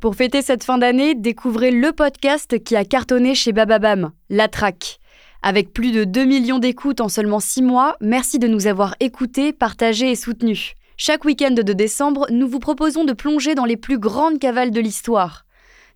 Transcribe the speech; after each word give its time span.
Pour 0.00 0.14
fêter 0.14 0.42
cette 0.42 0.62
fin 0.62 0.78
d'année, 0.78 1.16
découvrez 1.16 1.72
le 1.72 1.90
podcast 1.90 2.62
qui 2.62 2.76
a 2.76 2.84
cartonné 2.84 3.34
chez 3.34 3.50
Bababam, 3.50 4.12
La 4.30 4.46
Traque. 4.46 5.00
Avec 5.42 5.72
plus 5.72 5.90
de 5.90 6.04
2 6.04 6.24
millions 6.24 6.60
d'écoutes 6.60 7.00
en 7.00 7.08
seulement 7.08 7.40
6 7.40 7.62
mois, 7.62 7.96
merci 8.00 8.38
de 8.38 8.46
nous 8.46 8.68
avoir 8.68 8.94
écoutés, 9.00 9.52
partagés 9.52 10.12
et 10.12 10.14
soutenus. 10.14 10.74
Chaque 10.96 11.24
week-end 11.24 11.50
de 11.50 11.72
décembre, 11.72 12.28
nous 12.30 12.46
vous 12.46 12.60
proposons 12.60 13.04
de 13.04 13.12
plonger 13.12 13.56
dans 13.56 13.64
les 13.64 13.76
plus 13.76 13.98
grandes 13.98 14.38
cavales 14.38 14.70
de 14.70 14.80
l'histoire. 14.80 15.44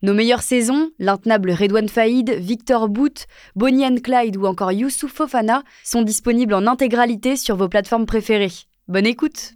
Nos 0.02 0.14
meilleures 0.14 0.42
saisons, 0.42 0.90
l'intenable 0.98 1.52
Redouane 1.52 1.88
Faïd, 1.88 2.30
Victor 2.30 2.88
Boot, 2.88 3.26
Bonnie 3.54 3.86
and 3.86 3.98
Clyde 4.02 4.36
ou 4.36 4.46
encore 4.46 4.72
Youssouf 4.72 5.12
Fofana, 5.12 5.62
sont 5.84 6.02
disponibles 6.02 6.54
en 6.54 6.66
intégralité 6.66 7.36
sur 7.36 7.54
vos 7.54 7.68
plateformes 7.68 8.06
préférées. 8.06 8.50
Bonne 8.88 9.06
écoute 9.06 9.54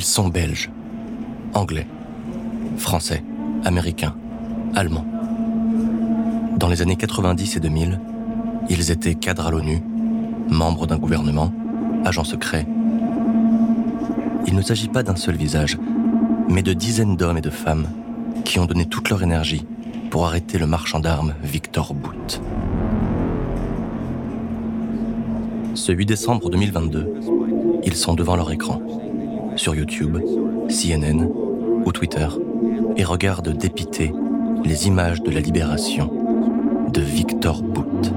Ils 0.00 0.06
sont 0.06 0.28
belges, 0.28 0.70
anglais, 1.52 1.86
français, 2.78 3.22
américains, 3.66 4.14
allemands. 4.74 5.04
Dans 6.56 6.68
les 6.68 6.80
années 6.80 6.96
90 6.96 7.56
et 7.56 7.60
2000, 7.60 8.00
ils 8.70 8.90
étaient 8.90 9.14
cadres 9.14 9.48
à 9.48 9.50
l'ONU, 9.50 9.82
membres 10.48 10.86
d'un 10.86 10.96
gouvernement, 10.96 11.52
agents 12.06 12.24
secrets. 12.24 12.66
Il 14.46 14.54
ne 14.54 14.62
s'agit 14.62 14.88
pas 14.88 15.02
d'un 15.02 15.16
seul 15.16 15.36
visage, 15.36 15.76
mais 16.48 16.62
de 16.62 16.72
dizaines 16.72 17.18
d'hommes 17.18 17.36
et 17.36 17.42
de 17.42 17.50
femmes 17.50 17.86
qui 18.46 18.58
ont 18.58 18.64
donné 18.64 18.86
toute 18.86 19.10
leur 19.10 19.22
énergie 19.22 19.66
pour 20.08 20.24
arrêter 20.24 20.56
le 20.56 20.66
marchand 20.66 21.00
d'armes 21.00 21.34
Victor 21.42 21.92
Bout. 21.92 22.40
Ce 25.74 25.92
8 25.92 26.06
décembre 26.06 26.48
2022, 26.48 27.12
ils 27.84 27.96
sont 27.96 28.14
devant 28.14 28.36
leur 28.36 28.50
écran, 28.50 28.80
sur 29.60 29.74
YouTube, 29.74 30.16
CNN 30.68 31.28
ou 31.84 31.92
Twitter, 31.92 32.26
et 32.96 33.04
regardent 33.04 33.54
dépiter 33.54 34.10
les 34.64 34.86
images 34.86 35.22
de 35.22 35.30
la 35.30 35.40
libération 35.40 36.88
de 36.90 37.02
Victor 37.02 37.62
Bout. 37.62 38.10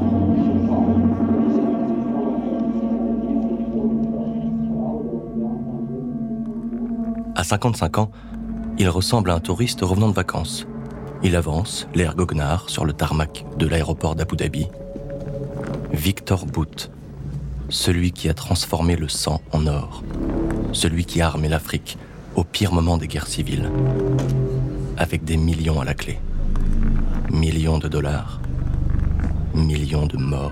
À 7.35 7.43
55 7.43 7.97
ans, 7.97 8.11
il 8.77 8.87
ressemble 8.87 9.29
à 9.29 9.35
un 9.35 9.41
touriste 9.41 9.81
revenant 9.81 10.07
de 10.07 10.13
vacances. 10.13 10.65
Il 11.23 11.35
avance, 11.35 11.89
l'air 11.93 12.15
goguenard, 12.15 12.69
sur 12.69 12.85
le 12.85 12.93
tarmac 12.93 13.45
de 13.57 13.67
l'aéroport 13.67 14.15
d'Abu 14.15 14.37
Dhabi. 14.37 14.67
Victor 15.91 16.45
Bout, 16.45 16.89
celui 17.67 18.13
qui 18.13 18.29
a 18.29 18.33
transformé 18.33 18.95
le 18.95 19.09
sang 19.09 19.41
en 19.51 19.67
or, 19.67 20.03
celui 20.73 21.05
qui 21.05 21.21
a 21.21 21.27
armé 21.27 21.47
l'Afrique 21.47 21.97
au 22.35 22.43
pire 22.43 22.73
moment 22.73 22.97
des 22.97 23.07
guerres 23.07 23.27
civiles, 23.27 23.71
avec 24.97 25.23
des 25.23 25.37
millions 25.37 25.79
à 25.79 25.85
la 25.85 25.93
clé. 25.93 26.19
Millions 27.31 27.77
de 27.77 27.87
dollars, 27.87 28.41
millions 29.53 30.07
de 30.07 30.17
morts. 30.17 30.51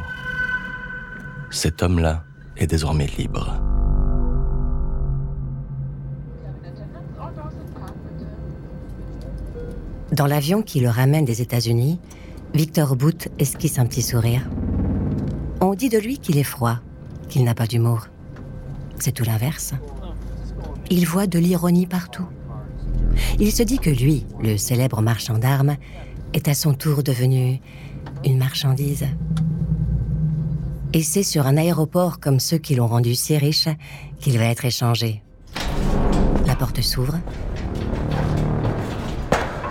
Cet 1.50 1.84
homme-là 1.84 2.24
est 2.58 2.68
désormais 2.68 3.08
libre. 3.18 3.60
Dans 10.12 10.28
l'avion 10.28 10.62
qui 10.62 10.82
le 10.82 10.90
ramène 10.90 11.26
des 11.26 11.42
États-Unis, 11.42 12.00
Victor 12.54 12.96
Boot 12.96 13.30
esquisse 13.40 13.80
un 13.80 13.86
petit 13.86 14.02
sourire. 14.02 14.50
On 15.62 15.74
dit 15.74 15.90
de 15.90 15.98
lui 15.98 16.18
qu'il 16.18 16.38
est 16.38 16.44
froid, 16.44 16.80
qu'il 17.30 17.44
n'a 17.44 17.54
pas 17.54 17.66
d'humour. 17.66 18.08
C'est 19.00 19.14
tout 19.14 19.24
l'inverse. 19.24 19.74
Il 20.94 21.08
voit 21.08 21.26
de 21.26 21.40
l'ironie 21.40 21.88
partout. 21.88 22.28
Il 23.40 23.54
se 23.54 23.64
dit 23.64 23.80
que 23.80 23.90
lui, 23.90 24.26
le 24.44 24.58
célèbre 24.58 25.02
marchand 25.02 25.38
d'armes, 25.38 25.78
est 26.34 26.50
à 26.50 26.54
son 26.54 26.74
tour 26.74 27.02
devenu 27.02 27.62
une 28.26 28.38
marchandise. 28.38 29.06
Et 30.92 31.02
c'est 31.02 31.24
sur 31.24 31.48
un 31.48 31.56
aéroport 31.56 32.20
comme 32.20 32.42
ceux 32.42 32.58
qui 32.58 32.76
l'ont 32.76 32.88
rendu 32.88 33.16
si 33.16 33.38
riche 33.38 33.70
qu'il 34.20 34.38
va 34.38 34.44
être 34.44 34.66
échangé. 34.66 35.24
La 36.46 36.58
porte 36.58 36.82
s'ouvre. 36.82 37.18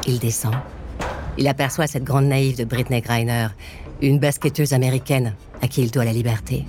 Il 0.07 0.19
descend. 0.21 0.55
Il 1.37 1.49
aperçoit 1.49 1.87
cette 1.87 2.05
grande 2.05 2.29
naïve 2.29 2.57
de 2.57 2.65
Britney 2.65 3.03
Griner, 3.03 3.49
une 4.01 4.19
basketteuse 4.19 4.73
américaine 4.73 5.35
à 5.61 5.69
qui 5.69 5.83
il 5.83 5.91
doit 5.91 6.07
la 6.07 6.15
liberté. 6.15 6.65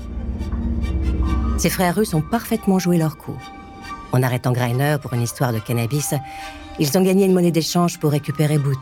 Ses 1.58 1.70
frères 1.70 1.96
russes 1.96 2.14
ont 2.14 2.22
parfaitement 2.22 2.80
joué 2.80 2.98
leur 2.98 3.16
coup. 3.16 3.38
En 4.12 4.24
arrêtant 4.24 4.52
Griner 4.52 4.98
pour 5.02 5.14
une 5.14 5.22
histoire 5.22 5.54
de 5.54 5.60
cannabis, 5.60 6.14
ils 6.80 6.98
ont 6.98 7.04
gagné 7.04 7.26
une 7.26 7.34
monnaie 7.34 7.52
d'échange 7.52 8.00
pour 8.00 8.12
récupérer 8.12 8.58
Boot. 8.58 8.80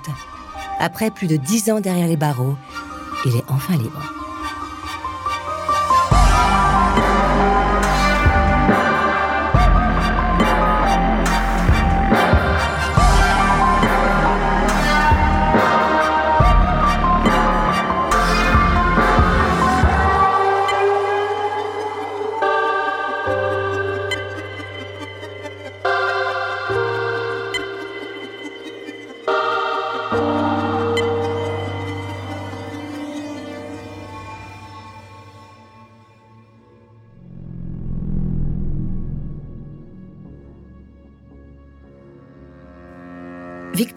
Après 0.79 1.11
plus 1.11 1.27
de 1.27 1.35
dix 1.35 1.69
ans 1.69 1.79
derrière 1.79 2.07
les 2.07 2.17
barreaux, 2.17 2.55
il 3.25 3.35
est 3.35 3.43
enfin 3.49 3.77
libre. 3.77 4.18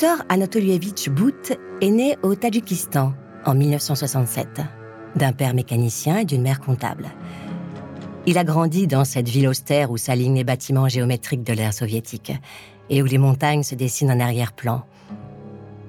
Victor 0.02 0.26
Anatolievitch 0.30 1.10
Bout 1.10 1.56
est 1.80 1.90
né 1.90 2.16
au 2.24 2.34
Tadjikistan 2.34 3.12
en 3.46 3.54
1967, 3.54 4.60
d'un 5.14 5.32
père 5.32 5.54
mécanicien 5.54 6.18
et 6.18 6.24
d'une 6.24 6.42
mère 6.42 6.58
comptable. 6.58 7.06
Il 8.26 8.36
a 8.36 8.42
grandi 8.42 8.88
dans 8.88 9.04
cette 9.04 9.28
ville 9.28 9.46
austère 9.46 9.92
où 9.92 9.98
s'alignent 9.98 10.34
les 10.34 10.42
bâtiments 10.42 10.88
géométriques 10.88 11.44
de 11.44 11.52
l'ère 11.52 11.72
soviétique 11.72 12.32
et 12.90 13.00
où 13.00 13.06
les 13.06 13.16
montagnes 13.16 13.62
se 13.62 13.76
dessinent 13.76 14.10
en 14.10 14.18
arrière-plan. 14.18 14.82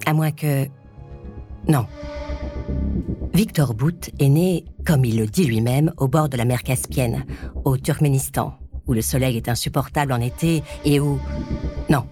À 0.05 0.13
moins 0.13 0.29
que... 0.29 0.67
Non. 1.67 1.87
Victor 3.33 3.73
Bout 3.73 4.11
est 4.19 4.29
né, 4.29 4.65
comme 4.85 5.05
il 5.05 5.17
le 5.17 5.25
dit 5.25 5.45
lui-même, 5.45 5.91
au 5.97 6.07
bord 6.07 6.29
de 6.29 6.37
la 6.37 6.45
mer 6.45 6.61
Caspienne, 6.61 7.25
au 7.65 7.77
Turkménistan, 7.77 8.53
où 8.85 8.93
le 8.93 9.01
soleil 9.01 9.37
est 9.37 9.49
insupportable 9.49 10.13
en 10.13 10.21
été 10.21 10.61
et 10.85 10.99
où... 10.99 11.19
Non. 11.89 12.05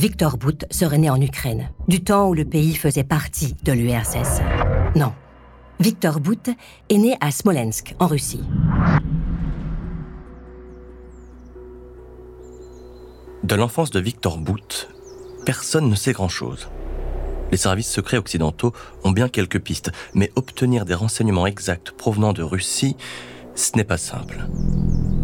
Victor 0.00 0.38
Bout 0.38 0.64
serait 0.70 0.96
né 0.96 1.10
en 1.10 1.20
Ukraine, 1.20 1.68
du 1.86 2.02
temps 2.02 2.30
où 2.30 2.32
le 2.32 2.46
pays 2.46 2.74
faisait 2.74 3.04
partie 3.04 3.54
de 3.64 3.72
l'URSS. 3.72 4.40
Non. 4.96 5.12
Victor 5.78 6.20
Bout 6.20 6.48
est 6.88 6.96
né 6.96 7.18
à 7.20 7.30
Smolensk, 7.30 7.94
en 7.98 8.06
Russie. 8.06 8.42
De 13.44 13.54
l'enfance 13.54 13.90
de 13.90 14.00
Victor 14.00 14.38
Bout, 14.38 14.88
personne 15.44 15.90
ne 15.90 15.94
sait 15.94 16.12
grand-chose. 16.12 16.70
Les 17.50 17.58
services 17.58 17.90
secrets 17.90 18.16
occidentaux 18.16 18.72
ont 19.04 19.10
bien 19.10 19.28
quelques 19.28 19.60
pistes, 19.60 19.90
mais 20.14 20.32
obtenir 20.34 20.86
des 20.86 20.94
renseignements 20.94 21.46
exacts 21.46 21.90
provenant 21.90 22.32
de 22.32 22.42
Russie, 22.42 22.96
ce 23.54 23.76
n'est 23.76 23.84
pas 23.84 23.98
simple. 23.98 24.46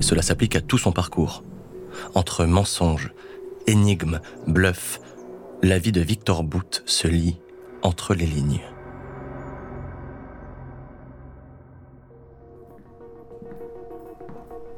Cela 0.01 0.21
s'applique 0.21 0.55
à 0.55 0.61
tout 0.61 0.77
son 0.77 0.93
parcours. 0.93 1.45
Entre 2.15 2.45
mensonges, 2.45 3.11
énigme, 3.67 4.21
bluff, 4.47 5.01
la 5.63 5.79
vie 5.79 5.93
de 5.93 6.01
Victor 6.01 6.45
Bout 6.45 6.83
se 6.87 7.09
lit 7.09 7.39
entre 7.83 8.15
les 8.15 8.27
lignes. 8.27 8.61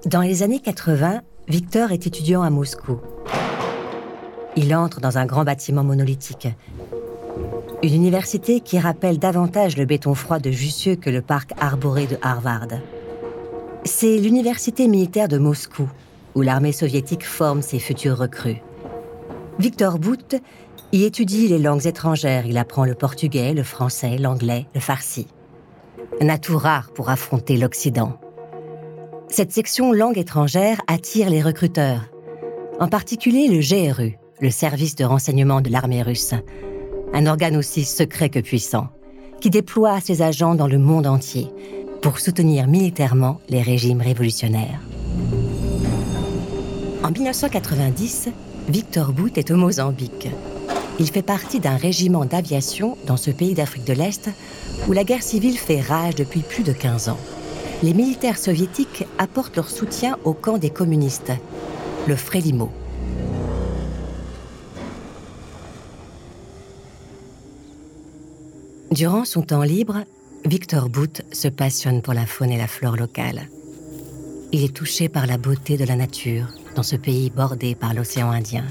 Dans 0.07 0.23
les 0.23 0.43
années 0.43 0.61
80, 0.61 1.23
Victor 1.49 1.93
est 1.93 2.07
étudiant 2.07 2.43
à 2.43 2.51
Moscou. 2.51 3.01
Il 4.57 4.75
entre 4.75 5.01
dans 5.01 5.19
un 5.19 5.27
grand 5.27 5.45
bâtiment 5.45 5.85
monolithique. 5.85 6.49
Une 7.83 7.95
université 7.95 8.61
qui 8.61 8.79
rappelle 8.79 9.19
davantage 9.19 9.77
le 9.77 9.85
béton 9.85 10.15
froid 10.15 10.39
de 10.39 10.51
Jussieu 10.51 10.97
que 10.97 11.11
le 11.11 11.23
parc 11.23 11.53
arboré 11.61 12.07
de 12.07 12.17
Harvard. 12.23 12.69
C'est 13.85 14.19
l'université 14.19 14.89
militaire 14.89 15.29
de 15.29 15.39
Moscou, 15.39 15.89
où 16.35 16.43
l'armée 16.43 16.73
soviétique 16.73 17.25
forme 17.25 17.63
ses 17.63 17.79
futurs 17.79 18.19
recrues. 18.19 18.63
Victor 19.59 19.99
Bout 19.99 20.37
y 20.93 21.05
étudie 21.05 21.49
les 21.49 21.59
langues 21.59 21.87
étrangères. 21.87 22.47
Il 22.47 22.59
apprend 22.59 22.85
le 22.85 22.95
portugais, 22.95 23.55
le 23.55 23.65
français, 23.65 24.17
l'anglais, 24.17 24.67
le 24.73 24.81
farsi. 24.81 25.27
Un 26.21 26.29
atout 26.29 26.57
rare 26.57 26.91
pour 26.95 27.11
affronter 27.11 27.57
l'Occident. 27.57 28.21
Cette 29.29 29.53
section 29.53 29.93
langue 29.93 30.17
étrangère 30.17 30.81
attire 30.87 31.29
les 31.29 31.43
recruteurs, 31.43 32.03
en 32.79 32.87
particulier 32.87 33.49
le 33.49 33.61
GRU, 33.61 34.17
le 34.41 34.51
service 34.51 34.95
de 34.95 35.05
renseignement 35.05 35.61
de 35.61 35.71
l'armée 35.71 36.03
russe, 36.03 36.35
un 37.13 37.27
organe 37.27 37.57
aussi 37.57 37.85
secret 37.85 38.29
que 38.29 38.39
puissant, 38.39 38.89
qui 39.41 39.51
déploie 39.51 40.01
ses 40.01 40.23
agents 40.23 40.55
dans 40.55 40.69
le 40.69 40.79
monde 40.79 41.07
entier 41.07 41.49
pour 42.01 42.21
soutenir 42.21 42.69
militairement 42.69 43.41
les 43.49 43.61
régimes 43.61 44.01
révolutionnaires. 44.01 44.81
En 47.03 47.11
1990, 47.11 48.29
Victor 48.69 49.13
Bout 49.13 49.39
est 49.39 49.51
au 49.51 49.57
Mozambique. 49.57 50.29
Il 50.99 51.07
fait 51.07 51.23
partie 51.23 51.59
d'un 51.59 51.77
régiment 51.77 52.27
d'aviation 52.27 52.99
dans 53.07 53.17
ce 53.17 53.31
pays 53.31 53.55
d'Afrique 53.55 53.87
de 53.87 53.95
l'Est 53.95 54.29
où 54.87 54.93
la 54.93 55.05
guerre 55.05 55.23
civile 55.23 55.57
fait 55.57 55.81
rage 55.81 56.17
depuis 56.17 56.41
plus 56.41 56.65
de 56.65 56.73
15 56.73 57.09
ans. 57.09 57.19
Les 57.83 57.95
militaires 57.95 58.37
soviétiques 58.37 59.07
apportent 59.17 59.57
leur 59.57 59.71
soutien 59.71 60.19
au 60.25 60.35
camp 60.35 60.59
des 60.59 60.69
communistes, 60.69 61.33
le 62.07 62.15
Frélimo. 62.15 62.71
Durant 68.91 69.25
son 69.25 69.43
temps 69.43 69.63
libre, 69.63 70.05
Victor 70.45 70.91
Bout 70.91 71.23
se 71.33 71.49
passionne 71.49 72.03
pour 72.03 72.13
la 72.13 72.27
faune 72.27 72.51
et 72.51 72.59
la 72.59 72.67
flore 72.67 72.97
locale. 72.97 73.49
Il 74.51 74.65
est 74.65 74.75
touché 74.75 75.11
par 75.11 75.27
la 75.27 75.37
beauté 75.37 75.77
de 75.77 75.85
la 75.85 75.95
nature 75.95 76.47
dans 76.75 76.83
ce 76.83 76.97
pays 76.97 77.29
bordé 77.29 77.75
par 77.75 77.93
l'océan 77.93 78.31
Indien. 78.31 78.65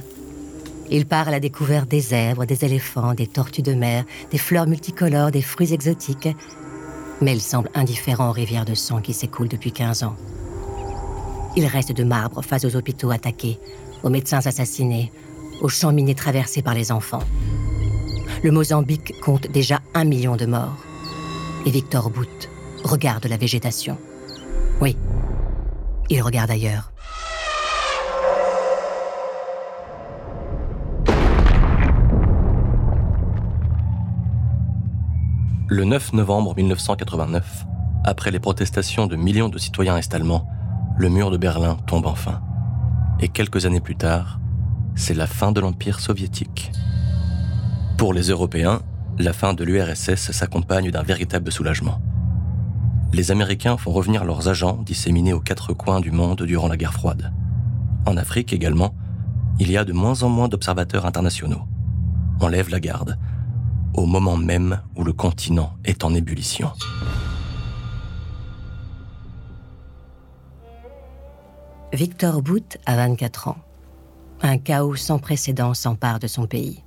Il 0.89 1.05
part 1.05 1.27
à 1.27 1.31
la 1.31 1.39
découverte 1.39 1.87
des 1.87 1.99
zèbres, 1.99 2.45
des 2.45 2.65
éléphants, 2.65 3.13
des 3.13 3.27
tortues 3.27 3.61
de 3.61 3.75
mer, 3.75 4.03
des 4.31 4.39
fleurs 4.39 4.65
multicolores, 4.65 5.29
des 5.29 5.43
fruits 5.43 5.73
exotiques. 5.73 6.29
Mais 7.21 7.33
il 7.33 7.41
semble 7.41 7.69
indifférent 7.75 8.29
aux 8.29 8.33
rivières 8.33 8.65
de 8.65 8.73
sang 8.73 9.01
qui 9.01 9.13
s'écoulent 9.13 9.49
depuis 9.49 9.71
15 9.71 10.01
ans. 10.01 10.15
Il 11.55 11.65
reste 11.67 11.91
de 11.91 12.03
marbre 12.03 12.41
face 12.41 12.65
aux 12.65 12.75
hôpitaux 12.75 13.11
attaqués, 13.11 13.59
aux 14.01 14.09
médecins 14.09 14.45
assassinés, 14.47 15.11
aux 15.61 15.69
champs 15.69 15.93
minés 15.93 16.15
traversés 16.15 16.63
par 16.63 16.73
les 16.73 16.91
enfants. 16.91 17.23
Le 18.43 18.51
Mozambique 18.51 19.13
compte 19.21 19.51
déjà 19.51 19.81
un 19.93 20.05
million 20.05 20.37
de 20.37 20.47
morts. 20.47 20.83
Et 21.67 21.69
Victor 21.69 22.09
Bout 22.09 22.49
regarde 22.83 23.27
la 23.27 23.37
végétation. 23.37 23.97
Il 26.09 26.21
regarde 26.21 26.51
ailleurs. 26.51 26.91
Le 35.69 35.83
9 35.83 36.13
novembre 36.13 36.55
1989, 36.55 37.65
après 38.05 38.31
les 38.31 38.39
protestations 38.39 39.05
de 39.05 39.17
millions 39.17 39.49
de 39.49 39.57
citoyens 39.57 39.97
est-allemands, 39.97 40.47
le 40.97 41.09
mur 41.09 41.29
de 41.29 41.35
Berlin 41.35 41.75
tombe 41.87 42.05
enfin. 42.05 42.41
Et 43.19 43.27
quelques 43.27 43.65
années 43.65 43.81
plus 43.81 43.97
tard, 43.97 44.39
c'est 44.95 45.13
la 45.13 45.27
fin 45.27 45.51
de 45.51 45.59
l'Empire 45.59 45.99
soviétique. 45.99 46.71
Pour 47.97 48.13
les 48.13 48.29
Européens, 48.29 48.81
la 49.19 49.33
fin 49.33 49.53
de 49.53 49.65
l'URSS 49.65 50.31
s'accompagne 50.31 50.89
d'un 50.89 51.03
véritable 51.03 51.51
soulagement. 51.51 51.99
Les 53.13 53.31
Américains 53.31 53.77
font 53.77 53.91
revenir 53.91 54.25
leurs 54.25 54.49
agents 54.49 54.81
disséminés 54.83 55.33
aux 55.33 55.39
quatre 55.39 55.73
coins 55.73 56.01
du 56.01 56.11
monde 56.11 56.43
durant 56.43 56.67
la 56.67 56.77
guerre 56.77 56.93
froide. 56.93 57.31
En 58.05 58.17
Afrique 58.17 58.53
également, 58.53 58.93
il 59.59 59.71
y 59.71 59.77
a 59.77 59.85
de 59.85 59.93
moins 59.93 60.23
en 60.23 60.29
moins 60.29 60.47
d'observateurs 60.47 61.05
internationaux. 61.05 61.61
On 62.39 62.47
lève 62.47 62.69
la 62.69 62.79
garde, 62.79 63.17
au 63.93 64.05
moment 64.05 64.37
même 64.37 64.81
où 64.95 65.03
le 65.03 65.13
continent 65.13 65.73
est 65.83 66.03
en 66.03 66.13
ébullition. 66.13 66.71
Victor 71.93 72.41
Bout 72.41 72.77
a 72.85 72.95
24 72.95 73.47
ans. 73.47 73.57
Un 74.41 74.57
chaos 74.57 74.95
sans 74.95 75.17
précédent 75.17 75.73
s'empare 75.73 76.19
de 76.19 76.27
son 76.27 76.45
pays. 76.45 76.83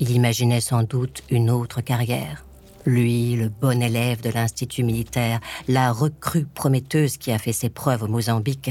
Il 0.00 0.10
imaginait 0.10 0.60
sans 0.60 0.82
doute 0.82 1.22
une 1.30 1.50
autre 1.50 1.80
carrière. 1.80 2.45
Lui, 2.86 3.34
le 3.34 3.48
bon 3.48 3.82
élève 3.82 4.20
de 4.20 4.30
l'Institut 4.30 4.84
militaire, 4.84 5.40
la 5.66 5.90
recrue 5.90 6.44
prometteuse 6.44 7.16
qui 7.16 7.32
a 7.32 7.38
fait 7.38 7.52
ses 7.52 7.68
preuves 7.68 8.04
au 8.04 8.06
Mozambique, 8.06 8.70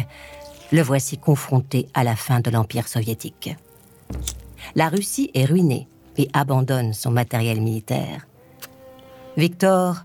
le 0.71 0.81
voici 0.81 1.17
confronté 1.17 1.89
à 1.93 2.05
la 2.05 2.15
fin 2.15 2.39
de 2.39 2.49
l'Empire 2.49 2.87
soviétique. 2.87 3.53
La 4.73 4.87
Russie 4.87 5.31
est 5.33 5.43
ruinée 5.43 5.89
et 6.17 6.29
abandonne 6.31 6.93
son 6.93 7.11
matériel 7.11 7.59
militaire. 7.59 8.25
Victor 9.35 9.97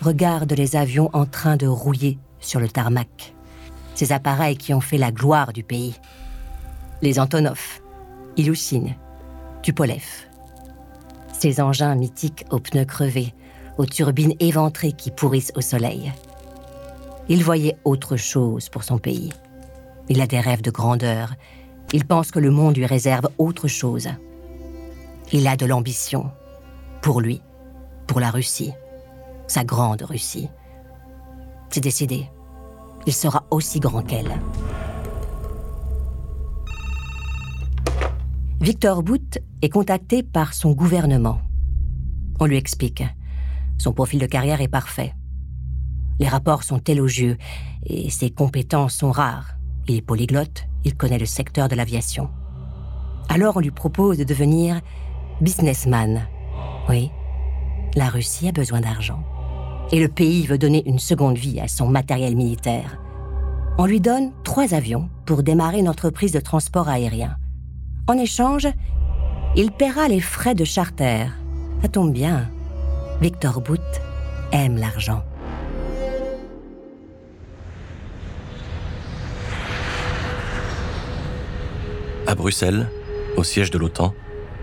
regarde 0.00 0.52
les 0.52 0.74
avions 0.74 1.10
en 1.12 1.26
train 1.26 1.56
de 1.56 1.66
rouiller 1.66 2.18
sur 2.40 2.58
le 2.58 2.68
tarmac, 2.68 3.34
ces 3.94 4.12
appareils 4.12 4.56
qui 4.56 4.72
ont 4.72 4.80
fait 4.80 4.98
la 4.98 5.12
gloire 5.12 5.52
du 5.52 5.62
pays. 5.62 5.94
Les 7.02 7.18
Antonov, 7.18 7.82
Ilyushin, 8.38 8.94
Tupolev, 9.62 10.25
ces 11.38 11.60
engins 11.60 11.94
mythiques 11.94 12.44
aux 12.50 12.58
pneus 12.58 12.84
crevés, 12.84 13.34
aux 13.78 13.86
turbines 13.86 14.34
éventrées 14.40 14.92
qui 14.92 15.10
pourrissent 15.10 15.52
au 15.54 15.60
soleil. 15.60 16.12
Il 17.28 17.42
voyait 17.44 17.76
autre 17.84 18.16
chose 18.16 18.68
pour 18.68 18.84
son 18.84 18.98
pays. 18.98 19.32
Il 20.08 20.20
a 20.20 20.26
des 20.26 20.40
rêves 20.40 20.62
de 20.62 20.70
grandeur. 20.70 21.34
Il 21.92 22.04
pense 22.04 22.30
que 22.30 22.38
le 22.38 22.50
monde 22.50 22.76
lui 22.76 22.86
réserve 22.86 23.28
autre 23.38 23.68
chose. 23.68 24.08
Il 25.32 25.46
a 25.46 25.56
de 25.56 25.66
l'ambition. 25.66 26.30
Pour 27.02 27.20
lui, 27.20 27.42
pour 28.06 28.20
la 28.20 28.30
Russie, 28.30 28.72
sa 29.46 29.64
grande 29.64 30.02
Russie. 30.02 30.48
C'est 31.70 31.80
décidé. 31.80 32.26
Il 33.06 33.12
sera 33.12 33.44
aussi 33.50 33.80
grand 33.80 34.02
qu'elle. 34.02 34.40
Victor 38.60 39.02
Bout 39.02 39.38
est 39.60 39.68
contacté 39.68 40.22
par 40.22 40.54
son 40.54 40.72
gouvernement. 40.72 41.40
On 42.40 42.46
lui 42.46 42.56
explique. 42.56 43.04
Son 43.76 43.92
profil 43.92 44.18
de 44.18 44.26
carrière 44.26 44.62
est 44.62 44.68
parfait. 44.68 45.12
Les 46.18 46.26
rapports 46.26 46.62
sont 46.62 46.78
élogieux 46.78 47.36
et 47.84 48.08
ses 48.08 48.30
compétences 48.30 48.94
sont 48.94 49.10
rares. 49.10 49.58
Il 49.88 49.96
est 49.96 50.02
polyglotte, 50.02 50.66
il 50.84 50.96
connaît 50.96 51.18
le 51.18 51.26
secteur 51.26 51.68
de 51.68 51.74
l'aviation. 51.74 52.30
Alors 53.28 53.58
on 53.58 53.60
lui 53.60 53.70
propose 53.70 54.16
de 54.16 54.24
devenir 54.24 54.80
businessman. 55.42 56.26
Oui, 56.88 57.10
la 57.94 58.08
Russie 58.08 58.48
a 58.48 58.52
besoin 58.52 58.80
d'argent. 58.80 59.22
Et 59.92 60.00
le 60.00 60.08
pays 60.08 60.46
veut 60.46 60.58
donner 60.58 60.82
une 60.88 60.98
seconde 60.98 61.36
vie 61.36 61.60
à 61.60 61.68
son 61.68 61.88
matériel 61.88 62.34
militaire. 62.34 62.98
On 63.76 63.84
lui 63.84 64.00
donne 64.00 64.32
trois 64.44 64.72
avions 64.72 65.10
pour 65.26 65.42
démarrer 65.42 65.80
une 65.80 65.90
entreprise 65.90 66.32
de 66.32 66.40
transport 66.40 66.88
aérien. 66.88 67.36
En 68.08 68.16
échange, 68.18 68.68
il 69.56 69.72
paiera 69.72 70.06
les 70.06 70.20
frais 70.20 70.54
de 70.54 70.64
charter. 70.64 71.26
Ça 71.82 71.88
tombe 71.88 72.12
bien. 72.12 72.48
Victor 73.20 73.60
Bout 73.60 73.80
aime 74.52 74.76
l'argent. 74.76 75.24
À 82.28 82.34
Bruxelles, 82.36 82.88
au 83.36 83.42
siège 83.42 83.72
de 83.72 83.78
l'OTAN, 83.78 84.14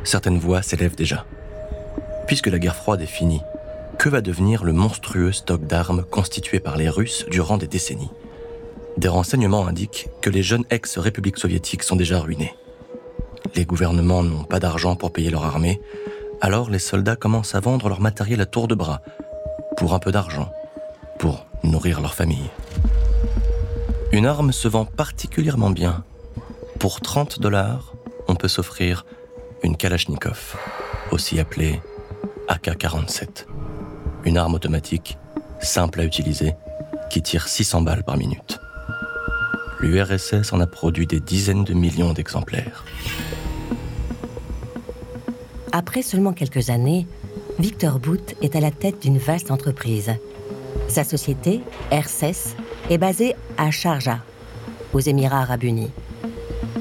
certaines 0.06 0.40
voix 0.40 0.62
s'élèvent 0.62 0.96
déjà. 0.96 1.26
Puisque 2.28 2.48
la 2.48 2.60
guerre 2.60 2.78
froide 2.78 3.02
est 3.02 3.06
finie, 3.06 3.42
que 4.00 4.08
va 4.08 4.22
devenir 4.22 4.64
le 4.64 4.72
monstrueux 4.72 5.34
stock 5.34 5.66
d'armes 5.66 6.04
constitué 6.04 6.62
par 6.62 6.78
les 6.78 6.88
Russes 6.88 7.26
durant 7.30 7.58
des 7.58 7.68
décennies? 7.68 8.12
Des 8.96 9.10
renseignements 9.10 9.68
indiquent 9.68 10.08
que 10.22 10.30
les 10.30 10.44
jeunes 10.44 10.66
ex-républiques 10.70 11.40
soviétiques 11.40 11.84
sont 11.84 11.98
déjà 11.98 12.20
ruinées 12.20 12.54
les 13.56 13.66
gouvernements 13.66 14.24
n'ont 14.24 14.44
pas 14.44 14.60
d'argent 14.60 14.96
pour 14.96 15.12
payer 15.12 15.30
leur 15.30 15.46
armée, 15.46 15.82
alors 16.42 16.70
les 16.70 16.80
soldats 16.80 17.16
commencent 17.16 17.56
à 17.56 17.60
vendre 17.60 17.90
leur 17.90 18.02
matériel 18.02 18.42
à 18.42 18.46
tour 18.46 18.68
de 18.68 18.76
bras, 18.76 19.02
pour 19.78 19.94
un 19.94 20.00
peu 20.00 20.12
d'argent, 20.12 20.52
pour 21.20 21.46
nourrir 21.64 22.02
leur 22.02 22.14
famille. 22.14 22.50
Une 24.12 24.26
arme 24.26 24.52
se 24.52 24.68
vend 24.68 24.86
particulièrement 24.86 25.72
bien. 25.72 26.04
Pour 26.80 27.02
30 27.02 27.40
dollars, 27.40 27.94
on 28.28 28.36
peut 28.36 28.48
s'offrir 28.48 29.06
une 29.64 29.78
Kalachnikov, 29.78 30.56
aussi 31.12 31.40
appelée 31.40 31.82
AK-47. 32.48 33.46
Une 34.26 34.38
arme 34.38 34.54
automatique, 34.54 35.18
simple 35.62 36.02
à 36.02 36.04
utiliser, 36.04 36.54
qui 37.10 37.22
tire 37.22 37.48
600 37.48 37.82
balles 37.82 38.04
par 38.04 38.18
minute. 38.18 38.60
L'URSS 39.84 40.54
en 40.54 40.62
a 40.62 40.66
produit 40.66 41.06
des 41.06 41.20
dizaines 41.20 41.66
de 41.66 41.74
millions 41.74 42.14
d'exemplaires. 42.14 42.86
Après 45.74 46.02
seulement 46.02 46.32
quelques 46.32 46.70
années, 46.70 47.06
Victor 47.60 48.00
Bout 48.00 48.34
est 48.42 48.56
à 48.56 48.62
la 48.62 48.72
tête 48.72 49.02
d'une 49.02 49.18
vaste 49.18 49.52
entreprise. 49.52 50.14
Sa 50.88 51.04
société, 51.04 51.60
RSS, 51.92 52.56
est 52.90 52.98
basée 52.98 53.36
à 53.58 53.72
Sharjah, 53.72 54.20
aux 54.94 55.02
Émirats 55.02 55.42
arabes 55.42 55.64
unis. 55.64 55.92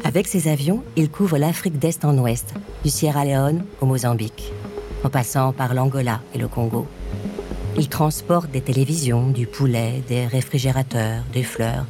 Avec 0.04 0.28
ses 0.28 0.46
avions, 0.46 0.84
il 0.94 1.10
couvre 1.10 1.38
l'Afrique 1.38 1.80
d'Est 1.80 2.04
en 2.04 2.16
Ouest, 2.18 2.54
du 2.84 2.90
Sierra 2.90 3.24
Leone 3.24 3.64
au 3.80 3.86
Mozambique, 3.86 4.52
en 5.02 5.10
passant 5.10 5.52
par 5.52 5.74
l'Angola 5.74 6.20
et 6.36 6.38
le 6.38 6.46
Congo. 6.46 6.86
Il 7.76 7.88
transporte 7.88 8.52
des 8.52 8.60
télévisions, 8.60 9.28
du 9.28 9.48
poulet, 9.48 10.04
des 10.06 10.24
réfrigérateurs, 10.24 11.24
des 11.32 11.42
fleurs. 11.42 11.86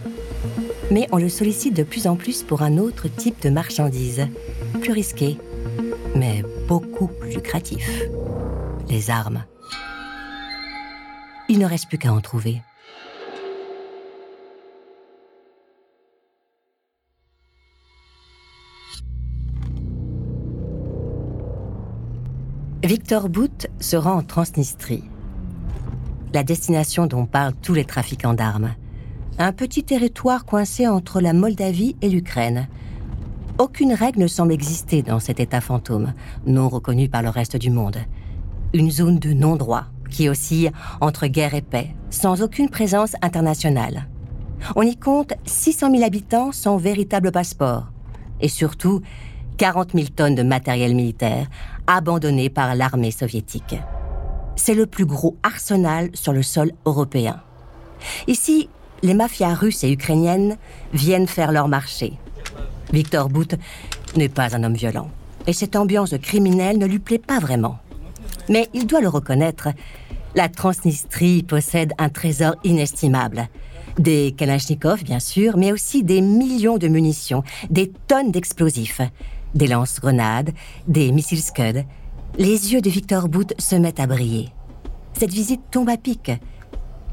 Mais 0.90 1.08
on 1.12 1.16
le 1.16 1.28
sollicite 1.28 1.74
de 1.74 1.82
plus 1.82 2.06
en 2.06 2.16
plus 2.16 2.42
pour 2.42 2.62
un 2.62 2.76
autre 2.78 3.08
type 3.08 3.40
de 3.42 3.50
marchandises, 3.50 4.26
plus 4.80 4.92
risqué, 4.92 5.38
mais 6.14 6.42
beaucoup 6.68 7.06
plus 7.06 7.34
lucratif. 7.34 8.02
Les 8.88 9.10
armes. 9.10 9.44
Il 11.48 11.58
ne 11.58 11.66
reste 11.66 11.88
plus 11.88 11.98
qu'à 11.98 12.12
en 12.12 12.20
trouver. 12.20 12.60
Victor 22.84 23.28
Bout 23.28 23.68
se 23.80 23.96
rend 23.96 24.14
en 24.14 24.22
Transnistrie, 24.22 25.04
la 26.34 26.42
destination 26.42 27.06
dont 27.06 27.26
parlent 27.26 27.54
tous 27.62 27.74
les 27.74 27.84
trafiquants 27.84 28.34
d'armes. 28.34 28.74
Un 29.38 29.52
petit 29.52 29.82
territoire 29.82 30.44
coincé 30.44 30.86
entre 30.86 31.20
la 31.20 31.32
Moldavie 31.32 31.96
et 32.02 32.10
l'Ukraine. 32.10 32.68
Aucune 33.58 33.94
règle 33.94 34.20
ne 34.20 34.26
semble 34.26 34.52
exister 34.52 35.02
dans 35.02 35.20
cet 35.20 35.40
État 35.40 35.62
fantôme, 35.62 36.12
non 36.46 36.68
reconnu 36.68 37.08
par 37.08 37.22
le 37.22 37.30
reste 37.30 37.56
du 37.56 37.70
monde. 37.70 37.96
Une 38.74 38.90
zone 38.90 39.18
de 39.18 39.32
non-droit 39.32 39.86
qui 40.10 40.28
oscille 40.28 40.70
entre 41.00 41.26
guerre 41.26 41.54
et 41.54 41.62
paix, 41.62 41.94
sans 42.10 42.42
aucune 42.42 42.68
présence 42.68 43.14
internationale. 43.22 44.06
On 44.76 44.82
y 44.82 44.96
compte 44.96 45.32
600 45.46 45.92
000 45.92 46.04
habitants 46.04 46.52
sans 46.52 46.76
véritable 46.76 47.32
passeport. 47.32 47.86
Et 48.40 48.48
surtout, 48.48 49.00
40 49.56 49.92
000 49.92 50.06
tonnes 50.14 50.34
de 50.34 50.42
matériel 50.42 50.94
militaire 50.94 51.48
abandonné 51.86 52.50
par 52.50 52.74
l'armée 52.74 53.10
soviétique. 53.10 53.76
C'est 54.56 54.74
le 54.74 54.86
plus 54.86 55.06
gros 55.06 55.36
arsenal 55.42 56.10
sur 56.12 56.34
le 56.34 56.42
sol 56.42 56.72
européen. 56.84 57.40
Ici, 58.26 58.68
les 59.02 59.14
mafias 59.14 59.54
russes 59.54 59.84
et 59.84 59.90
ukrainiennes 59.90 60.56
viennent 60.92 61.26
faire 61.26 61.52
leur 61.52 61.68
marché. 61.68 62.14
Victor 62.92 63.28
Bout 63.28 63.56
n'est 64.16 64.28
pas 64.28 64.54
un 64.54 64.64
homme 64.64 64.74
violent, 64.74 65.10
et 65.46 65.52
cette 65.52 65.76
ambiance 65.76 66.10
de 66.10 66.16
criminel 66.16 66.78
ne 66.78 66.86
lui 66.86 66.98
plaît 66.98 67.18
pas 67.18 67.38
vraiment. 67.38 67.78
Mais 68.48 68.68
il 68.74 68.86
doit 68.86 69.00
le 69.00 69.08
reconnaître, 69.08 69.68
la 70.34 70.48
Transnistrie 70.48 71.42
possède 71.42 71.92
un 71.98 72.08
trésor 72.08 72.56
inestimable. 72.64 73.48
Des 73.98 74.34
Kalachnikov, 74.36 75.04
bien 75.04 75.20
sûr, 75.20 75.58
mais 75.58 75.72
aussi 75.72 76.02
des 76.02 76.22
millions 76.22 76.78
de 76.78 76.88
munitions, 76.88 77.42
des 77.68 77.92
tonnes 78.08 78.30
d'explosifs, 78.30 79.02
des 79.54 79.66
lance-grenades, 79.66 80.52
des 80.88 81.12
missiles 81.12 81.42
Scud. 81.42 81.84
Les 82.38 82.72
yeux 82.72 82.80
de 82.80 82.88
Victor 82.88 83.28
Boot 83.28 83.52
se 83.58 83.76
mettent 83.76 84.00
à 84.00 84.06
briller. 84.06 84.48
Cette 85.12 85.32
visite 85.32 85.60
tombe 85.70 85.90
à 85.90 85.98
pic. 85.98 86.30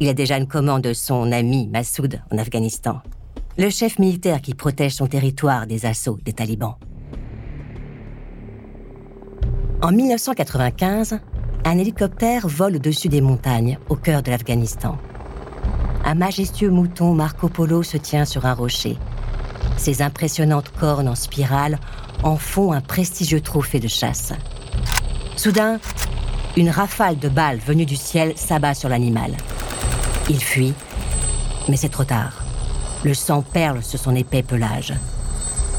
Il 0.02 0.08
a 0.08 0.14
déjà 0.14 0.38
une 0.38 0.48
commande 0.48 0.84
de 0.84 0.94
son 0.94 1.32
ami 1.34 1.68
Massoud 1.68 2.22
en 2.32 2.38
Afghanistan, 2.38 3.02
le 3.58 3.70
chef 3.70 4.00
militaire 4.00 4.42
qui 4.42 4.54
protège 4.54 4.94
son 4.94 5.08
territoire 5.08 5.68
des 5.68 5.86
assauts 5.86 6.18
des 6.24 6.32
talibans. 6.32 6.76
En 9.82 9.92
1995, 9.92 11.20
un 11.66 11.78
hélicoptère 11.78 12.48
vole 12.48 12.78
au-dessus 12.78 13.10
des 13.10 13.20
montagnes, 13.20 13.78
au 13.90 13.96
cœur 13.96 14.24
de 14.24 14.32
l'Afghanistan. 14.32 14.98
Un 16.06 16.16
majestueux 16.16 16.70
mouton 16.70 17.14
Marco 17.14 17.50
Polo 17.50 17.84
se 17.84 17.98
tient 17.98 18.24
sur 18.24 18.46
un 18.46 18.54
rocher. 18.54 18.98
Ses 19.76 20.02
impressionnantes 20.02 20.72
cornes 20.80 21.10
en 21.10 21.16
spirale 21.16 21.78
en 22.24 22.38
font 22.38 22.72
un 22.72 22.82
prestigieux 22.82 23.42
trophée 23.42 23.82
de 23.82 23.90
chasse. 23.90 24.32
Soudain, 25.36 25.80
une 26.56 26.70
rafale 26.70 27.20
de 27.20 27.28
balles 27.28 27.60
venues 27.60 27.86
du 27.86 27.98
ciel 27.98 28.34
s'abat 28.38 28.74
sur 28.74 28.88
l'animal. 28.88 29.36
Il 30.30 30.44
fuit, 30.44 30.76
mais 31.68 31.76
c'est 31.76 31.90
trop 31.90 32.04
tard. 32.04 32.44
Le 33.04 33.16
sang 33.16 33.42
perle 33.42 33.82
sur 33.82 33.98
son 33.98 34.16
épais 34.16 34.44
pelage. 34.44 34.94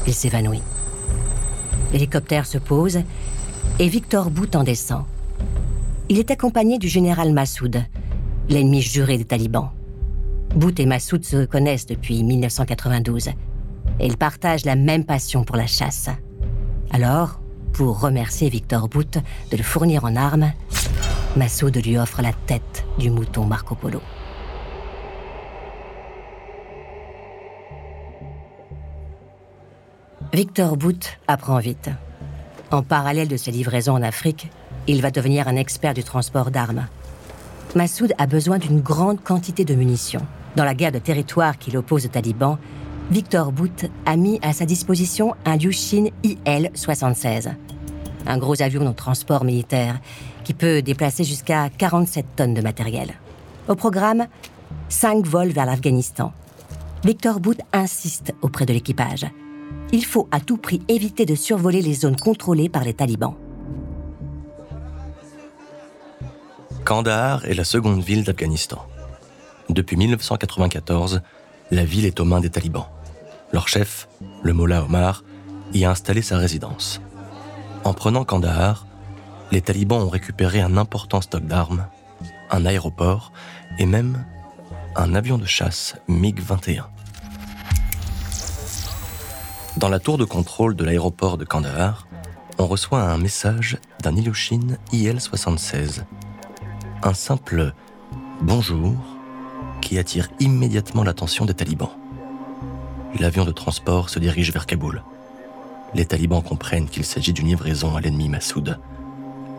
Il 0.05 0.13
s'évanouit. 0.13 0.61
L'hélicoptère 1.93 2.45
se 2.45 2.57
pose 2.57 2.99
et 3.79 3.87
Victor 3.87 4.29
Bout 4.29 4.53
en 4.57 4.63
descend. 4.65 5.05
Il 6.09 6.19
est 6.19 6.31
accompagné 6.31 6.79
du 6.79 6.89
général 6.89 7.31
Massoud, 7.31 7.81
l'ennemi 8.49 8.81
juré 8.81 9.17
des 9.17 9.23
talibans. 9.23 9.69
Bout 10.53 10.77
et 10.81 10.85
Massoud 10.85 11.23
se 11.23 11.45
connaissent 11.45 11.85
depuis 11.85 12.21
1992 12.21 13.29
et 13.29 14.05
ils 14.05 14.17
partagent 14.17 14.65
la 14.65 14.75
même 14.75 15.05
passion 15.05 15.45
pour 15.45 15.55
la 15.55 15.67
chasse. 15.67 16.09
Alors, 16.91 17.39
pour 17.71 18.01
remercier 18.01 18.49
Victor 18.49 18.89
Bout 18.89 19.17
de 19.49 19.57
le 19.57 19.63
fournir 19.63 20.03
en 20.03 20.17
armes, 20.17 20.51
Massoud 21.37 21.77
lui 21.85 21.97
offre 21.97 22.21
la 22.21 22.33
tête 22.33 22.85
du 22.99 23.09
mouton 23.09 23.45
Marco 23.45 23.75
Polo. 23.75 24.01
Victor 30.33 30.77
Bout 30.77 31.17
apprend 31.27 31.59
vite. 31.59 31.89
En 32.71 32.83
parallèle 32.83 33.27
de 33.27 33.35
ses 33.35 33.51
livraisons 33.51 33.95
en 33.95 34.01
Afrique, 34.01 34.49
il 34.87 35.01
va 35.01 35.11
devenir 35.11 35.49
un 35.49 35.57
expert 35.57 35.93
du 35.93 36.05
transport 36.05 36.51
d'armes. 36.51 36.87
Massoud 37.75 38.13
a 38.17 38.27
besoin 38.27 38.57
d'une 38.57 38.79
grande 38.79 39.21
quantité 39.21 39.65
de 39.65 39.75
munitions. 39.75 40.25
Dans 40.55 40.63
la 40.63 40.73
guerre 40.73 40.93
de 40.93 40.99
territoire 40.99 41.57
qu'il 41.57 41.75
oppose 41.75 42.05
aux 42.05 42.09
talibans, 42.09 42.57
Victor 43.09 43.51
Bout 43.51 43.89
a 44.05 44.15
mis 44.15 44.39
à 44.41 44.53
sa 44.53 44.65
disposition 44.65 45.35
un 45.43 45.57
Liushin 45.57 46.07
IL-76, 46.23 47.49
un 48.25 48.37
gros 48.37 48.61
avion 48.61 48.85
de 48.85 48.93
transport 48.93 49.43
militaire 49.43 49.99
qui 50.45 50.53
peut 50.53 50.81
déplacer 50.81 51.25
jusqu'à 51.25 51.69
47 51.77 52.25
tonnes 52.37 52.53
de 52.53 52.61
matériel. 52.61 53.15
Au 53.67 53.75
programme, 53.75 54.27
5 54.87 55.25
vols 55.25 55.51
vers 55.51 55.65
l'Afghanistan. 55.65 56.31
Victor 57.03 57.41
Bout 57.41 57.59
insiste 57.73 58.33
auprès 58.41 58.65
de 58.65 58.71
l'équipage. 58.71 59.25
Il 59.93 60.05
faut 60.05 60.29
à 60.31 60.39
tout 60.39 60.57
prix 60.57 60.81
éviter 60.87 61.25
de 61.25 61.35
survoler 61.35 61.81
les 61.81 61.93
zones 61.93 62.15
contrôlées 62.15 62.69
par 62.69 62.83
les 62.83 62.93
talibans. 62.93 63.35
Kandahar 66.85 67.45
est 67.45 67.53
la 67.53 67.65
seconde 67.65 68.01
ville 68.01 68.23
d'Afghanistan. 68.23 68.85
Depuis 69.69 69.97
1994, 69.97 71.21
la 71.71 71.85
ville 71.85 72.05
est 72.05 72.19
aux 72.19 72.25
mains 72.25 72.39
des 72.39 72.49
talibans. 72.49 72.87
Leur 73.51 73.67
chef, 73.67 74.07
le 74.43 74.53
Mollah 74.53 74.83
Omar, 74.85 75.23
y 75.73 75.83
a 75.83 75.91
installé 75.91 76.21
sa 76.21 76.37
résidence. 76.37 77.01
En 77.83 77.93
prenant 77.93 78.23
Kandahar, 78.23 78.87
les 79.51 79.61
talibans 79.61 80.01
ont 80.01 80.09
récupéré 80.09 80.61
un 80.61 80.77
important 80.77 81.19
stock 81.21 81.45
d'armes, 81.45 81.85
un 82.49 82.65
aéroport 82.65 83.33
et 83.77 83.85
même 83.85 84.23
un 84.95 85.15
avion 85.15 85.37
de 85.37 85.45
chasse 85.45 85.95
MiG-21. 86.07 86.83
Dans 89.81 89.89
la 89.89 89.99
tour 89.99 90.17
de 90.17 90.23
contrôle 90.23 90.75
de 90.75 90.85
l'aéroport 90.85 91.37
de 91.37 91.43
Kandahar, 91.43 92.07
on 92.57 92.67
reçoit 92.67 93.01
un 93.01 93.17
message 93.17 93.77
d'un 94.01 94.15
Ilyushin 94.15 94.77
IL-76. 94.93 96.03
Un 97.03 97.13
simple 97.13 97.73
bonjour 98.41 98.95
qui 99.81 99.97
attire 99.97 100.29
immédiatement 100.39 101.03
l'attention 101.03 101.45
des 101.45 101.53
talibans 101.53 101.91
l'avion 103.19 103.45
de 103.45 103.51
transport 103.51 104.09
se 104.09 104.19
dirige 104.19 104.51
vers 104.51 104.65
Kaboul. 104.65 105.03
Les 105.93 106.05
talibans 106.05 106.41
comprennent 106.41 106.87
qu'il 106.87 107.05
s'agit 107.05 107.33
d'une 107.33 107.47
livraison 107.47 107.95
à 107.95 108.01
l'ennemi 108.01 108.29
Massoud. 108.29 108.79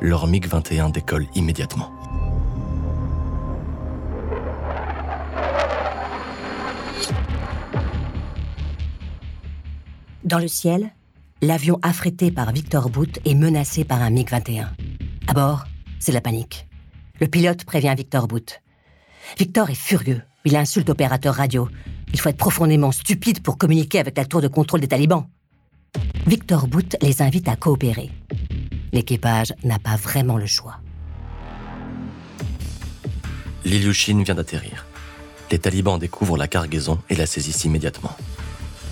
Leur 0.00 0.26
MiG-21 0.26 0.90
décolle 0.90 1.26
immédiatement. 1.34 1.90
Dans 10.24 10.38
le 10.38 10.46
ciel, 10.46 10.92
l'avion 11.40 11.80
affrété 11.82 12.30
par 12.30 12.52
Victor 12.52 12.90
Boot 12.90 13.18
est 13.24 13.34
menacé 13.34 13.84
par 13.84 14.02
un 14.02 14.10
MiG-21. 14.10 14.68
À 15.26 15.32
bord, 15.32 15.64
c'est 15.98 16.12
la 16.12 16.20
panique. 16.20 16.68
Le 17.20 17.26
pilote 17.26 17.64
prévient 17.64 17.94
Victor 17.96 18.28
Boot. 18.28 18.62
Victor 19.38 19.70
est 19.70 19.74
furieux. 19.74 20.22
Il 20.44 20.56
insulte 20.56 20.88
l'opérateur 20.88 21.34
radio. 21.34 21.68
Il 22.12 22.20
faut 22.20 22.28
être 22.28 22.36
profondément 22.36 22.92
stupide 22.92 23.42
pour 23.42 23.58
communiquer 23.58 23.98
avec 23.98 24.16
la 24.16 24.24
tour 24.24 24.40
de 24.40 24.48
contrôle 24.48 24.80
des 24.80 24.88
talibans. 24.88 25.26
Victor 26.26 26.68
Bout 26.68 26.96
les 27.02 27.20
invite 27.20 27.48
à 27.48 27.56
coopérer. 27.56 28.10
L'équipage 28.92 29.54
n'a 29.64 29.80
pas 29.80 29.96
vraiment 29.96 30.36
le 30.36 30.46
choix. 30.46 30.78
L'Ilyushin 33.64 34.22
vient 34.22 34.34
d'atterrir. 34.36 34.86
Les 35.50 35.58
talibans 35.58 35.98
découvrent 35.98 36.36
la 36.36 36.48
cargaison 36.48 36.98
et 37.10 37.16
la 37.16 37.26
saisissent 37.26 37.64
immédiatement. 37.64 38.16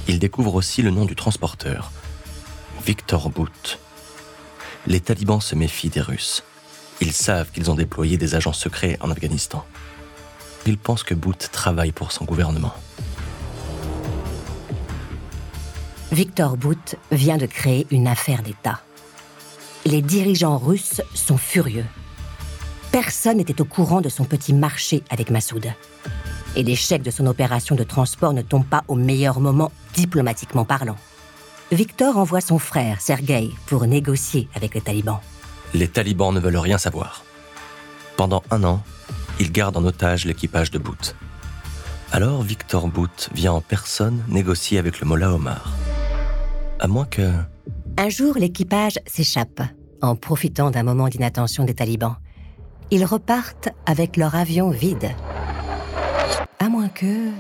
Ils 0.09 0.19
découvrent 0.19 0.55
aussi 0.55 0.83
le 0.83 0.91
nom 0.91 1.05
du 1.05 1.15
transporteur, 1.15 1.93
Victor 2.85 3.31
Bout. 3.31 3.79
Les 4.87 5.01
talibans 5.01 5.41
se 5.41 5.55
méfient 5.55 5.91
des 5.91 6.01
Russes. 6.01 6.43
Ils 7.01 7.13
savent 7.13 7.51
qu'ils 7.51 7.71
ont 7.71 7.75
déployé 7.75 8.17
des 8.17 8.35
agents 8.35 8.53
secrets 8.53 8.99
en 9.01 9.11
Afghanistan. 9.11 9.65
Ils 10.67 10.79
pensent 10.79 11.03
que 11.03 11.15
Bout 11.15 11.49
travaille 11.53 11.93
pour 11.93 12.13
son 12.13 12.25
gouvernement. 12.25 12.75
Victor 16.13 16.57
Bout 16.57 16.97
vient 17.13 17.39
de 17.39 17.47
créer 17.47 17.87
une 17.91 18.09
affaire 18.09 18.43
d'État. 18.43 18.81
Les 19.87 20.03
dirigeants 20.03 20.59
russes 20.59 21.01
sont 21.15 21.39
furieux. 21.39 21.87
Personne 22.93 23.37
n'était 23.37 23.61
au 23.61 23.65
courant 23.65 24.01
de 24.01 24.09
son 24.09 24.25
petit 24.25 24.53
marché 24.53 25.03
avec 25.11 25.31
Massoud. 25.31 25.73
Et 26.57 26.63
l'échec 26.63 27.03
de 27.03 27.11
son 27.11 27.27
opération 27.27 27.77
de 27.77 27.85
transport 27.85 28.33
ne 28.33 28.43
tombe 28.43 28.67
pas 28.67 28.85
au 28.89 28.95
meilleur 28.95 29.41
moment 29.41 29.71
diplomatiquement 29.95 30.65
parlant. 30.65 30.97
Victor 31.73 32.17
envoie 32.17 32.41
son 32.41 32.59
frère, 32.59 33.01
Sergei, 33.01 33.51
pour 33.67 33.87
négocier 33.87 34.49
avec 34.55 34.75
les 34.75 34.81
talibans. 34.81 35.21
Les 35.73 35.87
talibans 35.87 36.35
ne 36.35 36.41
veulent 36.41 36.57
rien 36.57 36.79
savoir. 36.79 37.25
Pendant 38.17 38.43
un 38.51 38.65
an, 38.65 38.83
ils 39.39 39.53
gardent 39.53 39.77
en 39.77 39.85
otage 39.85 40.25
l'équipage 40.25 40.71
de 40.73 40.79
Bout. 40.79 41.15
Alors 42.13 42.43
Victor 42.43 42.89
Bout 42.89 43.31
vient 43.33 43.53
en 43.53 43.61
personne 43.61 44.25
négocier 44.27 44.79
avec 44.79 45.01
le 45.01 45.07
Mollah 45.07 45.33
Omar. 45.33 45.73
À 46.81 46.89
moins 46.89 47.07
que... 47.07 47.31
Un 47.97 48.09
jour, 48.09 48.35
l'équipage 48.37 48.99
s'échappe, 49.07 49.63
en 50.03 50.17
profitant 50.17 50.73
d'un 50.73 50.83
moment 50.83 51.09
d'inattention 51.09 51.65
des 51.65 51.75
talibans. 51.75 52.17
Ils 52.91 53.05
repartent 53.05 53.69
avec 53.87 54.17
leur 54.17 54.35
avion 54.35 54.71
vide. 54.71 55.11
Que... 56.95 57.31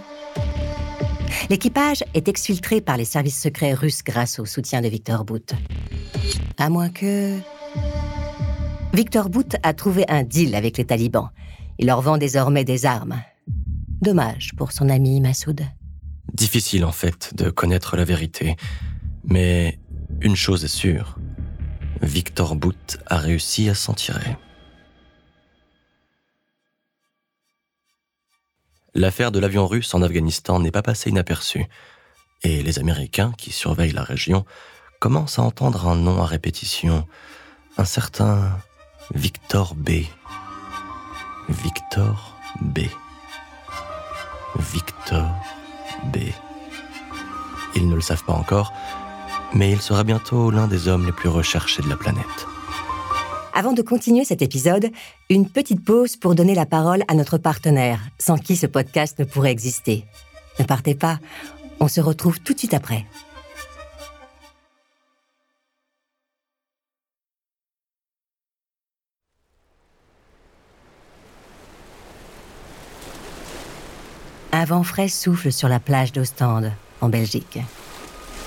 L'équipage 1.48 2.04
est 2.14 2.28
exfiltré 2.28 2.80
par 2.80 2.96
les 2.96 3.04
services 3.04 3.40
secrets 3.40 3.74
russes 3.74 4.02
grâce 4.04 4.38
au 4.38 4.44
soutien 4.44 4.80
de 4.80 4.88
Victor 4.88 5.24
Bout. 5.24 5.54
À 6.58 6.68
moins 6.68 6.88
que... 6.88 7.36
Victor 8.92 9.28
Bout 9.28 9.56
a 9.62 9.74
trouvé 9.74 10.04
un 10.08 10.22
deal 10.22 10.54
avec 10.54 10.78
les 10.78 10.84
talibans. 10.84 11.30
Il 11.78 11.86
leur 11.86 12.02
vend 12.02 12.18
désormais 12.18 12.64
des 12.64 12.86
armes. 12.86 13.22
Dommage 14.00 14.52
pour 14.56 14.72
son 14.72 14.88
ami 14.88 15.20
Massoud. 15.20 15.62
Difficile 16.34 16.84
en 16.84 16.92
fait 16.92 17.34
de 17.34 17.50
connaître 17.50 17.96
la 17.96 18.04
vérité. 18.04 18.56
Mais 19.24 19.78
une 20.20 20.36
chose 20.36 20.64
est 20.64 20.68
sûre, 20.68 21.18
Victor 22.02 22.56
Bout 22.56 22.98
a 23.06 23.18
réussi 23.18 23.68
à 23.68 23.74
s'en 23.74 23.94
tirer. 23.94 24.36
L'affaire 28.94 29.30
de 29.30 29.38
l'avion 29.38 29.66
russe 29.66 29.94
en 29.94 30.02
Afghanistan 30.02 30.58
n'est 30.58 30.72
pas 30.72 30.82
passée 30.82 31.10
inaperçue, 31.10 31.66
et 32.42 32.62
les 32.62 32.78
Américains 32.78 33.32
qui 33.38 33.52
surveillent 33.52 33.92
la 33.92 34.02
région 34.02 34.44
commencent 34.98 35.38
à 35.38 35.42
entendre 35.42 35.86
un 35.86 35.96
nom 35.96 36.20
à 36.22 36.26
répétition, 36.26 37.06
un 37.78 37.84
certain 37.84 38.58
Victor 39.14 39.74
B. 39.74 39.90
Victor 41.48 42.36
B. 42.60 42.80
Victor 44.56 45.28
B. 46.12 46.18
Ils 47.76 47.88
ne 47.88 47.94
le 47.94 48.00
savent 48.00 48.24
pas 48.24 48.32
encore, 48.32 48.72
mais 49.54 49.70
il 49.70 49.80
sera 49.80 50.02
bientôt 50.04 50.50
l'un 50.50 50.66
des 50.66 50.88
hommes 50.88 51.06
les 51.06 51.12
plus 51.12 51.28
recherchés 51.28 51.82
de 51.82 51.88
la 51.88 51.96
planète. 51.96 52.46
Avant 53.60 53.74
de 53.74 53.82
continuer 53.82 54.24
cet 54.24 54.40
épisode, 54.40 54.88
une 55.28 55.46
petite 55.46 55.84
pause 55.84 56.16
pour 56.16 56.34
donner 56.34 56.54
la 56.54 56.64
parole 56.64 57.02
à 57.08 57.14
notre 57.14 57.36
partenaire, 57.36 58.00
sans 58.18 58.38
qui 58.38 58.56
ce 58.56 58.66
podcast 58.66 59.18
ne 59.18 59.26
pourrait 59.26 59.50
exister. 59.50 60.06
Ne 60.58 60.64
partez 60.64 60.94
pas, 60.94 61.18
on 61.78 61.86
se 61.86 62.00
retrouve 62.00 62.40
tout 62.40 62.54
de 62.54 62.58
suite 62.58 62.72
après. 62.72 63.04
Un 74.52 74.64
vent 74.64 74.84
frais 74.84 75.08
souffle 75.08 75.52
sur 75.52 75.68
la 75.68 75.80
plage 75.80 76.12
d'Ostende, 76.12 76.72
en 77.02 77.10
Belgique. 77.10 77.58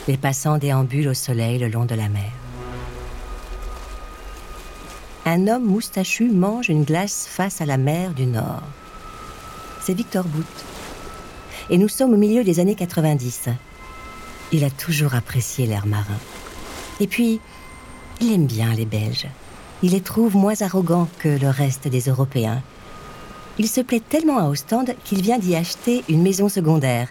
Les 0.08 0.18
passants 0.18 0.58
déambulent 0.58 1.10
au 1.10 1.14
soleil 1.14 1.60
le 1.60 1.68
long 1.68 1.86
de 1.86 1.94
la 1.94 2.10
mer. 2.10 2.43
Un 5.26 5.48
homme 5.48 5.64
moustachu 5.64 6.30
mange 6.30 6.70
une 6.70 6.84
glace 6.84 7.28
face 7.30 7.62
à 7.62 7.66
la 7.66 7.78
mer 7.78 8.14
du 8.14 8.26
Nord. 8.26 8.64
C'est 9.82 9.94
Victor 9.94 10.26
Bout. 10.26 10.46
Et 11.70 11.78
nous 11.78 11.88
sommes 11.88 12.14
au 12.14 12.18
milieu 12.18 12.44
des 12.44 12.60
années 12.60 12.76
90. 12.76 13.50
Il 14.52 14.64
a 14.64 14.70
toujours 14.70 15.16
apprécié 15.16 15.66
l'air 15.66 15.86
marin. 15.86 16.18
Et 17.00 17.08
puis, 17.08 17.40
il 18.20 18.34
aime 18.34 18.48
bien 18.48 18.74
les 18.74 18.86
Belges. 18.86 19.28
Il 19.82 19.92
les 19.92 20.02
trouve 20.02 20.36
moins 20.36 20.62
arrogants 20.62 21.08
que 21.20 21.30
le 21.30 21.50
reste 21.50 21.88
des 21.88 22.02
Européens. 22.10 22.62
Il 23.58 23.70
se 23.70 23.82
plaît 23.82 24.02
tellement 24.02 24.40
à 24.40 24.50
Ostende 24.50 24.94
qu'il 25.04 25.22
vient 25.22 25.40
d'y 25.40 25.56
acheter 25.56 26.04
une 26.10 26.22
maison 26.22 26.50
secondaire 26.50 27.08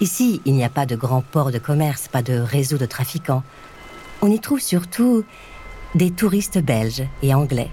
Ici, 0.00 0.40
il 0.44 0.54
n'y 0.54 0.64
a 0.64 0.68
pas 0.68 0.86
de 0.86 0.96
grand 0.96 1.22
port 1.22 1.52
de 1.52 1.58
commerce, 1.58 2.08
pas 2.08 2.22
de 2.22 2.34
réseau 2.34 2.78
de 2.78 2.86
trafiquants. 2.86 3.44
On 4.22 4.30
y 4.30 4.40
trouve 4.40 4.60
surtout 4.60 5.24
des 5.94 6.10
touristes 6.10 6.58
belges 6.58 7.04
et 7.22 7.34
anglais. 7.34 7.70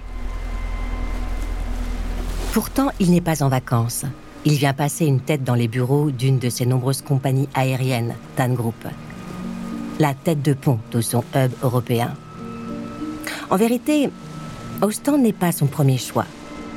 Pourtant, 2.52 2.90
il 3.00 3.10
n'est 3.10 3.20
pas 3.20 3.42
en 3.42 3.48
vacances. 3.48 4.04
Il 4.44 4.54
vient 4.54 4.74
passer 4.74 5.06
une 5.06 5.20
tête 5.20 5.42
dans 5.42 5.54
les 5.54 5.68
bureaux 5.68 6.10
d'une 6.10 6.38
de 6.38 6.48
ses 6.48 6.66
nombreuses 6.66 7.02
compagnies 7.02 7.48
aériennes, 7.54 8.14
TAN 8.36 8.50
Group. 8.50 8.86
La 9.98 10.14
tête 10.14 10.42
de 10.42 10.52
pont 10.52 10.78
de 10.92 11.00
son 11.00 11.24
hub 11.34 11.52
européen. 11.62 12.14
En 13.50 13.56
vérité, 13.56 14.10
Ostend 14.80 15.18
n'est 15.18 15.32
pas 15.32 15.52
son 15.52 15.66
premier 15.66 15.98
choix. 15.98 16.26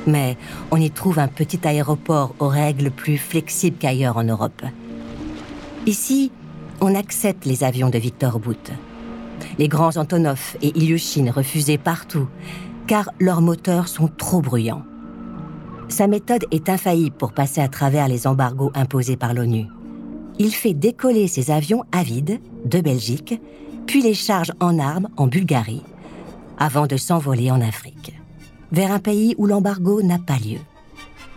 Mais 0.06 0.36
on 0.70 0.76
y 0.76 0.90
trouve 0.90 1.18
un 1.18 1.28
petit 1.28 1.66
aéroport 1.66 2.34
aux 2.38 2.48
règles 2.48 2.90
plus 2.90 3.18
flexibles 3.18 3.78
qu'ailleurs 3.78 4.16
en 4.16 4.24
Europe. 4.24 4.62
Ici, 5.86 6.30
on 6.80 6.94
accepte 6.94 7.44
les 7.44 7.64
avions 7.64 7.90
de 7.90 7.98
Victor 7.98 8.38
Bout. 8.38 8.70
Les 9.58 9.68
grands 9.68 9.96
Antonov 9.96 10.56
et 10.62 10.76
Ilyushin 10.78 11.30
refusés 11.30 11.78
partout, 11.78 12.28
car 12.86 13.10
leurs 13.20 13.40
moteurs 13.40 13.88
sont 13.88 14.08
trop 14.08 14.40
bruyants. 14.40 14.84
Sa 15.88 16.06
méthode 16.06 16.44
est 16.50 16.68
infaillible 16.68 17.16
pour 17.16 17.32
passer 17.32 17.60
à 17.60 17.68
travers 17.68 18.08
les 18.08 18.26
embargos 18.26 18.72
imposés 18.74 19.16
par 19.16 19.34
l'ONU. 19.34 19.66
Il 20.38 20.52
fait 20.52 20.74
décoller 20.74 21.28
ses 21.28 21.50
avions 21.50 21.84
à 21.92 22.02
vide 22.02 22.40
de 22.64 22.80
Belgique, 22.80 23.40
puis 23.86 24.02
les 24.02 24.14
charge 24.14 24.52
en 24.60 24.78
armes 24.78 25.08
en 25.16 25.26
Bulgarie, 25.26 25.84
avant 26.58 26.86
de 26.86 26.96
s'envoler 26.96 27.50
en 27.50 27.60
Afrique, 27.60 28.12
vers 28.72 28.90
un 28.90 28.98
pays 28.98 29.34
où 29.38 29.46
l'embargo 29.46 30.02
n'a 30.02 30.18
pas 30.18 30.38
lieu. 30.38 30.58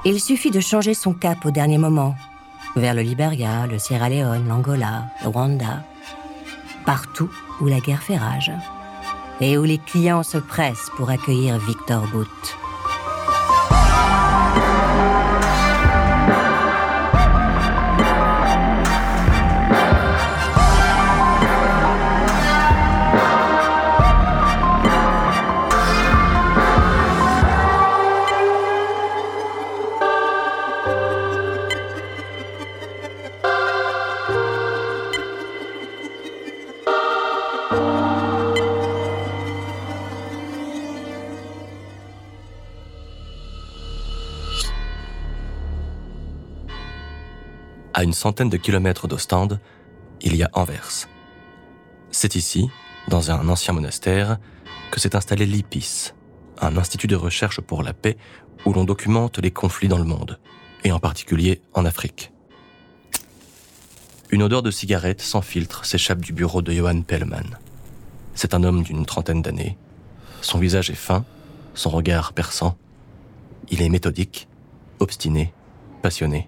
Il 0.06 0.20
suffit 0.20 0.52
de 0.52 0.60
changer 0.60 0.94
son 0.94 1.14
cap 1.14 1.46
au 1.46 1.52
dernier 1.52 1.78
moment 1.78 2.16
vers 2.76 2.94
le 2.94 3.02
Liberia, 3.02 3.68
le 3.68 3.80
Sierra 3.80 4.10
Leone, 4.10 4.48
l'Angola, 4.48 5.06
le 5.24 5.30
Rwanda, 5.30 5.84
partout 6.86 7.30
où 7.62 7.68
la 7.68 7.80
guerre 7.80 8.04
fait 8.04 8.18
rage 8.18 8.52
et 9.42 9.58
où 9.58 9.64
les 9.64 9.78
clients 9.78 10.24
se 10.24 10.38
pressent 10.38 10.92
pour 10.98 11.10
accueillir 11.10 11.58
Victor 11.60 12.06
Bout. 12.08 12.28
À 48.00 48.04
une 48.04 48.14
centaine 48.14 48.48
de 48.48 48.56
kilomètres 48.56 49.10
d'Ostende, 49.10 49.60
il 50.22 50.34
y 50.38 50.44
a 50.44 50.50
Anvers. 50.54 51.10
C'est 52.12 52.36
ici, 52.36 52.70
dans 53.10 53.30
un 53.30 53.50
ancien 53.50 53.74
monastère, 53.74 54.38
que 54.90 55.02
s'est 55.02 55.18
installé 55.18 55.46
l'IPIS, 55.46 56.14
un 56.62 56.78
institut 56.78 57.08
de 57.08 57.18
recherche 57.18 57.60
pour 57.60 57.84
la 57.84 57.92
paix 57.92 58.16
où 58.64 58.72
l'on 58.72 58.86
documente 58.86 59.40
les 59.40 59.52
conflits 59.52 59.90
dans 59.90 59.98
le 59.98 60.06
monde, 60.06 60.40
et 60.86 60.94
en 60.94 61.00
particulier 61.00 61.62
en 61.74 61.84
Afrique. 61.84 62.32
Une 64.30 64.44
odeur 64.44 64.64
de 64.64 64.72
cigarette 64.72 65.20
sans 65.20 65.42
filtre 65.42 65.84
s'échappe 65.84 66.22
du 66.22 66.32
bureau 66.32 66.62
de 66.62 66.72
Johan 66.72 67.02
Pellman. 67.02 67.58
C'est 68.34 68.54
un 68.54 68.64
homme 68.64 68.82
d'une 68.82 69.06
trentaine 69.06 69.42
d'années. 69.42 69.78
Son 70.40 70.58
visage 70.58 70.90
est 70.90 70.96
fin, 70.96 71.26
son 71.74 71.90
regard 71.90 72.32
perçant. 72.32 72.78
Il 73.68 73.82
est 73.82 73.90
méthodique, 73.90 74.48
obstiné, 75.00 75.54
passionné. 76.02 76.48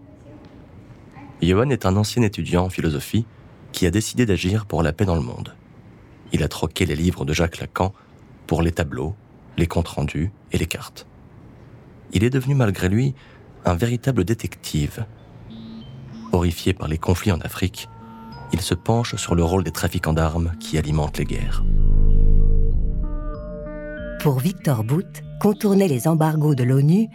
Johan 1.41 1.69
est 1.69 1.85
un 1.85 1.95
ancien 1.95 2.21
étudiant 2.21 2.65
en 2.65 2.69
philosophie 2.69 3.25
qui 3.71 3.85
a 3.85 3.91
décidé 3.91 4.25
d'agir 4.25 4.65
pour 4.65 4.83
la 4.83 4.93
paix 4.93 5.05
dans 5.05 5.15
le 5.15 5.21
monde. 5.21 5.55
Il 6.33 6.43
a 6.43 6.47
troqué 6.47 6.85
les 6.85 6.95
livres 6.95 7.25
de 7.25 7.33
Jacques 7.33 7.59
Lacan 7.59 7.93
pour 8.47 8.61
les 8.61 8.71
tableaux, 8.71 9.15
les 9.57 9.67
comptes 9.67 9.87
rendus 9.87 10.31
et 10.51 10.57
les 10.57 10.65
cartes. 10.65 11.07
Il 12.13 12.23
est 12.23 12.29
devenu 12.29 12.55
malgré 12.55 12.89
lui 12.89 13.15
un 13.65 13.73
véritable 13.73 14.23
détective. 14.23 15.05
Horrifié 16.31 16.73
par 16.73 16.87
les 16.87 16.97
conflits 16.97 17.31
en 17.31 17.39
Afrique, 17.41 17.89
il 18.53 18.61
se 18.61 18.73
penche 18.73 19.15
sur 19.15 19.35
le 19.35 19.43
rôle 19.43 19.63
des 19.63 19.71
trafiquants 19.71 20.13
d'armes 20.13 20.51
qui 20.59 20.77
alimentent 20.77 21.17
les 21.17 21.25
guerres. 21.25 21.63
Pour 24.21 24.39
Victor 24.39 24.83
Bout, 24.83 25.23
contourner 25.39 25.87
les 25.87 26.07
embargos 26.07 26.55
de 26.55 26.63
l'ONU 26.63 27.07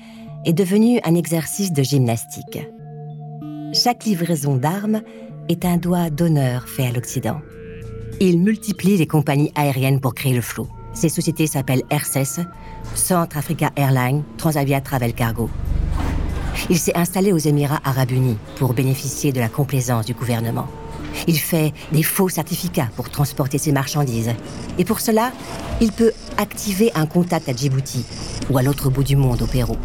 est 0.44 0.52
devenu 0.52 0.98
un 1.04 1.14
exercice 1.14 1.72
de 1.72 1.82
gymnastique. 1.82 2.66
Chaque 3.76 4.06
livraison 4.06 4.56
d'armes 4.56 5.02
est 5.50 5.66
un 5.66 5.76
doigt 5.76 6.08
d'honneur 6.08 6.66
fait 6.66 6.86
à 6.86 6.92
l'Occident. 6.92 7.42
Il 8.20 8.40
multiplie 8.40 8.96
les 8.96 9.06
compagnies 9.06 9.52
aériennes 9.54 10.00
pour 10.00 10.14
créer 10.14 10.32
le 10.32 10.40
flot. 10.40 10.66
Ces 10.94 11.10
sociétés 11.10 11.46
s'appellent 11.46 11.82
RSS, 11.92 12.40
Centre 12.94 13.36
Africa 13.36 13.70
Airlines, 13.76 14.22
Transavia 14.38 14.80
Travel 14.80 15.12
Cargo. 15.12 15.50
Il 16.70 16.78
s'est 16.78 16.96
installé 16.96 17.34
aux 17.34 17.38
Émirats 17.38 17.82
arabes 17.84 18.12
unis 18.12 18.38
pour 18.56 18.72
bénéficier 18.72 19.30
de 19.30 19.40
la 19.40 19.50
complaisance 19.50 20.06
du 20.06 20.14
gouvernement. 20.14 20.68
Il 21.26 21.38
fait 21.38 21.74
des 21.92 22.02
faux 22.02 22.30
certificats 22.30 22.88
pour 22.96 23.10
transporter 23.10 23.58
ses 23.58 23.72
marchandises. 23.72 24.32
Et 24.78 24.86
pour 24.86 25.00
cela, 25.00 25.32
il 25.82 25.92
peut 25.92 26.12
activer 26.38 26.92
un 26.94 27.04
contact 27.04 27.46
à 27.50 27.54
Djibouti 27.54 28.06
ou 28.48 28.56
à 28.56 28.62
l'autre 28.62 28.88
bout 28.88 29.04
du 29.04 29.16
monde 29.16 29.42
au 29.42 29.46
Pérou. 29.46 29.76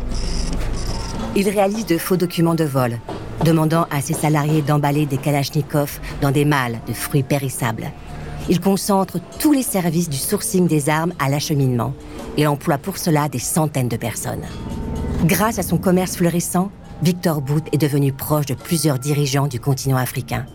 Il 1.36 1.49
réalise 1.49 1.86
de 1.86 1.97
faux 1.97 2.17
documents 2.17 2.56
de 2.56 2.63
vol, 2.63 2.97
demandant 3.43 3.88
à 3.91 4.01
ses 4.01 4.13
salariés 4.13 4.62
d'emballer 4.62 5.06
des 5.06 5.17
kalachnikovs 5.17 5.99
dans 6.21 6.32
des 6.32 6.45
malles 6.45 6.80
de 6.88 6.93
fruits 6.93 7.23
périssables. 7.23 7.91
Il 8.49 8.60
concentre 8.60 9.19
tous 9.39 9.51
les 9.51 9.63
services 9.63 10.10
du 10.10 10.17
sourcing 10.17 10.67
des 10.67 10.89
armes 10.89 11.13
à 11.19 11.30
l'acheminement 11.30 11.93
et 12.38 12.47
emploie 12.47 12.77
pour 12.77 12.97
cela 12.97 13.30
des 13.30 13.39
centaines 13.39 13.89
de 13.89 13.97
personnes. 13.97 14.45
Grâce 15.25 15.60
à 15.60 15.63
son 15.63 15.77
commerce 15.77 16.17
florissant, 16.17 16.71
Victor 17.04 17.41
Bout 17.41 17.63
est 17.71 17.77
devenu 17.77 18.13
proche 18.13 18.45
de 18.45 18.54
plusieurs 18.54 18.99
dirigeants 18.99 19.47
du 19.47 19.60
continent 19.60 19.97
africain. 19.97 20.45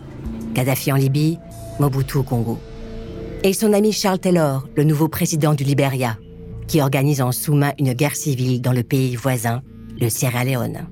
Kadhafi 0.53 0.91
en 0.91 0.95
Libye, 0.95 1.39
Mobutu 1.79 2.17
au 2.17 2.23
Congo. 2.23 2.57
Et 3.43 3.53
son 3.53 3.73
ami 3.73 3.91
Charles 3.91 4.19
Taylor, 4.19 4.67
le 4.75 4.83
nouveau 4.83 5.07
président 5.07 5.53
du 5.53 5.63
Liberia, 5.63 6.17
qui 6.67 6.81
organise 6.81 7.21
en 7.21 7.31
sous-main 7.31 7.73
une 7.79 7.93
guerre 7.93 8.15
civile 8.15 8.61
dans 8.61 8.73
le 8.73 8.83
pays 8.83 9.15
voisin, 9.15 9.61
le 9.99 10.09
Sierra 10.09 10.43
Leone. 10.43 10.87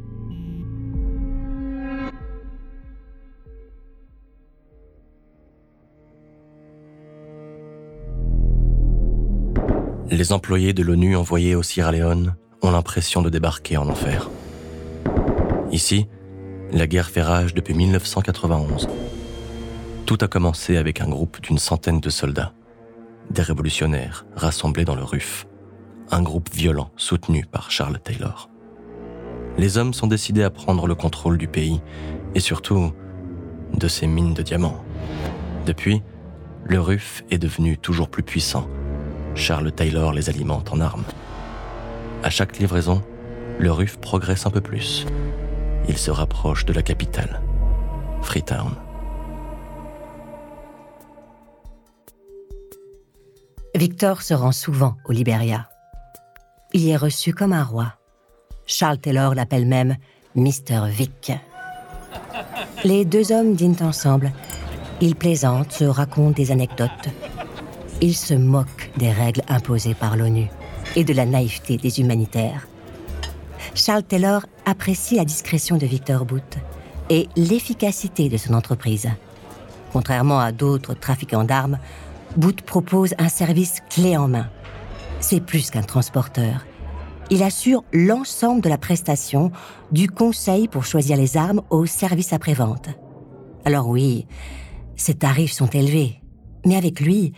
Les 10.12 10.34
employés 10.34 10.74
de 10.74 10.84
l'ONU 10.84 11.16
envoyés 11.16 11.56
au 11.56 11.64
Sierra 11.64 11.92
Leone 11.92 12.36
ont 12.62 12.70
l'impression 12.70 13.24
de 13.24 13.30
débarquer 13.32 13.78
en 13.78 13.90
enfer. 13.90 14.30
Ici, 15.72 16.08
la 16.72 16.86
guerre 16.86 17.10
fait 17.10 17.24
rage 17.24 17.56
depuis 17.56 17.74
1991. 17.74 18.88
Tout 20.06 20.18
a 20.22 20.28
commencé 20.28 20.78
avec 20.78 21.02
un 21.02 21.10
groupe 21.10 21.42
d'une 21.42 21.58
centaine 21.58 22.00
de 22.00 22.12
soldats, 22.12 22.54
des 23.32 23.42
révolutionnaires 23.42 24.28
rassemblés 24.36 24.86
dans 24.86 24.94
le 24.94 25.04
RUF, 25.04 25.48
un 26.12 26.22
groupe 26.22 26.54
violent 26.54 26.92
soutenu 26.98 27.44
par 27.52 27.72
Charles 27.72 28.00
Taylor. 28.00 28.52
Les 29.58 29.80
hommes 29.80 29.96
sont 29.96 30.08
décidés 30.08 30.44
à 30.44 30.52
prendre 30.52 30.86
le 30.86 30.94
contrôle 30.94 31.40
du 31.40 31.48
pays 31.48 31.82
et 32.36 32.40
surtout 32.40 32.94
de 33.74 33.88
ses 33.88 34.06
mines 34.06 34.36
de 34.36 34.44
diamants. 34.44 34.84
Depuis, 35.66 36.04
le 36.64 36.80
RUF 36.80 37.24
est 37.32 37.40
devenu 37.40 37.80
toujours 37.80 38.10
plus 38.10 38.24
puissant. 38.24 38.68
Charles 39.36 39.72
Taylor 39.72 40.14
les 40.14 40.30
alimente 40.30 40.72
en 40.72 40.80
armes. 40.80 41.04
À 42.24 42.30
chaque 42.30 42.58
livraison, 42.58 43.04
le 43.60 43.72
RUF 43.72 43.98
progresse 43.98 44.46
un 44.46 44.50
peu 44.50 44.62
plus. 44.62 45.06
Il 45.88 45.98
se 45.98 46.10
rapproche 46.10 46.66
de 46.66 46.74
la 46.74 46.82
capitale, 46.82 47.42
Freetown. 48.22 48.74
Victor 53.76 54.22
se 54.22 54.34
rend 54.34 54.54
souvent 54.54 54.96
au 55.06 55.12
Liberia. 55.12 55.68
Il 56.74 56.88
est 56.88 56.98
reçu 56.98 57.34
comme 57.34 57.54
un 57.54 57.64
roi. 57.64 57.94
Charles 58.66 59.00
Taylor 59.00 59.36
l'appelle 59.36 59.68
même 59.68 59.98
Mr. 60.36 60.88
Vic. 60.90 61.34
Les 62.84 63.06
deux 63.06 63.32
hommes 63.32 63.54
dînent 63.54 63.84
ensemble. 63.84 64.32
Ils 65.02 65.16
plaisantent, 65.16 65.74
se 65.74 65.84
racontent 65.84 66.32
des 66.32 66.52
anecdotes. 66.52 67.10
Ils 68.02 68.16
se 68.16 68.34
moquent 68.34 68.92
des 68.98 69.12
règles 69.12 69.42
imposées 69.48 69.94
par 69.94 70.18
l'ONU 70.18 70.48
et 70.96 71.04
de 71.04 71.14
la 71.14 71.26
naïveté 71.26 71.78
des 71.78 72.00
humanitaires. 72.00 72.68
Charles 73.74 74.04
Taylor 74.04 74.46
apprécie 74.66 75.16
la 75.16 75.26
discrétion 75.26 75.78
de 75.78 75.86
Victor 75.86 76.26
Booth 76.26 76.58
et 77.10 77.28
l'efficacité 77.36 78.30
de 78.30 78.38
son 78.38 78.54
entreprise. 78.54 79.10
Contrairement 79.94 80.40
à 80.40 80.52
d'autres 80.52 80.94
trafiquants 80.94 81.44
d'armes, 81.46 81.80
Booth 82.36 82.62
propose 82.62 83.14
un 83.18 83.30
service 83.30 83.82
clé 83.90 84.18
en 84.18 84.28
main. 84.28 84.50
C'est 85.22 85.40
plus 85.40 85.70
qu'un 85.70 85.82
transporteur. 85.82 86.66
Il 87.30 87.42
assure 87.42 87.84
l'ensemble 87.94 88.62
de 88.62 88.70
la 88.70 88.78
prestation, 88.78 89.52
du 89.92 90.10
conseil 90.10 90.68
pour 90.68 90.86
choisir 90.86 91.18
les 91.18 91.38
armes 91.38 91.62
au 91.70 91.86
service 91.86 92.34
après-vente. 92.34 92.90
Alors 93.64 93.88
oui, 93.88 94.28
ses 94.96 95.16
tarifs 95.16 95.54
sont 95.54 95.70
élevés, 95.70 96.22
mais 96.66 96.76
avec 96.76 97.00
lui, 97.00 97.34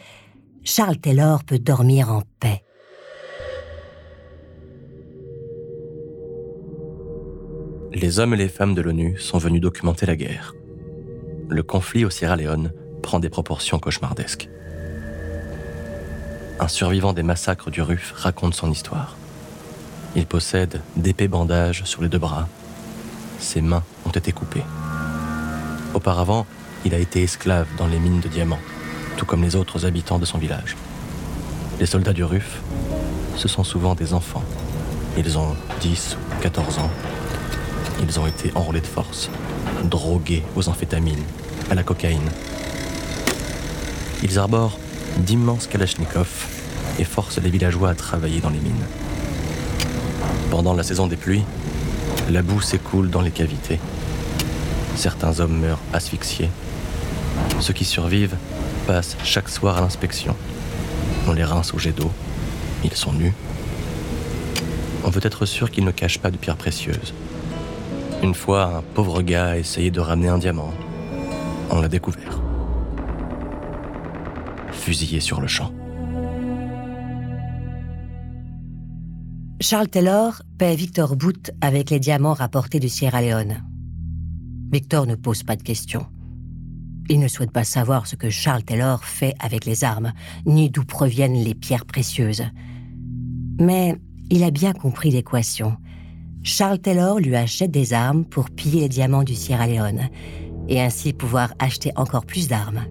Charles 0.70 0.98
Taylor 0.98 1.46
peut 1.46 1.60
dormir 1.60 2.12
en 2.12 2.24
paix. 2.42 2.62
Les 7.94 8.20
hommes 8.20 8.34
et 8.34 8.38
les 8.38 8.50
femmes 8.50 8.76
de 8.76 8.82
l'ONU 8.82 9.18
sont 9.18 9.38
venus 9.38 9.62
documenter 9.62 10.06
la 10.06 10.18
guerre. 10.18 10.54
Le 11.48 11.64
conflit 11.64 12.04
au 12.04 12.10
Sierra 12.10 12.36
Leone 12.36 12.74
prend 13.02 13.20
des 13.20 13.30
proportions 13.30 13.80
cauchemardesques. 13.80 14.50
Un 16.60 16.68
survivant 16.68 17.14
des 17.14 17.24
massacres 17.24 17.72
du 17.72 17.82
RUF 17.82 18.12
raconte 18.18 18.54
son 18.54 18.70
histoire. 18.70 19.16
Il 20.18 20.26
possède 20.26 20.82
d'épais 20.98 21.30
bandages 21.30 21.86
sur 21.86 22.02
les 22.02 22.10
deux 22.10 22.20
bras. 22.20 22.50
Ses 23.40 23.62
mains 23.62 23.86
ont 24.06 24.12
été 24.12 24.34
coupées. 24.34 24.66
Auparavant, 25.94 26.46
il 26.84 26.94
a 26.94 27.00
été 27.00 27.24
esclave 27.24 27.68
dans 27.78 27.88
les 27.88 28.00
mines 28.00 28.20
de 28.20 28.28
diamants, 28.28 28.60
tout 29.18 29.26
comme 29.26 29.44
les 29.44 29.56
autres 29.56 29.86
habitants 29.86 30.20
de 30.20 30.26
son 30.26 30.38
village. 30.38 30.78
Les 31.80 31.86
soldats 31.86 32.14
du 32.14 32.24
RUF, 32.24 32.62
ce 33.36 33.48
sont 33.48 33.64
souvent 33.64 33.96
des 33.96 34.14
enfants. 34.14 34.44
Ils 35.18 35.38
ont 35.38 35.56
10 35.82 36.16
ou 36.16 36.42
14 36.42 36.80
ans 36.80 36.92
ils 38.02 38.20
ont 38.20 38.28
été 38.28 38.52
enrôlés 38.56 38.82
de 38.82 38.88
force, 38.88 39.30
drogués 39.84 40.44
aux 40.56 40.70
amphétamines, 40.70 41.24
à 41.70 41.76
la 41.76 41.84
cocaïne. 41.84 42.30
Ils 44.24 44.40
arborent 44.40 44.78
d'immenses 45.18 45.68
kalachnikovs 45.68 46.48
et 47.00 47.04
forcent 47.04 47.40
les 47.40 47.50
villageois 47.50 47.90
à 47.90 47.96
travailler 47.96 48.40
dans 48.40 48.50
les 48.50 48.60
mines. 48.60 48.86
Pendant 50.52 50.74
la 50.74 50.84
saison 50.84 51.08
des 51.08 51.18
pluies, 51.18 51.44
la 52.30 52.42
boue 52.42 52.62
s'écoule 52.62 53.10
dans 53.10 53.22
les 53.22 53.32
cavités. 53.32 53.80
Certains 54.96 55.40
hommes 55.40 55.60
meurent 55.60 55.82
asphyxiés. 55.94 56.50
Ceux 57.60 57.74
qui 57.74 57.86
survivent 57.86 58.36
passent 58.88 59.18
chaque 59.24 59.50
soir 59.50 59.78
à 59.78 59.82
l'inspection. 59.82 60.34
On 61.28 61.34
les 61.34 61.44
rince 61.44 61.74
au 61.74 61.78
jet 61.78 61.92
d'eau. 61.92 62.10
Ils 62.86 62.94
sont 62.94 63.12
nus. 63.12 63.34
On 65.04 65.10
veut 65.10 65.22
être 65.24 65.46
sûr 65.46 65.70
qu'ils 65.70 65.84
ne 65.84 65.92
cachent 65.92 66.20
pas 66.20 66.32
de 66.32 66.38
pierres 66.38 66.56
précieuses. 66.56 67.14
Une 68.24 68.34
fois, 68.34 68.78
un 68.78 68.82
pauvre 68.82 69.22
gars 69.22 69.50
a 69.50 69.58
essayé 69.58 69.92
de 69.92 70.00
ramener 70.00 70.30
un 70.30 70.38
diamant. 70.38 70.74
On 71.70 71.82
l'a 71.82 71.90
découvert. 71.90 72.42
Fusillé 74.72 75.20
sur 75.20 75.42
le 75.42 75.48
champ. 75.48 75.72
Charles 79.60 79.90
Taylor 79.90 80.42
paie 80.58 80.76
Victor 80.76 81.18
Booth 81.18 81.52
avec 81.60 81.90
les 81.90 82.00
diamants 82.00 82.34
rapportés 82.34 82.80
du 82.80 82.88
Sierra 82.88 83.22
Leone. 83.22 83.64
Victor 84.72 85.06
ne 85.08 85.16
pose 85.16 85.44
pas 85.44 85.58
de 85.58 85.64
questions. 85.64 86.06
Il 87.10 87.20
ne 87.20 87.28
souhaite 87.28 87.52
pas 87.52 87.64
savoir 87.64 88.06
ce 88.06 88.16
que 88.16 88.30
Charles 88.30 88.64
Taylor 88.64 89.04
fait 89.04 89.34
avec 89.40 89.66
les 89.66 89.84
armes, 89.84 90.12
ni 90.46 90.70
d'où 90.70 90.84
proviennent 90.84 91.42
les 91.42 91.56
pierres 91.56 91.86
précieuses. 91.86 92.44
Mais 93.60 93.96
il 94.30 94.44
a 94.44 94.52
bien 94.52 94.74
compris 94.74 95.12
l'équation 95.12 95.78
Charles 96.44 96.80
Taylor 96.80 97.20
lui 97.20 97.36
achète 97.36 97.72
des 97.72 97.94
armes 97.94 98.24
pour 98.24 98.50
piller 98.50 98.82
les 98.82 98.90
diamants 98.90 99.24
du 99.24 99.36
Sierra 99.36 99.68
Leone 99.68 100.08
et 100.70 100.82
ainsi 100.82 101.12
pouvoir 101.12 101.54
acheter 101.60 101.92
encore 101.98 102.26
plus 102.26 102.48
d'armes. 102.48 102.86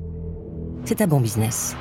C'est 0.84 1.00
un 1.00 1.06
bon 1.06 1.20
business. 1.20 1.74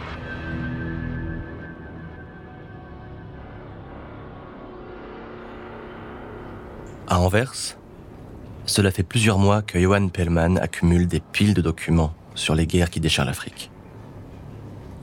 À 7.07 7.19
Anvers, 7.19 7.77
cela 8.65 8.89
fait 8.89 9.03
plusieurs 9.03 9.37
mois 9.37 9.61
que 9.61 9.79
Johan 9.79 10.07
Pellman 10.07 10.57
accumule 10.57 11.07
des 11.07 11.19
piles 11.19 11.53
de 11.53 11.61
documents 11.61 12.13
sur 12.35 12.55
les 12.55 12.67
guerres 12.67 12.89
qui 12.89 12.99
déchirent 12.99 13.25
l'Afrique. 13.25 13.71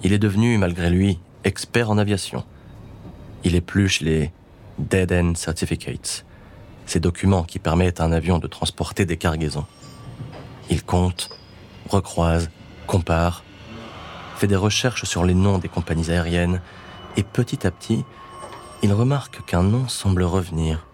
Il 0.05 0.12
est 0.12 0.18
devenu, 0.18 0.59
malgré 0.59 0.90
lui, 0.90 1.18
expert 1.45 1.90
en 1.90 1.99
aviation. 1.99 2.45
Il 3.45 3.55
épluche 3.55 4.01
les 4.01 4.31
Dead 4.79 5.12
End 5.12 5.35
Certificates, 5.35 6.25
ces 6.87 7.01
documents 7.01 7.45
qui 7.45 7.59
permettent 7.59 8.01
à 8.01 8.05
un 8.05 8.12
avion 8.12 8.38
de 8.38 8.47
transporter 8.47 9.05
des 9.05 9.16
cargaisons. 9.16 9.66
Il 10.71 10.83
compte, 10.85 11.31
recroise 11.88 12.51
compare, 12.87 13.45
fait 14.37 14.47
des 14.47 14.57
recherches 14.57 15.05
sur 15.05 15.25
les 15.25 15.35
noms 15.35 15.59
des 15.59 15.68
compagnies 15.68 16.11
aériennes, 16.11 16.61
et 17.16 17.23
petit 17.23 17.66
à 17.66 17.71
petit, 17.71 18.05
il 18.83 18.92
remarque 18.92 19.45
qu'un 19.45 19.62
nom 19.62 19.87
semble 19.88 20.23
revenir. 20.23 20.87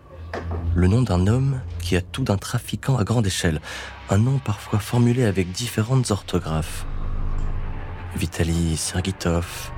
Le 0.75 0.89
nom 0.89 1.03
d'un 1.03 1.27
homme 1.27 1.61
qui 1.89 1.97
a 1.97 2.03
tout 2.03 2.23
d'un 2.23 2.37
trafiquant 2.37 2.99
à 2.99 3.05
grande 3.05 3.27
échelle, 3.27 3.63
un 4.11 4.19
nom 4.19 4.39
parfois 4.39 4.79
formulé 4.79 5.25
avec 5.25 5.53
différentes 5.53 6.11
orthographes. 6.11 6.85
Vitaly 8.15 8.77
Sergitov, 8.77 9.73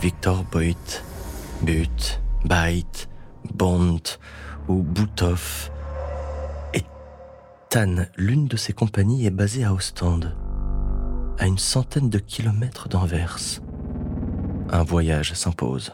Victor 0.00 0.44
Boit, 0.44 1.02
But, 1.60 2.22
Bait, 2.46 3.06
Bond 3.52 4.00
ou 4.66 4.82
Boutov. 4.82 5.70
Et 6.72 6.84
Tan, 7.68 8.06
l'une 8.16 8.46
de 8.46 8.56
ces 8.56 8.72
compagnies, 8.72 9.26
est 9.26 9.30
basée 9.30 9.64
à 9.64 9.74
Ostende, 9.74 10.34
à 11.38 11.46
une 11.46 11.58
centaine 11.58 12.08
de 12.08 12.18
kilomètres 12.18 12.88
d'Anvers. 12.88 13.60
Un 14.70 14.84
voyage 14.84 15.34
s'impose. 15.34 15.92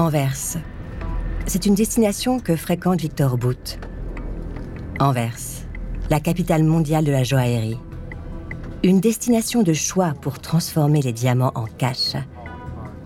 Anvers. 0.00 0.56
C'est 1.44 1.66
une 1.66 1.74
destination 1.74 2.40
que 2.40 2.56
fréquente 2.56 3.02
Victor 3.02 3.36
Boot. 3.36 3.78
Anvers, 4.98 5.36
la 6.08 6.20
capitale 6.20 6.64
mondiale 6.64 7.04
de 7.04 7.12
la 7.12 7.22
joaillerie. 7.22 7.76
Une 8.82 9.00
destination 9.00 9.62
de 9.62 9.74
choix 9.74 10.14
pour 10.22 10.38
transformer 10.38 11.02
les 11.02 11.12
diamants 11.12 11.52
en 11.54 11.66
cash. 11.66 12.16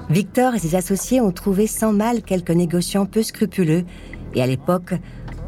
Victor 0.08 0.54
et 0.54 0.60
ses 0.60 0.76
associés 0.76 1.20
ont 1.20 1.32
trouvé 1.32 1.66
sans 1.66 1.92
mal 1.92 2.22
quelques 2.22 2.52
négociants 2.52 3.06
peu 3.06 3.24
scrupuleux 3.24 3.84
et 4.36 4.40
à 4.40 4.46
l'époque, 4.46 4.94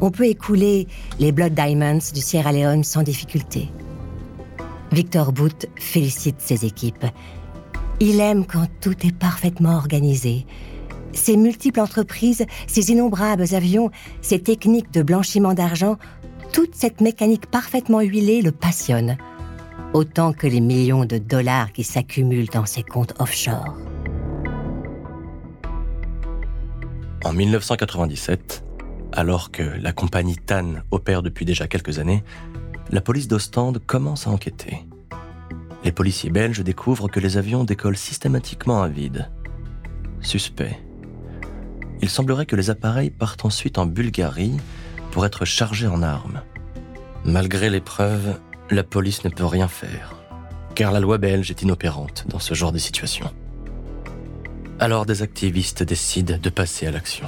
on 0.01 0.11
peut 0.11 0.27
écouler 0.27 0.89
les 1.17 1.31
Blood 1.31 1.53
Diamonds 1.53 2.11
du 2.13 2.19
Sierra 2.19 2.51
Leone 2.51 2.83
sans 2.83 3.03
difficulté. 3.03 3.69
Victor 4.91 5.31
Boot 5.31 5.67
félicite 5.77 6.41
ses 6.41 6.65
équipes. 6.65 7.05
Il 8.01 8.19
aime 8.19 8.45
quand 8.45 8.67
tout 8.81 9.07
est 9.07 9.15
parfaitement 9.15 9.77
organisé, 9.77 10.45
ces 11.17 11.37
multiples 11.37 11.79
entreprises, 11.79 12.45
ces 12.67 12.91
innombrables 12.91 13.53
avions, 13.53 13.91
ces 14.21 14.39
techniques 14.39 14.91
de 14.91 15.01
blanchiment 15.01 15.53
d'argent, 15.53 15.97
toute 16.53 16.75
cette 16.75 17.01
mécanique 17.01 17.47
parfaitement 17.47 18.01
huilée 18.01 18.41
le 18.41 18.51
passionne, 18.51 19.17
autant 19.93 20.33
que 20.33 20.47
les 20.47 20.61
millions 20.61 21.05
de 21.05 21.17
dollars 21.17 21.71
qui 21.73 21.83
s'accumulent 21.83 22.49
dans 22.49 22.65
ses 22.65 22.83
comptes 22.83 23.13
offshore. 23.19 23.77
En 27.25 27.33
1997, 27.33 28.63
alors 29.11 29.51
que 29.51 29.63
la 29.63 29.91
compagnie 29.91 30.37
TAN 30.37 30.75
opère 30.91 31.23
depuis 31.23 31.45
déjà 31.45 31.67
quelques 31.67 31.99
années, 31.99 32.23
la 32.89 33.01
police 33.01 33.27
d'Ostende 33.27 33.79
commence 33.85 34.27
à 34.27 34.29
enquêter. 34.29 34.85
Les 35.83 35.91
policiers 35.91 36.29
belges 36.29 36.63
découvrent 36.63 37.09
que 37.09 37.19
les 37.19 37.37
avions 37.37 37.63
décollent 37.63 37.97
systématiquement 37.97 38.81
à 38.81 38.87
vide. 38.87 39.29
Suspect 40.21 40.79
il 42.01 42.09
semblerait 42.09 42.45
que 42.45 42.55
les 42.55 42.69
appareils 42.69 43.09
partent 43.09 43.45
ensuite 43.45 43.77
en 43.77 43.85
Bulgarie 43.85 44.57
pour 45.11 45.25
être 45.25 45.45
chargés 45.45 45.87
en 45.87 46.03
armes. 46.03 46.41
Malgré 47.25 47.69
les 47.69 47.81
preuves, 47.81 48.39
la 48.69 48.83
police 48.83 49.23
ne 49.23 49.29
peut 49.29 49.45
rien 49.45 49.67
faire, 49.67 50.15
car 50.75 50.91
la 50.91 50.99
loi 50.99 51.17
belge 51.17 51.49
est 51.49 51.61
inopérante 51.61 52.25
dans 52.29 52.39
ce 52.39 52.53
genre 52.53 52.71
de 52.71 52.77
situation. 52.77 53.29
Alors 54.79 55.05
des 55.05 55.23
activistes 55.23 55.83
décident 55.83 56.37
de 56.41 56.49
passer 56.49 56.85
à 56.85 56.91
l'action. 56.91 57.27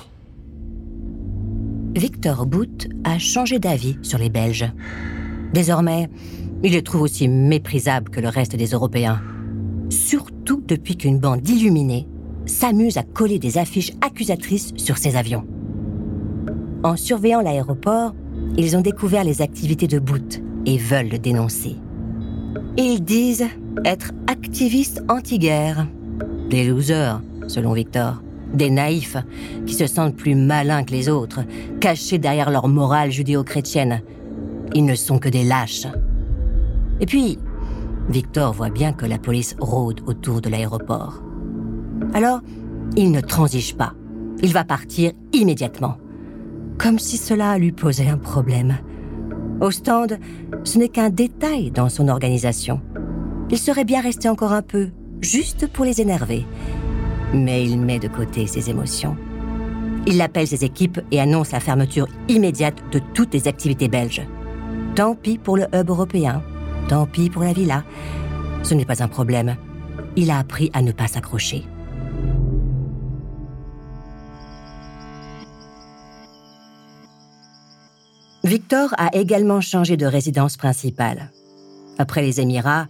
Victor 1.96 2.46
Boot 2.46 2.88
a 3.04 3.18
changé 3.18 3.58
d'avis 3.58 3.98
sur 4.04 4.20
les 4.20 4.30
Belges. 4.30 4.72
Désormais, 5.54 6.08
il 6.64 6.74
les 6.74 6.84
trouve 6.84 7.02
aussi 7.02 7.28
méprisables 7.28 8.12
que 8.12 8.20
le 8.20 8.30
reste 8.30 8.56
des 8.56 8.68
Européens. 8.68 9.22
Surtout 9.90 10.64
depuis 10.68 10.96
qu'une 10.96 11.20
bande 11.20 11.42
d'illuminés 11.42 12.08
s'amusent 12.50 12.98
à 12.98 13.04
coller 13.04 13.40
des 13.40 13.58
affiches 13.58 13.94
accusatrices 14.02 14.74
sur 14.76 14.98
ces 14.98 15.16
avions. 15.16 15.46
En 16.84 16.96
surveillant 16.96 17.42
l'aéroport, 17.42 18.14
ils 18.58 18.76
ont 18.76 18.82
découvert 18.82 19.24
les 19.24 19.42
activités 19.42 19.88
de 19.88 20.00
Boot 20.00 20.42
et 20.66 20.78
veulent 20.78 21.10
le 21.10 21.20
dénoncer. 21.20 21.76
Ils 22.78 23.04
disent 23.04 23.48
être 23.86 24.12
activistes 24.28 25.04
anti-guerre. 25.10 25.88
Des 26.50 26.66
losers, 26.66 27.22
selon 27.48 27.74
Victor. 27.74 28.22
Des 28.54 28.72
naïfs 28.72 29.18
qui 29.68 29.76
se 29.76 29.86
sentent 29.86 30.16
plus 30.16 30.34
malins 30.34 30.84
que 30.84 30.92
les 30.92 31.08
autres, 31.08 31.42
cachés 31.80 32.18
derrière 32.18 32.50
leur 32.50 32.68
morale 32.68 33.12
judéo-chrétienne. 33.12 34.02
Ils 34.74 34.86
ne 34.86 34.96
sont 34.96 35.20
que 35.20 35.30
des 35.30 35.44
lâches. 35.44 35.88
Et 37.00 37.06
puis, 37.06 37.38
Victor 38.10 38.54
voit 38.54 38.72
bien 38.72 38.92
que 38.92 39.06
la 39.06 39.20
police 39.20 39.56
rôde 39.60 40.02
autour 40.08 40.42
de 40.42 40.50
l'aéroport. 40.50 41.22
Alors, 42.14 42.42
il 42.96 43.12
ne 43.12 43.22
transige 43.22 43.76
pas. 43.76 43.94
Il 44.42 44.54
va 44.54 44.64
partir 44.64 45.12
immédiatement. 45.34 45.98
Comme 46.78 47.00
si 47.00 47.18
cela 47.18 47.58
lui 47.58 47.72
posait 47.72 48.08
un 48.08 48.18
problème. 48.18 48.78
Au 49.62 49.72
stand, 49.72 50.18
ce 50.64 50.78
n'est 50.78 50.90
qu'un 50.90 51.10
détail 51.10 51.72
dans 51.72 51.90
son 51.90 52.08
organisation. 52.08 52.82
Il 53.52 53.58
serait 53.58 53.84
bien 53.84 54.02
resté 54.02 54.30
encore 54.30 54.54
un 54.54 54.62
peu, 54.62 54.90
juste 55.22 55.68
pour 55.68 55.84
les 55.84 56.02
énerver. 56.02 56.46
Mais 57.34 57.66
il 57.66 57.80
met 57.80 58.00
de 58.00 58.08
côté 58.08 58.48
ses 58.48 58.70
émotions. 58.70 59.18
Il 60.08 60.22
appelle 60.22 60.48
ses 60.48 60.64
équipes 60.64 61.02
et 61.12 61.20
annonce 61.20 61.52
la 61.52 61.60
fermeture 61.60 62.08
immédiate 62.30 62.82
de 62.92 63.00
toutes 63.14 63.34
les 63.34 63.48
activités 63.48 63.90
belges. 63.90 64.26
Tant 64.96 65.16
pis 65.16 65.38
pour 65.38 65.58
le 65.58 65.66
hub 65.74 65.90
européen, 65.90 66.42
tant 66.88 67.06
pis 67.06 67.30
pour 67.30 67.44
la 67.44 67.54
villa. 67.54 67.84
Ce 68.64 68.74
n'est 68.74 68.86
pas 68.86 69.04
un 69.04 69.08
problème. 69.08 69.56
Il 70.16 70.32
a 70.32 70.40
appris 70.40 70.72
à 70.74 70.82
ne 70.82 70.92
pas 70.92 71.08
s'accrocher. 71.08 71.66
Victor 78.44 78.94
a 78.98 79.14
également 79.16 79.60
changé 79.60 79.98
de 79.98 80.06
résidence 80.06 80.56
principale. 80.56 81.32
Après 81.98 82.22
les 82.22 82.40
Émirats, 82.40 82.88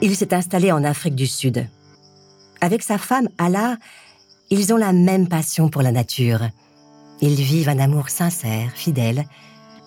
il 0.00 0.16
s'est 0.16 0.32
installé 0.32 0.72
en 0.72 0.84
Afrique 0.84 1.14
du 1.14 1.26
Sud. 1.26 1.68
Avec 2.60 2.82
sa 2.82 2.96
femme 2.96 3.28
Ala, 3.36 3.76
ils 4.50 4.72
ont 4.72 4.78
la 4.78 4.92
même 4.92 5.28
passion 5.28 5.68
pour 5.68 5.82
la 5.82 5.92
nature. 5.92 6.40
Ils 7.20 7.34
vivent 7.34 7.68
un 7.68 7.78
amour 7.78 8.08
sincère, 8.08 8.72
fidèle. 8.74 9.26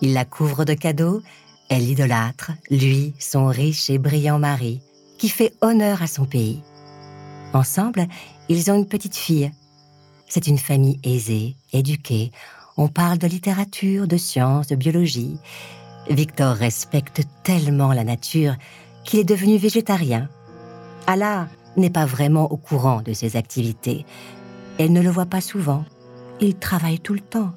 Il 0.00 0.12
la 0.12 0.24
couvre 0.24 0.64
de 0.64 0.74
cadeaux, 0.74 1.22
elle 1.68 1.86
l'idolâtre, 1.86 2.52
lui, 2.70 3.14
son 3.18 3.46
riche 3.46 3.90
et 3.90 3.98
brillant 3.98 4.38
mari, 4.38 4.80
qui 5.18 5.28
fait 5.28 5.54
honneur 5.60 6.02
à 6.02 6.06
son 6.06 6.24
pays. 6.24 6.62
Ensemble, 7.52 8.06
ils 8.48 8.70
ont 8.70 8.76
une 8.76 8.88
petite 8.88 9.16
fille. 9.16 9.50
C'est 10.28 10.46
une 10.46 10.58
famille 10.58 11.00
aisée, 11.02 11.56
éduquée, 11.72 12.30
on 12.78 12.86
parle 12.86 13.18
de 13.18 13.26
littérature, 13.26 14.06
de 14.06 14.16
sciences, 14.16 14.68
de 14.68 14.76
biologie. 14.76 15.36
Victor 16.08 16.54
respecte 16.54 17.22
tellement 17.42 17.92
la 17.92 18.04
nature 18.04 18.54
qu'il 19.04 19.18
est 19.18 19.24
devenu 19.24 19.58
végétarien. 19.58 20.28
Allah 21.06 21.48
n'est 21.76 21.90
pas 21.90 22.06
vraiment 22.06 22.50
au 22.50 22.56
courant 22.56 23.02
de 23.02 23.12
ses 23.12 23.36
activités. 23.36 24.06
Elle 24.78 24.92
ne 24.92 25.02
le 25.02 25.10
voit 25.10 25.26
pas 25.26 25.40
souvent. 25.40 25.84
Il 26.40 26.54
travaille 26.54 27.00
tout 27.00 27.14
le 27.14 27.20
temps. 27.20 27.52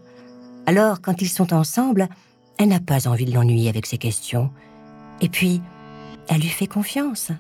Alors, 0.66 1.02
quand 1.02 1.22
ils 1.22 1.30
sont 1.30 1.54
ensemble, 1.54 2.10
elle 2.58 2.70
n'a 2.70 2.80
pas 2.80 3.08
envie 3.08 3.26
de 3.26 3.34
l'ennuyer 3.34 3.70
avec 3.70 3.86
ses 3.86 4.00
questions. 4.00 4.50
Et 5.22 5.30
puis, 5.30 5.62
elle 6.30 6.42
lui 6.42 6.50
fait 6.50 6.68
confiance. 6.68 7.32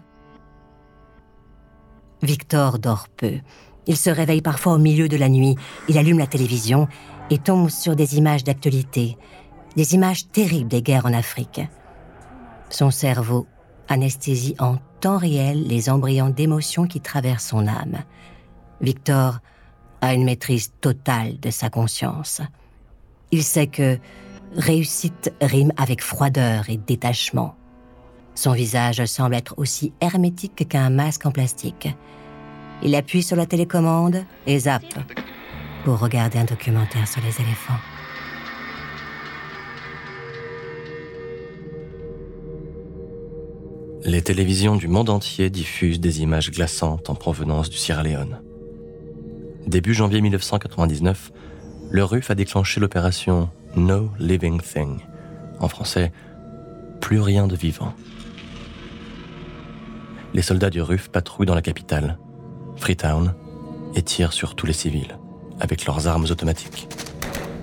Victor 2.21 2.77
dort 2.77 3.07
peu. 3.09 3.39
Il 3.87 3.97
se 3.97 4.11
réveille 4.11 4.41
parfois 4.41 4.73
au 4.73 4.77
milieu 4.77 5.07
de 5.07 5.17
la 5.17 5.29
nuit. 5.29 5.55
Il 5.89 5.97
allume 5.97 6.19
la 6.19 6.27
télévision 6.27 6.87
et 7.31 7.37
tombe 7.37 7.69
sur 7.69 7.95
des 7.95 8.17
images 8.17 8.43
d'actualité, 8.43 9.17
des 9.75 9.95
images 9.95 10.27
terribles 10.27 10.69
des 10.69 10.81
guerres 10.81 11.05
en 11.05 11.13
Afrique. 11.13 11.61
Son 12.69 12.91
cerveau 12.91 13.47
anesthésie 13.87 14.55
en 14.59 14.77
temps 14.99 15.17
réel 15.17 15.65
les 15.65 15.89
embryons 15.89 16.29
d'émotions 16.29 16.87
qui 16.87 16.99
traversent 16.99 17.47
son 17.47 17.67
âme. 17.67 18.03
Victor 18.81 19.39
a 20.01 20.13
une 20.13 20.25
maîtrise 20.25 20.73
totale 20.81 21.39
de 21.39 21.49
sa 21.49 21.69
conscience. 21.69 22.41
Il 23.31 23.43
sait 23.43 23.67
que 23.67 23.97
réussite 24.55 25.33
rime 25.41 25.71
avec 25.77 26.03
froideur 26.03 26.69
et 26.69 26.77
détachement. 26.77 27.55
Son 28.35 28.51
visage 28.51 29.05
semble 29.05 29.35
être 29.35 29.53
aussi 29.57 29.93
hermétique 30.01 30.67
qu'un 30.67 30.89
masque 30.89 31.25
en 31.25 31.31
plastique. 31.31 31.87
Il 32.83 32.95
appuie 32.95 33.23
sur 33.23 33.37
la 33.37 33.45
télécommande 33.45 34.25
et 34.47 34.59
zappe 34.59 34.95
pour 35.83 35.99
regarder 35.99 36.39
un 36.39 36.45
documentaire 36.45 37.07
sur 37.07 37.21
les 37.21 37.41
éléphants. 37.41 37.79
Les 44.03 44.21
télévisions 44.21 44.75
du 44.75 44.87
monde 44.87 45.09
entier 45.09 45.49
diffusent 45.49 45.99
des 45.99 46.21
images 46.21 46.51
glaçantes 46.51 47.09
en 47.09 47.15
provenance 47.15 47.69
du 47.69 47.77
Sierra 47.77 48.03
Leone. 48.03 48.41
Début 49.67 49.93
janvier 49.93 50.21
1999, 50.21 51.31
le 51.91 52.03
RUF 52.03 52.31
a 52.31 52.35
déclenché 52.35 52.79
l'opération 52.79 53.49
No 53.75 54.09
Living 54.17 54.59
Thing. 54.59 54.99
En 55.59 55.67
français, 55.67 56.11
plus 56.99 57.19
rien 57.19 57.47
de 57.47 57.55
vivant. 57.55 57.93
Les 60.33 60.41
soldats 60.41 60.69
du 60.69 60.81
RUF 60.81 61.09
patrouillent 61.09 61.45
dans 61.45 61.55
la 61.55 61.61
capitale, 61.61 62.17
Freetown, 62.77 63.35
et 63.95 64.01
tirent 64.01 64.33
sur 64.33 64.55
tous 64.55 64.65
les 64.65 64.73
civils, 64.73 65.17
avec 65.61 65.85
leurs 65.85 66.07
armes 66.07 66.25
automatiques, 66.29 66.87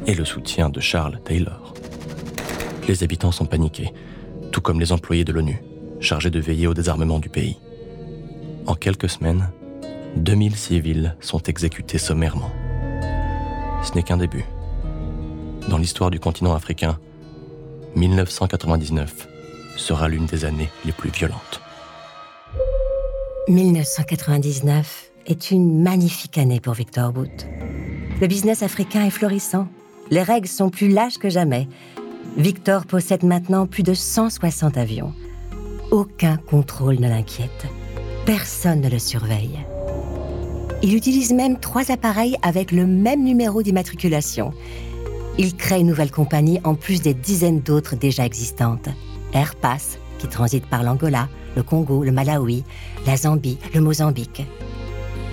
et 0.07 0.15
le 0.15 0.25
soutien 0.25 0.71
de 0.71 0.81
Charles 0.81 1.21
Taylor. 1.25 1.75
Les 2.87 3.03
habitants 3.03 3.33
sont 3.33 3.45
paniqués, 3.45 3.93
tout 4.53 4.63
comme 4.63 4.81
les 4.81 4.93
employés 4.93 5.25
de 5.25 5.33
l'ONU, 5.33 5.63
chargés 6.01 6.31
de 6.31 6.41
veiller 6.41 6.69
au 6.69 6.75
désarmement 6.75 7.19
du 7.19 7.29
pays. 7.29 7.59
En 8.67 8.75
quelques 8.75 9.11
semaines, 9.11 9.51
2000 10.17 10.57
civils 10.57 11.17
sont 11.21 11.43
exécutés 11.43 11.99
sommairement. 11.99 12.51
Ce 13.83 13.95
n'est 13.95 14.03
qu'un 14.03 14.17
début. 14.17 14.45
Dans 15.69 15.79
l'histoire 15.79 16.11
du 16.11 16.21
continent 16.21 16.55
africain, 16.55 16.99
1999 17.97 19.29
sera 19.77 20.09
l'une 20.09 20.27
des 20.27 20.45
années 20.45 20.71
les 20.85 20.93
plus 20.93 21.11
violentes. 21.11 21.61
1999 23.49 25.11
est 25.27 25.51
une 25.51 25.83
magnifique 25.83 26.39
année 26.39 26.61
pour 26.61 26.75
Victor 26.75 27.13
Boot. 27.13 27.47
Le 28.21 28.27
business 28.27 28.65
africain 28.65 29.05
est 29.05 29.11
florissant. 29.11 29.69
Les 30.11 30.23
règles 30.23 30.49
sont 30.49 30.71
plus 30.71 30.89
lâches 30.89 31.19
que 31.19 31.31
jamais. 31.31 31.69
Victor 32.37 32.85
possède 32.85 33.23
maintenant 33.23 33.67
plus 33.67 33.85
de 33.85 33.95
160 33.95 34.77
avions. 34.77 35.13
Aucun 35.93 36.37
contrôle 36.37 36.97
ne 36.97 37.09
l'inquiète. 37.09 37.67
Personne 38.27 38.81
ne 38.81 38.89
le 38.89 38.99
surveille. 38.99 39.61
Il 40.83 40.97
utilise 40.97 41.33
même 41.33 41.61
trois 41.61 41.93
appareils 41.93 42.37
avec 42.43 42.73
le 42.73 42.87
même 42.87 43.23
numéro 43.23 43.63
d'immatriculation. 43.63 44.53
Il 45.39 45.55
crée 45.55 45.79
une 45.79 45.87
nouvelle 45.87 46.11
compagnie 46.11 46.61
en 46.65 46.75
plus 46.75 47.01
des 47.01 47.15
dizaines 47.15 47.61
d'autres 47.61 47.95
déjà 47.95 48.27
existantes. 48.27 48.89
Airpass, 49.33 49.97
qui 50.19 50.27
transite 50.27 50.67
par 50.67 50.83
l'Angola, 50.83 51.29
le 51.55 51.63
Congo, 51.63 52.03
le 52.03 52.11
Malawi, 52.11 52.65
la 53.07 53.17
Zambie, 53.17 53.59
le 53.75 53.81
Mozambique. 53.81 54.43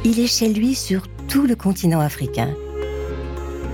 Il 0.04 0.19
est 0.19 0.28
chez 0.28 0.54
lui 0.54 0.76
sur 0.76 1.08
tout 1.28 1.48
le 1.48 1.56
continent 1.56 2.00
africain. 2.00 2.54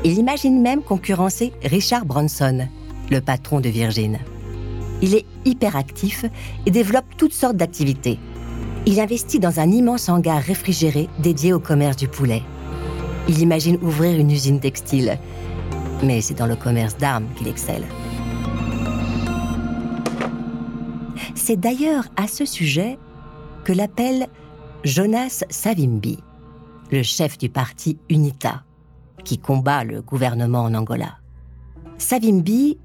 Il 0.03 0.17
imagine 0.17 0.61
même 0.61 0.81
concurrencer 0.81 1.53
Richard 1.63 2.05
Branson, 2.05 2.67
le 3.09 3.21
patron 3.21 3.59
de 3.59 3.69
Virgin. 3.69 4.17
Il 5.01 5.15
est 5.15 5.25
hyperactif 5.45 6.25
et 6.65 6.71
développe 6.71 7.05
toutes 7.17 7.33
sortes 7.33 7.57
d'activités 7.57 8.19
il 8.85 8.99
investit 8.99 9.39
dans 9.39 9.59
un 9.59 9.69
immense 9.69 10.09
hangar 10.09 10.41
réfrigéré 10.41 11.07
dédié 11.19 11.53
au 11.53 11.59
commerce 11.59 11.97
du 11.97 12.07
poulet. 12.07 12.41
Il 13.27 13.39
imagine 13.39 13.77
ouvrir 13.81 14.19
une 14.19 14.31
usine 14.31 14.59
textile, 14.59 15.19
mais 16.03 16.21
c'est 16.21 16.33
dans 16.33 16.47
le 16.47 16.55
commerce 16.55 16.97
d'armes 16.97 17.27
qu'il 17.35 17.47
excelle. 17.47 17.85
C'est 21.35 21.59
d'ailleurs 21.59 22.05
à 22.17 22.27
ce 22.27 22.45
sujet 22.45 22.97
que 23.63 23.73
l'appelle 23.73 24.27
Jonas 24.83 25.43
Savimbi, 25.49 26.17
le 26.91 27.03
chef 27.03 27.37
du 27.37 27.49
parti 27.49 27.99
UNITA, 28.09 28.63
qui 29.23 29.37
combat 29.37 29.83
le 29.83 30.01
gouvernement 30.01 30.63
en 30.63 30.73
Angola. 30.73 31.17
Savimbi 31.97 32.77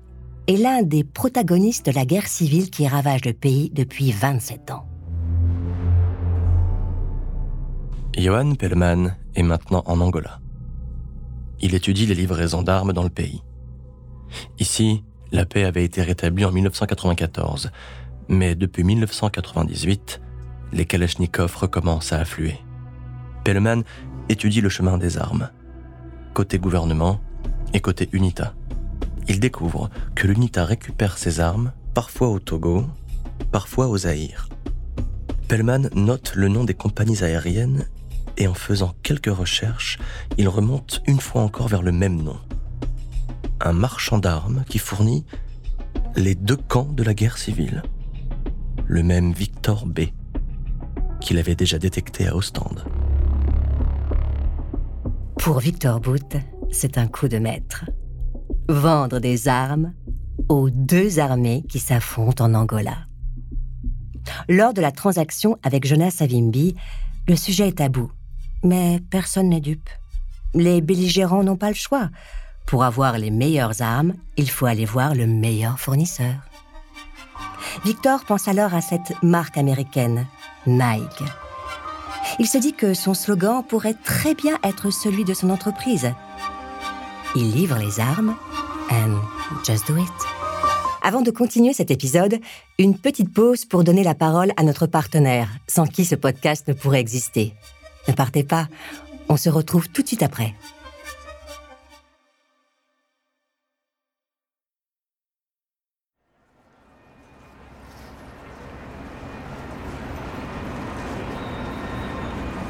est 0.47 0.57
l'un 0.57 0.83
des 0.83 1.05
protagonistes 1.05 1.87
de 1.87 1.93
la 1.93 2.05
guerre 2.05 2.27
civile 2.29 2.71
qui 2.71 2.87
ravage 2.87 3.25
le 3.25 3.33
pays 3.33 3.71
depuis 3.71 4.13
27 4.13 4.71
ans. 4.71 4.87
Johan 8.17 8.55
Pellman 8.55 9.17
est 9.35 9.43
maintenant 9.43 9.83
en 9.87 10.01
Angola. 10.01 10.41
Il 11.61 11.75
étudie 11.75 12.07
les 12.07 12.15
livraisons 12.15 12.63
d'armes 12.63 12.93
dans 12.93 13.03
le 13.03 13.11
pays. 13.11 13.43
Ici, 14.59 15.05
la 15.33 15.45
paix 15.45 15.65
avait 15.65 15.85
été 15.85 16.03
rétablie 16.03 16.45
en 16.45 16.53
1994, 16.53 17.71
mais 18.29 18.55
depuis 18.55 18.85
1998, 18.85 20.21
les 20.73 20.85
Kalachnikovs 20.85 21.57
recommencent 21.57 22.13
à 22.13 22.19
affluer. 22.19 22.59
Pellman 23.45 23.83
étudie 24.29 24.61
le 24.61 24.69
chemin 24.69 24.99
des 24.99 25.19
armes, 25.19 25.51
côté 26.37 26.59
gouvernement 26.59 27.19
et 27.73 27.81
côté 27.81 28.11
UNITA. 28.13 28.53
Il 29.27 29.41
découvre 29.41 29.89
que 30.15 30.27
l'UNITA 30.27 30.67
récupère 30.67 31.17
ses 31.17 31.41
armes, 31.41 31.73
parfois 31.95 32.29
au 32.29 32.39
Togo, 32.41 32.85
parfois 33.53 33.87
au 33.87 33.97
Zaïre. 33.97 34.51
Pellman 35.49 35.89
note 35.95 36.35
le 36.35 36.49
nom 36.49 36.65
des 36.65 36.75
compagnies 36.75 37.25
aériennes 37.25 37.87
et 38.37 38.49
en 38.49 38.53
faisant 38.53 38.95
quelques 39.03 39.35
recherches, 39.35 39.99
il 40.37 40.47
remonte 40.51 41.01
une 41.07 41.21
fois 41.21 41.41
encore 41.41 41.69
vers 41.69 41.81
le 41.81 41.93
même 41.93 42.23
nom. 42.23 42.37
Un 43.63 43.73
marchand 43.73 44.19
d'armes 44.19 44.63
qui 44.69 44.79
fournit 44.79 45.25
les 46.17 46.35
deux 46.35 46.59
camps 46.59 46.93
de 46.93 47.03
la 47.03 47.15
guerre 47.15 47.39
civile. 47.39 47.83
Le 48.85 49.03
même 49.03 49.33
Victor 49.33 49.87
B, 49.87 50.01
qu'il 51.23 51.39
avait 51.39 51.55
déjà 51.55 51.79
détecté 51.79 52.29
à 52.29 52.37
Ostende. 52.37 52.85
Pour 55.39 55.61
Victor 55.61 56.01
Booth, 56.01 56.37
c'est 56.71 56.99
un 56.99 57.07
coup 57.07 57.29
de 57.29 57.39
maître. 57.39 57.85
Vendre 58.69 59.21
des 59.21 59.49
armes 59.49 59.93
aux 60.49 60.71
deux 60.71 61.19
armées 61.19 61.65
qui 61.69 61.79
s'affrontent 61.79 62.45
en 62.45 62.55
Angola. 62.55 62.97
Lors 64.49 64.75
de 64.75 64.81
la 64.81 64.93
transaction 64.93 65.59
avec 65.63 65.87
Jonas 65.87 66.11
Savimbi, 66.11 66.75
le 67.29 67.37
sujet 67.37 67.69
est 67.69 67.79
tabou. 67.79 68.11
Mais 68.65 69.01
personne 69.11 69.51
n'est 69.51 69.61
dupe. 69.61 69.89
Les 70.55 70.81
belligérants 70.81 71.45
n'ont 71.45 71.57
pas 71.57 71.69
le 71.69 71.75
choix. 71.75 72.11
Pour 72.67 72.83
avoir 72.83 73.19
les 73.19 73.31
meilleures 73.31 73.83
armes, 73.83 74.15
il 74.37 74.51
faut 74.51 74.67
aller 74.67 74.85
voir 74.85 75.15
le 75.15 75.27
meilleur 75.27 75.79
fournisseur. 75.79 76.35
Victor 77.85 78.25
pense 78.25 78.49
alors 78.49 78.75
à 78.75 78.81
cette 78.81 79.13
marque 79.23 79.59
américaine, 79.59 80.27
Nike. 80.67 81.23
Il 82.39 82.47
se 82.47 82.59
dit 82.59 82.75
que 82.75 82.93
son 82.93 83.15
slogan 83.15 83.63
pourrait 83.67 83.97
très 84.05 84.35
bien 84.35 84.59
être 84.63 84.91
celui 84.91 85.25
de 85.25 85.33
son 85.33 85.49
entreprise. 85.49 86.13
Il 87.35 87.53
livre 87.53 87.79
les 87.79 87.99
armes 87.99 88.35
and 88.91 89.19
just 89.65 89.89
do 89.89 89.97
it. 89.97 90.09
Avant 91.03 91.23
de 91.23 91.31
continuer 91.31 91.73
cet 91.73 91.91
épisode, 91.91 92.39
une 92.79 92.99
petite 92.99 93.33
pause 93.33 93.65
pour 93.65 93.85
donner 93.85 94.03
la 94.03 94.15
parole 94.15 94.53
à 94.57 94.65
notre 94.65 94.87
partenaire, 94.87 95.49
sans 95.67 95.87
qui 95.87 96.05
ce 96.05 96.15
podcast 96.15 96.69
ne 96.69 96.75
pourrait 96.75 97.01
exister. 97.01 97.55
Ne 98.07 98.13
partez 98.13 98.43
pas, 98.43 98.69
on 99.29 99.37
se 99.37 99.49
retrouve 99.49 99.89
tout 99.89 100.03
de 100.03 100.09
suite 100.09 100.23
après. 100.23 100.55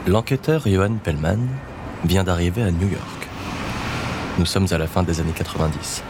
L'enquêteur 0.09 0.69
Johan 0.69 0.99
Pellman 1.03 1.41
vient 2.05 2.23
d'arriver 2.23 2.63
à 2.63 2.71
New 2.71 2.89
York. 2.89 3.29
Nous 4.39 4.47
sommes 4.47 4.69
à 4.71 4.79
la 4.79 4.87
fin 4.87 5.03
des 5.03 5.19
années 5.19 5.33
90 5.33 6.05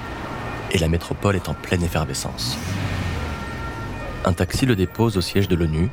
et 0.72 0.76
la 0.76 0.88
métropole 0.88 1.34
est 1.34 1.48
en 1.48 1.54
pleine 1.54 1.82
effervescence. 1.82 2.58
Un 4.26 4.34
taxi 4.34 4.66
le 4.66 4.76
dépose 4.76 5.16
au 5.16 5.22
siège 5.22 5.48
de 5.48 5.56
l'ONU 5.56 5.88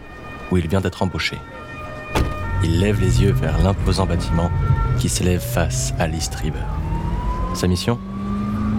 où 0.52 0.58
il 0.58 0.68
vient 0.68 0.82
d'être 0.82 1.02
embauché. 1.02 1.38
Il 2.62 2.82
lève 2.82 3.00
les 3.00 3.22
yeux 3.22 3.32
vers 3.32 3.58
l'imposant 3.64 4.06
bâtiment 4.06 4.52
qui 5.00 5.08
s'élève 5.08 5.42
face 5.42 5.94
à 5.98 6.06
l'East 6.06 6.36
River. 6.36 6.66
Sa 7.54 7.68
mission? 7.68 7.98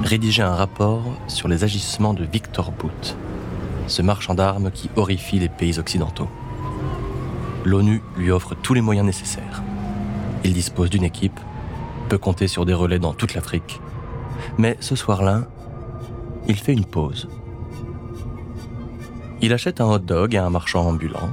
Rédiger 0.03 0.43
un 0.43 0.55
rapport 0.55 1.03
sur 1.29 1.49
les 1.49 1.65
agissements 1.65 2.13
de 2.13 2.25
Victor 2.25 2.73
Boot, 2.73 3.17
ce 3.87 4.03
marchand 4.03 4.35
d'armes 4.35 4.71
qui 4.71 4.91
horrifie 4.97 5.39
les 5.39 5.49
pays 5.49 5.79
occidentaux. 5.79 6.29
L'ONU 7.65 8.03
lui 8.17 8.31
offre 8.31 8.55
tous 8.55 8.75
les 8.75 8.81
moyens 8.81 9.07
nécessaires. 9.07 9.63
Il 10.45 10.53
dispose 10.53 10.91
d'une 10.91 11.05
équipe, 11.05 11.41
peut 12.09 12.19
compter 12.19 12.49
sur 12.49 12.67
des 12.67 12.75
relais 12.75 12.99
dans 12.99 13.15
toute 13.15 13.35
l'Afrique. 13.35 13.81
Mais 14.59 14.77
ce 14.81 14.97
soir-là, 14.97 15.43
il 16.47 16.57
fait 16.57 16.73
une 16.73 16.85
pause. 16.85 17.29
Il 19.41 19.53
achète 19.53 19.81
un 19.81 19.87
hot 19.87 19.99
dog 19.99 20.37
à 20.37 20.45
un 20.45 20.51
marchand 20.51 20.87
ambulant 20.87 21.31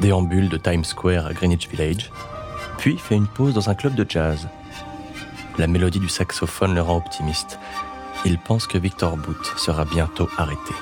déambule 0.00 0.48
de 0.48 0.56
Times 0.56 0.84
Square 0.84 1.26
à 1.26 1.32
Greenwich 1.32 1.68
Village, 1.68 2.10
puis 2.78 2.98
fait 2.98 3.14
une 3.14 3.26
pause 3.26 3.54
dans 3.54 3.70
un 3.70 3.74
club 3.74 3.94
de 3.94 4.06
jazz. 4.08 4.48
La 5.58 5.66
mélodie 5.66 6.00
du 6.00 6.08
saxophone 6.08 6.74
le 6.74 6.82
rend 6.82 6.96
optimiste. 6.96 7.58
Il 8.24 8.38
pense 8.38 8.66
que 8.66 8.78
Victor 8.78 9.16
Boot 9.16 9.52
sera 9.56 9.84
bientôt 9.84 10.28
arrêté. 10.36 10.74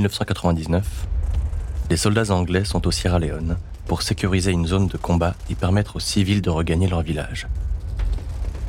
1999, 0.00 1.06
les 1.90 1.96
soldats 1.98 2.32
anglais 2.32 2.64
sont 2.64 2.86
au 2.86 2.90
Sierra 2.90 3.18
Leone 3.18 3.58
pour 3.86 4.00
sécuriser 4.00 4.50
une 4.50 4.66
zone 4.66 4.86
de 4.86 4.96
combat 4.96 5.34
et 5.50 5.54
permettre 5.54 5.96
aux 5.96 6.00
civils 6.00 6.40
de 6.40 6.48
regagner 6.48 6.88
leur 6.88 7.02
village. 7.02 7.48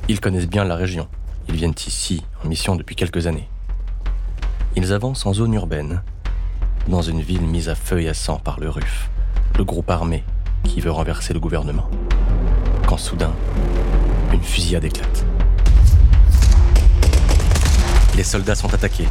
Ils 0.09 0.19
connaissent 0.19 0.49
bien 0.49 0.65
la 0.65 0.75
région. 0.75 1.07
Ils 1.47 1.55
viennent 1.55 1.75
ici 1.87 2.21
en 2.43 2.49
mission 2.49 2.75
depuis 2.75 2.97
quelques 2.97 3.27
années. 3.27 3.47
Ils 4.75 4.91
avancent 4.91 5.25
en 5.25 5.33
zone 5.33 5.53
urbaine, 5.53 6.01
dans 6.89 7.01
une 7.01 7.21
ville 7.21 7.43
mise 7.43 7.69
à 7.69 7.75
feu 7.75 8.01
et 8.01 8.09
à 8.09 8.13
sang 8.13 8.37
par 8.43 8.59
le 8.59 8.69
RUF, 8.69 9.09
le 9.57 9.63
groupe 9.63 9.89
armé 9.89 10.25
qui 10.65 10.81
veut 10.81 10.91
renverser 10.91 11.33
le 11.33 11.39
gouvernement. 11.39 11.89
Quand 12.87 12.97
soudain, 12.97 13.31
une 14.33 14.43
fusillade 14.43 14.83
éclate. 14.83 15.25
Les 18.17 18.23
soldats 18.23 18.55
sont 18.55 18.73
attaqués, 18.73 19.07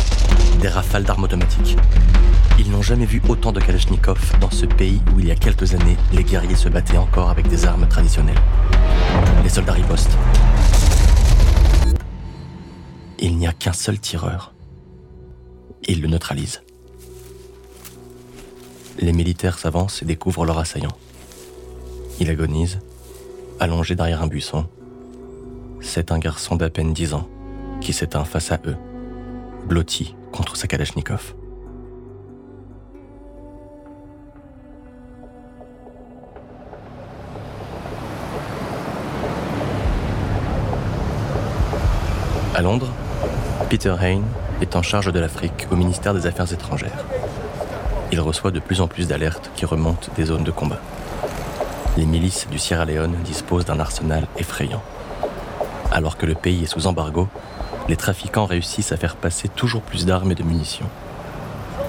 des 0.61 0.69
rafales 0.69 1.05
d'armes 1.05 1.25
automatiques. 1.25 1.77
Ils 2.59 2.71
n'ont 2.71 2.83
jamais 2.83 3.07
vu 3.07 3.23
autant 3.29 3.53
de 3.53 3.61
Kalachnikov 3.61 4.39
dans 4.41 4.51
ce 4.51 4.67
pays 4.67 5.01
où 5.15 5.21
il 5.21 5.27
y 5.27 5.31
a 5.31 5.35
quelques 5.35 5.75
années, 5.75 5.97
les 6.13 6.23
guerriers 6.23 6.57
se 6.57 6.69
battaient 6.69 6.99
encore 6.99 7.31
avec 7.31 7.49
des 7.49 7.65
armes 7.65 7.89
traditionnelles. 7.89 8.41
Les 9.43 9.49
soldats 9.49 9.73
ripostent. 9.73 10.17
Il 13.19 13.37
n'y 13.37 13.47
a 13.47 13.53
qu'un 13.53 13.73
seul 13.73 13.99
tireur. 13.99 14.53
Ils 15.89 16.03
le 16.03 16.09
neutralisent. 16.09 16.63
Les 18.99 19.13
militaires 19.13 19.59
s'avancent 19.59 20.03
et 20.03 20.05
découvrent 20.05 20.45
leur 20.45 20.59
assaillant. 20.59 20.97
Il 22.19 22.29
agonise, 22.29 22.81
allongé 23.59 23.95
derrière 23.95 24.23
un 24.23 24.27
buisson. 24.27 24.67
C'est 25.81 26.13
un 26.13 26.19
garçon 26.19 26.57
d'à 26.57 26.69
peine 26.69 26.93
10 26.93 27.15
ans 27.15 27.29
qui 27.81 27.95
s'éteint 27.95 28.25
face 28.25 28.53
à 28.53 28.61
eux, 28.67 28.77
blotti 29.67 30.15
contre 30.33 30.57
sa 30.57 30.67
Kalachnikov. 30.67 31.35
À 42.55 42.63
Londres, 42.63 42.93
Peter 43.71 43.95
Hain 44.01 44.23
est 44.61 44.77
en 44.77 44.83
charge 44.83 45.13
de 45.13 45.19
l'Afrique 45.19 45.67
au 45.71 45.77
ministère 45.77 46.13
des 46.13 46.27
Affaires 46.27 46.53
étrangères. 46.53 47.05
Il 48.13 48.21
reçoit 48.21 48.51
de 48.51 48.61
plus 48.61 48.81
en 48.81 48.89
plus 48.89 49.07
d'alertes 49.09 49.51
qui 49.55 49.65
remontent 49.65 50.09
des 50.17 50.25
zones 50.25 50.45
de 50.45 50.51
combat. 50.51 50.81
Les 51.97 52.07
milices 52.07 52.49
du 52.51 52.59
Sierra 52.59 52.85
Leone 52.85 53.15
disposent 53.25 53.65
d'un 53.65 53.81
arsenal 53.81 54.27
effrayant. 54.37 54.83
Alors 55.93 56.17
que 56.17 56.27
le 56.27 56.35
pays 56.35 56.65
est 56.65 56.67
sous 56.67 56.87
embargo, 56.87 57.29
les 57.91 57.97
trafiquants 57.97 58.47
réussissent 58.47 58.93
à 58.93 58.97
faire 58.97 59.17
passer 59.17 59.49
toujours 59.49 59.83
plus 59.83 60.07
d'armes 60.07 60.31
et 60.31 60.37
de 60.37 60.45
munitions. 60.45 60.89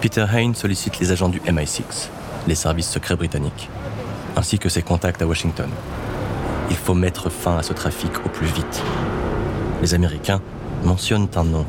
Peter 0.02 0.26
Hain 0.34 0.56
sollicite 0.56 1.00
les 1.00 1.12
agents 1.12 1.30
du 1.30 1.40
MI6, 1.42 2.10
les 2.48 2.56
services 2.56 2.90
secrets 2.90 3.16
britanniques, 3.16 3.70
ainsi 4.36 4.58
que 4.58 4.68
ses 4.68 4.82
contacts 4.82 5.22
à 5.22 5.28
Washington. 5.28 5.70
Il 6.72 6.76
faut 6.76 6.96
mettre 6.96 7.30
fin 7.30 7.56
à 7.56 7.62
ce 7.62 7.74
trafic 7.74 8.26
au 8.26 8.30
plus 8.30 8.48
vite. 8.48 8.82
Les 9.84 9.94
Américains 9.94 10.42
mentionnent 10.84 11.30
un 11.36 11.44
nom, 11.44 11.68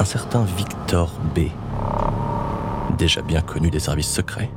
un 0.00 0.04
certain 0.04 0.44
Victor 0.56 1.12
B, 1.32 1.50
déjà 2.98 3.22
bien 3.22 3.40
connu 3.40 3.70
des 3.70 3.78
services 3.78 4.12
secrets. 4.12 4.50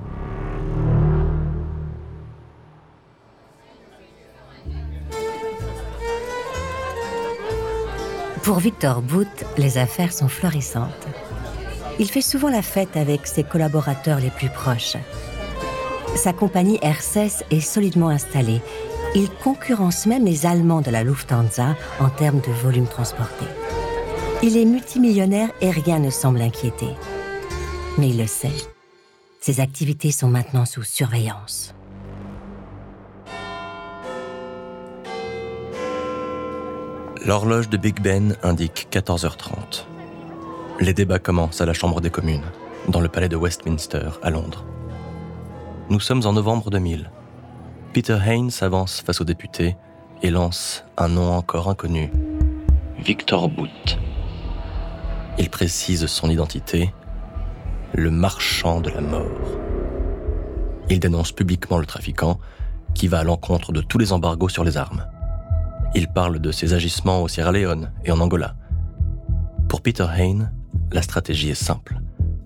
Pour 8.47 8.59
Victor 8.59 9.01
Booth, 9.01 9.43
les 9.57 9.77
affaires 9.77 10.13
sont 10.13 10.29
florissantes. 10.29 11.05
Il 11.99 12.09
fait 12.09 12.21
souvent 12.21 12.47
la 12.47 12.61
fête 12.61 12.95
avec 12.95 13.27
ses 13.27 13.43
collaborateurs 13.43 14.21
les 14.21 14.29
plus 14.29 14.47
proches. 14.47 14.95
Sa 16.15 16.31
compagnie 16.31 16.79
RCS 16.81 17.43
est 17.51 17.59
solidement 17.59 18.07
installée. 18.07 18.61
Il 19.15 19.29
concurrence 19.43 20.05
même 20.05 20.23
les 20.23 20.45
Allemands 20.45 20.79
de 20.79 20.91
la 20.91 21.03
Lufthansa 21.03 21.75
en 21.99 22.07
termes 22.07 22.39
de 22.39 22.53
volume 22.53 22.87
transporté. 22.87 23.43
Il 24.41 24.55
est 24.55 24.63
multimillionnaire 24.63 25.49
et 25.59 25.69
rien 25.69 25.99
ne 25.99 26.09
semble 26.09 26.39
inquiéter. 26.39 26.95
Mais 27.97 28.11
il 28.11 28.17
le 28.17 28.27
sait. 28.27 28.55
Ses 29.41 29.59
activités 29.59 30.13
sont 30.13 30.29
maintenant 30.29 30.63
sous 30.63 30.83
surveillance. 30.83 31.75
L'horloge 37.25 37.69
de 37.69 37.77
Big 37.77 37.99
Ben 38.01 38.35
indique 38.43 38.87
14h30. 38.91 39.85
Les 40.79 40.93
débats 40.93 41.19
commencent 41.19 41.61
à 41.61 41.65
la 41.65 41.73
Chambre 41.73 41.99
des 41.99 42.09
communes, 42.09 42.45
dans 42.87 42.99
le 42.99 43.09
palais 43.09 43.29
de 43.29 43.35
Westminster, 43.35 44.09
à 44.21 44.29
Londres. 44.29 44.65
Nous 45.89 45.99
sommes 45.99 46.25
en 46.25 46.33
novembre 46.33 46.69
2000. 46.69 47.09
Peter 47.93 48.17
Haynes 48.25 48.51
s'avance 48.51 49.01
face 49.01 49.19
aux 49.21 49.25
députés 49.25 49.75
et 50.21 50.29
lance 50.29 50.83
un 50.97 51.07
nom 51.07 51.33
encore 51.33 51.69
inconnu, 51.69 52.11
Victor 52.99 53.49
Booth. 53.49 53.97
Il 55.39 55.49
précise 55.49 56.05
son 56.05 56.29
identité, 56.29 56.93
le 57.93 58.11
marchand 58.11 58.79
de 58.79 58.89
la 58.89 59.01
mort. 59.01 59.57
Il 60.89 60.99
dénonce 60.99 61.31
publiquement 61.31 61.77
le 61.77 61.85
trafiquant 61.85 62.39
qui 62.93 63.07
va 63.07 63.19
à 63.19 63.23
l'encontre 63.23 63.71
de 63.71 63.81
tous 63.81 63.97
les 63.97 64.13
embargos 64.13 64.49
sur 64.49 64.63
les 64.63 64.77
armes. 64.77 65.05
Il 65.95 66.07
parle 66.07 66.39
de 66.39 66.51
ses 66.51 66.73
agissements 66.73 67.23
au 67.23 67.27
Sierra 67.27 67.51
Leone 67.51 67.91
et 68.05 68.11
en 68.11 68.19
Angola. 68.19 68.55
Pour 69.69 69.81
Peter 69.81 70.05
Hain, 70.05 70.51
la 70.91 71.01
stratégie 71.01 71.49
est 71.49 71.55
simple. 71.55 71.99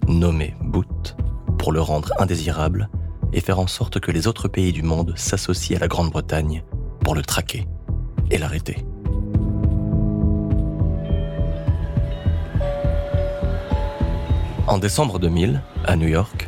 Nommer 0.07 0.55
Boot 0.61 1.15
pour 1.57 1.71
le 1.71 1.81
rendre 1.81 2.11
indésirable 2.19 2.89
et 3.33 3.41
faire 3.41 3.59
en 3.59 3.67
sorte 3.67 3.99
que 3.99 4.11
les 4.11 4.27
autres 4.27 4.47
pays 4.47 4.73
du 4.73 4.83
monde 4.83 5.13
s'associent 5.15 5.77
à 5.77 5.79
la 5.79 5.87
Grande-Bretagne 5.87 6.63
pour 7.01 7.15
le 7.15 7.21
traquer 7.21 7.67
et 8.29 8.37
l'arrêter. 8.37 8.77
En 14.67 14.77
décembre 14.77 15.19
2000, 15.19 15.61
à 15.85 15.95
New 15.95 16.07
York, 16.07 16.47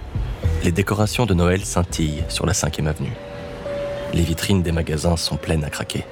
les 0.63 0.71
décorations 0.71 1.25
de 1.25 1.33
Noël 1.33 1.65
scintillent 1.65 2.23
sur 2.29 2.45
la 2.45 2.53
5e 2.53 2.87
avenue. 2.87 3.13
Les 4.13 4.21
vitrines 4.23 4.61
des 4.61 4.71
magasins 4.71 5.17
sont 5.17 5.35
pleines 5.35 5.63
à 5.63 5.69
craquer. 5.69 6.05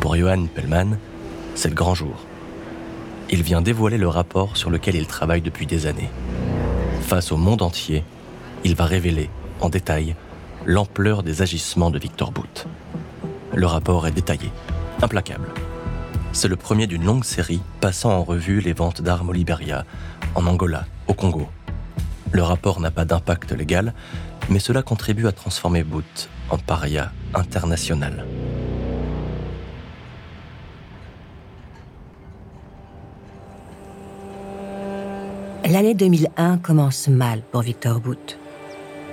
Pour 0.00 0.16
Johan 0.16 0.46
Pellman, 0.46 0.96
c'est 1.54 1.68
le 1.68 1.74
grand 1.74 1.94
jour. 1.94 2.16
Il 3.30 3.42
vient 3.42 3.62
dévoiler 3.62 3.98
le 3.98 4.08
rapport 4.08 4.56
sur 4.56 4.70
lequel 4.70 4.94
il 4.94 5.06
travaille 5.06 5.40
depuis 5.40 5.66
des 5.66 5.86
années. 5.86 6.10
Face 7.02 7.32
au 7.32 7.36
monde 7.36 7.62
entier, 7.62 8.04
il 8.64 8.74
va 8.74 8.84
révéler, 8.84 9.30
en 9.60 9.68
détail, 9.68 10.14
l'ampleur 10.66 11.22
des 11.22 11.42
agissements 11.42 11.90
de 11.90 11.98
Victor 11.98 12.30
Booth. 12.30 12.66
Le 13.54 13.66
rapport 13.66 14.06
est 14.06 14.12
détaillé, 14.12 14.50
implacable. 15.02 15.48
C'est 16.32 16.48
le 16.48 16.56
premier 16.56 16.86
d'une 16.86 17.04
longue 17.04 17.24
série 17.24 17.60
passant 17.80 18.12
en 18.12 18.22
revue 18.22 18.60
les 18.60 18.72
ventes 18.72 19.02
d'armes 19.02 19.30
au 19.30 19.32
Liberia, 19.32 19.84
en 20.34 20.46
Angola, 20.46 20.86
au 21.06 21.14
Congo. 21.14 21.48
Le 22.32 22.42
rapport 22.42 22.80
n'a 22.80 22.90
pas 22.90 23.04
d'impact 23.04 23.52
légal, 23.52 23.92
mais 24.48 24.58
cela 24.58 24.82
contribue 24.82 25.26
à 25.26 25.32
transformer 25.32 25.84
Booth 25.84 26.28
en 26.48 26.56
paria 26.56 27.12
international. 27.34 28.24
L'année 35.72 35.94
2001 35.94 36.58
commence 36.58 37.08
mal 37.08 37.40
pour 37.50 37.62
Victor 37.62 37.98
Booth. 37.98 38.38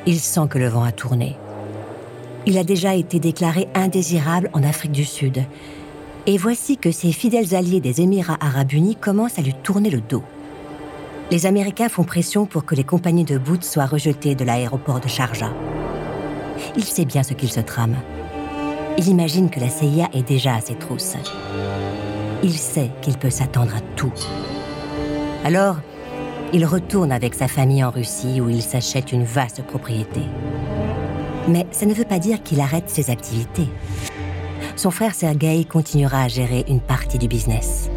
Il 0.05 0.19
sent 0.19 0.49
que 0.49 0.57
le 0.57 0.67
vent 0.67 0.83
a 0.83 0.91
tourné. 0.91 1.37
Il 2.45 2.57
a 2.57 2.65
déjà 2.65 2.95
été 2.95 3.17
déclaré 3.17 3.69
indésirable 3.73 4.49
en 4.51 4.61
Afrique 4.63 4.91
du 4.91 5.05
Sud. 5.05 5.45
Et 6.25 6.37
voici 6.37 6.75
que 6.75 6.91
ses 6.91 7.13
fidèles 7.13 7.55
alliés 7.55 7.79
des 7.79 8.01
Émirats 8.01 8.37
arabes 8.41 8.73
unis 8.73 8.97
commencent 8.97 9.39
à 9.39 9.41
lui 9.41 9.53
tourner 9.53 9.89
le 9.89 10.01
dos. 10.01 10.21
Les 11.31 11.45
Américains 11.45 11.87
font 11.87 12.03
pression 12.03 12.45
pour 12.45 12.65
que 12.65 12.75
les 12.75 12.83
compagnies 12.83 13.23
de 13.23 13.37
Booth 13.37 13.63
soient 13.63 13.85
rejetées 13.85 14.35
de 14.35 14.43
l'aéroport 14.43 14.99
de 14.99 15.07
Sharjah. 15.07 15.53
Il 16.75 16.83
sait 16.83 17.05
bien 17.05 17.23
ce 17.23 17.35
qu'il 17.35 17.53
se 17.53 17.61
trame. 17.61 17.95
Il 18.97 19.07
imagine 19.07 19.49
que 19.49 19.61
la 19.61 19.69
CIA 19.69 20.09
est 20.11 20.27
déjà 20.27 20.55
à 20.55 20.59
ses 20.59 20.75
trousses. 20.75 21.15
Il 22.43 22.57
sait 22.57 22.91
qu'il 23.01 23.17
peut 23.17 23.29
s'attendre 23.29 23.73
à 23.73 23.81
tout. 23.95 24.11
Alors, 25.45 25.77
il 26.51 26.65
retourne 26.65 27.11
avec 27.11 27.35
sa 27.35 27.47
famille 27.47 27.83
en 27.83 27.91
Russie 27.91 28.41
où 28.41 28.49
il 28.49 28.61
s'achète 28.61 29.11
une 29.11 29.23
vaste 29.23 29.63
propriété. 29.63 30.21
Mais 31.47 31.67
ça 31.71 31.85
ne 31.85 31.93
veut 31.93 32.05
pas 32.05 32.19
dire 32.19 32.41
qu'il 32.43 32.59
arrête 32.59 32.89
ses 32.89 33.09
activités. 33.09 33.67
Son 34.75 34.91
frère 34.91 35.13
Sergei 35.13 35.65
continuera 35.65 36.23
à 36.23 36.27
gérer 36.27 36.65
une 36.67 36.79
partie 36.79 37.17
du 37.17 37.27
business. 37.27 37.89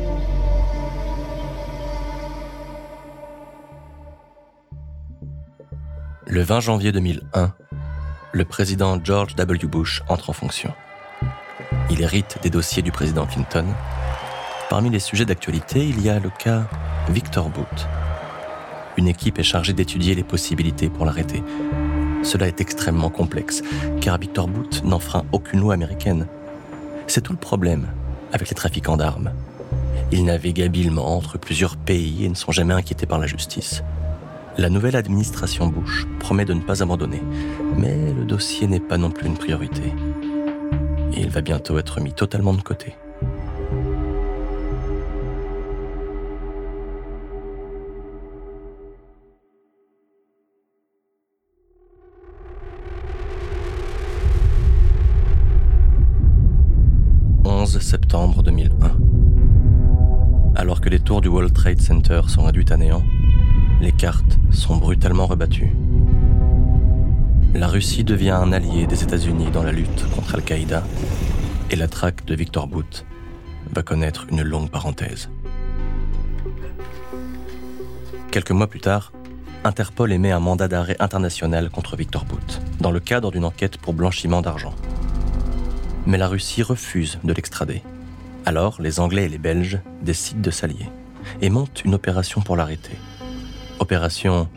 Le 6.26 6.42
20 6.42 6.60
janvier 6.60 6.92
2001, 6.92 7.52
le 8.32 8.44
président 8.44 8.98
George 9.02 9.34
W. 9.36 9.66
Bush 9.66 10.02
entre 10.08 10.30
en 10.30 10.32
fonction. 10.32 10.72
Il 11.90 12.00
hérite 12.00 12.38
des 12.42 12.48
dossiers 12.48 12.82
du 12.82 12.90
président 12.90 13.26
Clinton. 13.26 13.66
Parmi 14.70 14.88
les 14.88 15.00
sujets 15.00 15.26
d'actualité, 15.26 15.86
il 15.86 16.00
y 16.00 16.08
a 16.08 16.18
le 16.18 16.30
cas 16.30 16.62
Victor 17.10 17.50
Booth. 17.50 17.86
Une 18.96 19.08
équipe 19.08 19.38
est 19.38 19.44
chargée 19.44 19.72
d'étudier 19.72 20.14
les 20.14 20.24
possibilités 20.24 20.90
pour 20.90 21.04
l'arrêter. 21.04 21.42
Cela 22.22 22.46
est 22.46 22.60
extrêmement 22.60 23.10
complexe, 23.10 23.62
car 24.00 24.18
Victor 24.18 24.48
Boot 24.48 24.82
n'enfreint 24.84 25.24
aucune 25.32 25.60
loi 25.60 25.74
américaine. 25.74 26.26
C'est 27.06 27.22
tout 27.22 27.32
le 27.32 27.38
problème 27.38 27.88
avec 28.32 28.48
les 28.48 28.54
trafiquants 28.54 28.96
d'armes. 28.96 29.32
Ils 30.12 30.24
naviguent 30.24 30.62
habilement 30.62 31.16
entre 31.16 31.38
plusieurs 31.38 31.76
pays 31.76 32.24
et 32.24 32.28
ne 32.28 32.34
sont 32.34 32.52
jamais 32.52 32.74
inquiétés 32.74 33.06
par 33.06 33.18
la 33.18 33.26
justice. 33.26 33.82
La 34.58 34.68
nouvelle 34.68 34.96
administration 34.96 35.66
Bush 35.66 36.06
promet 36.20 36.44
de 36.44 36.52
ne 36.52 36.60
pas 36.60 36.82
abandonner, 36.82 37.22
mais 37.78 38.12
le 38.12 38.24
dossier 38.24 38.66
n'est 38.66 38.80
pas 38.80 38.98
non 38.98 39.10
plus 39.10 39.26
une 39.26 39.38
priorité. 39.38 39.94
Et 41.14 41.20
il 41.20 41.30
va 41.30 41.40
bientôt 41.40 41.78
être 41.78 42.00
mis 42.00 42.12
totalement 42.12 42.52
de 42.52 42.60
côté. 42.60 42.94
Septembre 58.12 58.42
2001. 58.42 58.94
Alors 60.54 60.82
que 60.82 60.90
les 60.90 61.00
tours 61.00 61.22
du 61.22 61.28
World 61.28 61.54
Trade 61.54 61.80
Center 61.80 62.20
sont 62.28 62.42
réduites 62.42 62.70
à 62.70 62.76
néant, 62.76 63.02
les 63.80 63.92
cartes 63.92 64.38
sont 64.50 64.76
brutalement 64.76 65.24
rebattues. 65.24 65.74
La 67.54 67.68
Russie 67.68 68.04
devient 68.04 68.32
un 68.32 68.52
allié 68.52 68.86
des 68.86 69.02
États-Unis 69.02 69.50
dans 69.50 69.62
la 69.62 69.72
lutte 69.72 70.06
contre 70.14 70.34
Al-Qaïda 70.34 70.82
et 71.70 71.76
la 71.76 71.88
traque 71.88 72.26
de 72.26 72.34
Victor 72.34 72.66
Bout 72.66 73.06
va 73.74 73.82
connaître 73.82 74.26
une 74.30 74.42
longue 74.42 74.68
parenthèse. 74.68 75.30
Quelques 78.30 78.50
mois 78.50 78.66
plus 78.66 78.80
tard, 78.80 79.12
Interpol 79.64 80.12
émet 80.12 80.32
un 80.32 80.40
mandat 80.40 80.68
d'arrêt 80.68 80.96
international 81.00 81.70
contre 81.70 81.96
Victor 81.96 82.26
Bout 82.26 82.60
dans 82.78 82.90
le 82.90 83.00
cadre 83.00 83.30
d'une 83.30 83.46
enquête 83.46 83.78
pour 83.78 83.94
blanchiment 83.94 84.42
d'argent 84.42 84.74
mais 86.06 86.18
la 86.18 86.28
Russie 86.28 86.62
refuse 86.62 87.18
de 87.24 87.32
l'extrader. 87.32 87.82
Alors, 88.44 88.82
les 88.82 88.98
Anglais 88.98 89.24
et 89.24 89.28
les 89.28 89.38
Belges 89.38 89.78
décident 90.02 90.40
de 90.40 90.50
s'allier 90.50 90.88
et 91.40 91.50
montent 91.50 91.84
une 91.84 91.94
opération 91.94 92.40
pour 92.40 92.56
l'arrêter. 92.56 92.96
Opération 93.78 94.48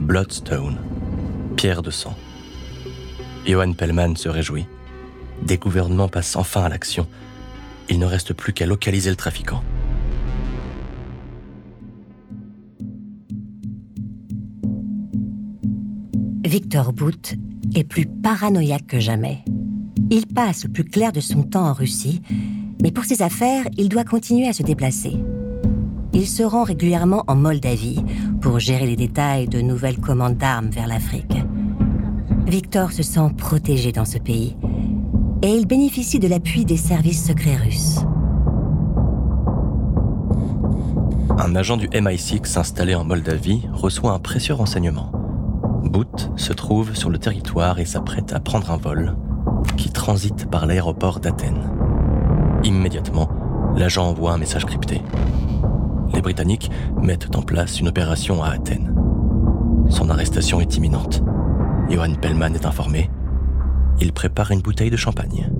Bloodstone, 0.00 0.78
pierre 1.56 1.82
de 1.82 1.90
sang. 1.90 2.16
Johan 3.46 3.72
Pellman 3.72 4.16
se 4.16 4.28
réjouit. 4.28 4.66
Des 5.42 5.56
gouvernements 5.56 6.08
passent 6.08 6.36
enfin 6.36 6.64
à 6.64 6.68
l'action. 6.68 7.06
Il 7.88 7.98
ne 8.00 8.06
reste 8.06 8.34
plus 8.34 8.52
qu'à 8.52 8.66
localiser 8.66 9.10
le 9.10 9.16
trafiquant. 9.16 9.62
Victor 16.44 16.92
Boot 16.92 17.34
est 17.74 17.84
plus 17.84 18.06
paranoïaque 18.06 18.86
que 18.86 19.00
jamais. 19.00 19.44
Il 20.10 20.26
passe 20.26 20.64
le 20.64 20.70
plus 20.70 20.84
clair 20.84 21.12
de 21.12 21.20
son 21.20 21.42
temps 21.42 21.66
en 21.66 21.72
Russie, 21.72 22.22
mais 22.82 22.90
pour 22.90 23.04
ses 23.04 23.22
affaires, 23.22 23.64
il 23.76 23.88
doit 23.88 24.04
continuer 24.04 24.48
à 24.48 24.52
se 24.52 24.62
déplacer. 24.62 25.16
Il 26.12 26.26
se 26.26 26.42
rend 26.42 26.64
régulièrement 26.64 27.24
en 27.26 27.36
Moldavie 27.36 28.02
pour 28.40 28.58
gérer 28.58 28.86
les 28.86 28.96
détails 28.96 29.48
de 29.48 29.60
nouvelles 29.60 29.98
commandes 29.98 30.36
d'armes 30.36 30.70
vers 30.70 30.86
l'Afrique. 30.86 31.36
Victor 32.46 32.92
se 32.92 33.02
sent 33.02 33.30
protégé 33.36 33.92
dans 33.92 34.04
ce 34.04 34.18
pays 34.18 34.56
et 35.42 35.54
il 35.54 35.66
bénéficie 35.66 36.18
de 36.18 36.28
l'appui 36.28 36.64
des 36.64 36.76
services 36.76 37.26
secrets 37.26 37.56
russes. 37.56 38.00
Un 41.38 41.54
agent 41.54 41.76
du 41.76 41.86
MI6 41.88 42.58
installé 42.58 42.94
en 42.94 43.04
Moldavie 43.04 43.68
reçoit 43.72 44.12
un 44.12 44.18
précieux 44.18 44.54
renseignement. 44.54 45.12
Boot 45.84 46.32
se 46.36 46.52
trouve 46.52 46.94
sur 46.96 47.10
le 47.10 47.18
territoire 47.18 47.78
et 47.78 47.84
s'apprête 47.84 48.32
à 48.32 48.40
prendre 48.40 48.70
un 48.70 48.76
vol 48.76 49.16
qui 49.76 49.90
transite 49.90 50.50
par 50.50 50.66
l'aéroport 50.66 51.20
d'Athènes. 51.20 51.77
Immédiatement, 52.64 53.28
l'agent 53.76 54.08
envoie 54.08 54.32
un 54.32 54.38
message 54.38 54.66
crypté. 54.66 55.00
Les 56.12 56.20
Britanniques 56.20 56.70
mettent 57.00 57.36
en 57.36 57.42
place 57.42 57.80
une 57.80 57.88
opération 57.88 58.42
à 58.42 58.50
Athènes. 58.50 58.94
Son 59.88 60.10
arrestation 60.10 60.60
est 60.60 60.76
imminente. 60.76 61.22
Johan 61.88 62.14
Pellman 62.20 62.54
est 62.54 62.66
informé. 62.66 63.10
Il 64.00 64.12
prépare 64.12 64.50
une 64.50 64.60
bouteille 64.60 64.90
de 64.90 64.96
champagne. 64.96 65.50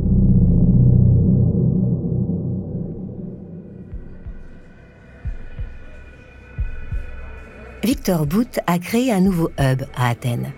Victor 7.85 8.27
Boot 8.27 8.59
a 8.67 8.79
créé 8.79 9.13
un 9.13 9.21
nouveau 9.21 9.51
hub 9.59 9.83
à 9.97 10.09
Athènes. 10.09 10.53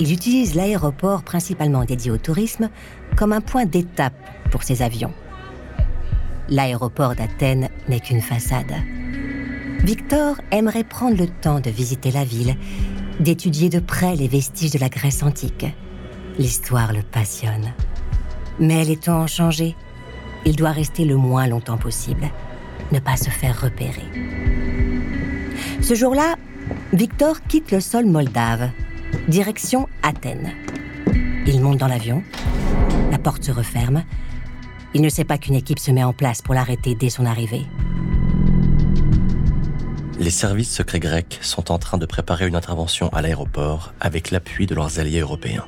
Il 0.00 0.12
utilise 0.12 0.54
l'aéroport 0.54 1.22
principalement 1.22 1.84
dédié 1.84 2.10
au 2.10 2.18
tourisme 2.18 2.70
comme 3.16 3.32
un 3.32 3.40
point 3.40 3.66
d'étape 3.66 4.14
pour 4.50 4.62
ses 4.62 4.82
avions. 4.82 5.12
L'aéroport 6.48 7.14
d'Athènes 7.14 7.68
n'est 7.88 8.00
qu'une 8.00 8.20
façade. 8.20 8.74
Victor 9.84 10.36
aimerait 10.50 10.84
prendre 10.84 11.16
le 11.16 11.26
temps 11.26 11.60
de 11.60 11.70
visiter 11.70 12.10
la 12.10 12.24
ville, 12.24 12.56
d'étudier 13.20 13.68
de 13.68 13.80
près 13.80 14.16
les 14.16 14.28
vestiges 14.28 14.70
de 14.70 14.78
la 14.78 14.88
Grèce 14.88 15.22
antique. 15.22 15.66
L'histoire 16.38 16.92
le 16.92 17.02
passionne. 17.02 17.72
Mais 18.58 18.84
les 18.84 18.96
temps 18.96 19.22
ont 19.22 19.26
changé. 19.26 19.74
Il 20.44 20.56
doit 20.56 20.72
rester 20.72 21.04
le 21.04 21.16
moins 21.16 21.46
longtemps 21.46 21.78
possible, 21.78 22.30
ne 22.90 22.98
pas 22.98 23.16
se 23.16 23.30
faire 23.30 23.60
repérer. 23.60 24.06
Ce 25.80 25.94
jour-là, 25.94 26.36
Victor 26.92 27.40
quitte 27.48 27.70
le 27.70 27.80
sol 27.80 28.06
moldave 28.06 28.70
Direction 29.28 29.88
Athènes. 30.02 30.52
Il 31.46 31.60
monte 31.60 31.78
dans 31.78 31.88
l'avion. 31.88 32.22
La 33.10 33.18
porte 33.18 33.44
se 33.44 33.52
referme. 33.52 34.04
Il 34.94 35.02
ne 35.02 35.08
sait 35.08 35.24
pas 35.24 35.38
qu'une 35.38 35.54
équipe 35.54 35.78
se 35.78 35.90
met 35.90 36.04
en 36.04 36.12
place 36.12 36.42
pour 36.42 36.54
l'arrêter 36.54 36.94
dès 36.94 37.10
son 37.10 37.24
arrivée. 37.26 37.66
Les 40.18 40.30
services 40.30 40.72
secrets 40.72 41.00
grecs 41.00 41.38
sont 41.42 41.72
en 41.72 41.78
train 41.78 41.98
de 41.98 42.06
préparer 42.06 42.46
une 42.46 42.54
intervention 42.54 43.08
à 43.08 43.22
l'aéroport 43.22 43.92
avec 44.00 44.30
l'appui 44.30 44.66
de 44.66 44.74
leurs 44.74 44.98
alliés 44.98 45.20
européens. 45.20 45.66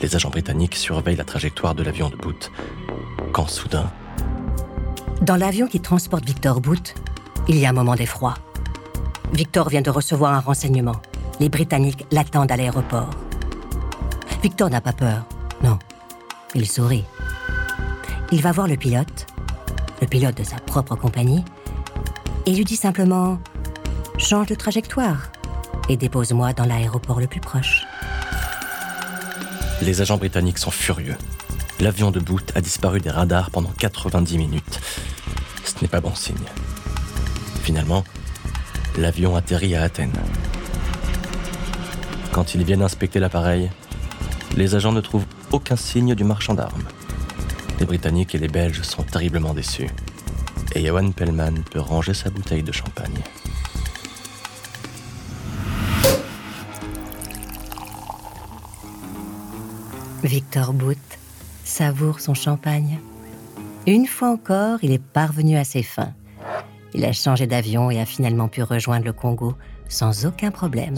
Les 0.00 0.16
agents 0.16 0.30
britanniques 0.30 0.76
surveillent 0.76 1.16
la 1.16 1.24
trajectoire 1.24 1.74
de 1.74 1.82
l'avion 1.82 2.08
de 2.08 2.16
Boot 2.16 2.50
quand 3.32 3.48
soudain... 3.48 3.90
Dans 5.22 5.36
l'avion 5.36 5.66
qui 5.66 5.80
transporte 5.80 6.24
Victor 6.24 6.62
Boot, 6.62 6.94
il 7.46 7.58
y 7.58 7.66
a 7.66 7.68
un 7.68 7.74
moment 7.74 7.94
d'effroi. 7.94 8.34
Victor 9.34 9.68
vient 9.68 9.82
de 9.82 9.90
recevoir 9.90 10.32
un 10.32 10.40
renseignement 10.40 10.96
les 11.40 11.48
Britanniques 11.48 12.06
l'attendent 12.12 12.52
à 12.52 12.56
l'aéroport. 12.56 13.10
Victor 14.42 14.70
n'a 14.70 14.80
pas 14.80 14.92
peur, 14.92 15.24
non. 15.64 15.78
Il 16.54 16.68
sourit. 16.68 17.04
Il 18.32 18.42
va 18.42 18.52
voir 18.52 18.68
le 18.68 18.76
pilote, 18.76 19.26
le 20.00 20.06
pilote 20.06 20.36
de 20.36 20.44
sa 20.44 20.56
propre 20.56 20.94
compagnie, 20.94 21.44
et 22.46 22.54
lui 22.54 22.64
dit 22.64 22.76
simplement 22.76 23.40
Change 24.18 24.46
de 24.46 24.54
trajectoire 24.54 25.32
et 25.88 25.96
dépose-moi 25.96 26.52
dans 26.52 26.64
l'aéroport 26.64 27.18
le 27.18 27.26
plus 27.26 27.40
proche. 27.40 27.84
Les 29.82 30.00
agents 30.00 30.16
britanniques 30.16 30.58
sont 30.58 30.70
furieux. 30.70 31.16
L'avion 31.80 32.12
de 32.12 32.20
Boot 32.20 32.52
a 32.54 32.60
disparu 32.60 33.00
des 33.00 33.10
radars 33.10 33.50
pendant 33.50 33.72
90 33.78 34.38
minutes. 34.38 34.80
Ce 35.64 35.74
n'est 35.82 35.88
pas 35.88 36.00
bon 36.00 36.14
signe. 36.14 36.36
Finalement, 37.62 38.04
l'avion 38.96 39.34
atterrit 39.34 39.74
à 39.74 39.82
Athènes. 39.82 40.12
Quand 42.30 42.54
ils 42.54 42.62
viennent 42.62 42.82
inspecter 42.82 43.18
l'appareil, 43.18 43.70
les 44.56 44.76
agents 44.76 44.92
ne 44.92 45.00
trouvent 45.00 45.26
aucun 45.50 45.76
signe 45.76 46.14
du 46.14 46.22
marchand 46.22 46.54
d'armes. 46.54 46.84
Les 47.80 47.86
Britanniques 47.86 48.34
et 48.34 48.38
les 48.38 48.48
Belges 48.48 48.82
sont 48.82 49.02
terriblement 49.02 49.54
déçus. 49.54 49.88
Et 50.74 50.84
Johan 50.84 51.12
Pellman 51.12 51.62
peut 51.70 51.80
ranger 51.80 52.12
sa 52.12 52.28
bouteille 52.28 52.62
de 52.62 52.72
champagne. 52.72 53.18
Victor 60.22 60.74
Boot 60.74 60.98
savoure 61.64 62.20
son 62.20 62.34
champagne. 62.34 63.00
Une 63.86 64.06
fois 64.06 64.28
encore, 64.28 64.78
il 64.82 64.92
est 64.92 65.02
parvenu 65.02 65.56
à 65.56 65.64
ses 65.64 65.82
fins. 65.82 66.12
Il 66.92 67.04
a 67.06 67.12
changé 67.12 67.46
d'avion 67.46 67.90
et 67.90 67.98
a 67.98 68.04
finalement 68.04 68.48
pu 68.48 68.62
rejoindre 68.62 69.06
le 69.06 69.14
Congo 69.14 69.54
sans 69.88 70.26
aucun 70.26 70.50
problème. 70.50 70.96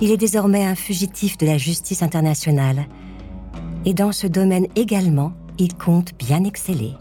Il 0.00 0.12
est 0.12 0.16
désormais 0.16 0.64
un 0.64 0.76
fugitif 0.76 1.36
de 1.36 1.46
la 1.46 1.58
justice 1.58 2.02
internationale. 2.02 2.86
Et 3.84 3.92
dans 3.92 4.12
ce 4.12 4.28
domaine 4.28 4.68
également, 4.76 5.32
il 5.58 5.74
compte 5.74 6.14
bien 6.18 6.44
exceller. 6.44 6.92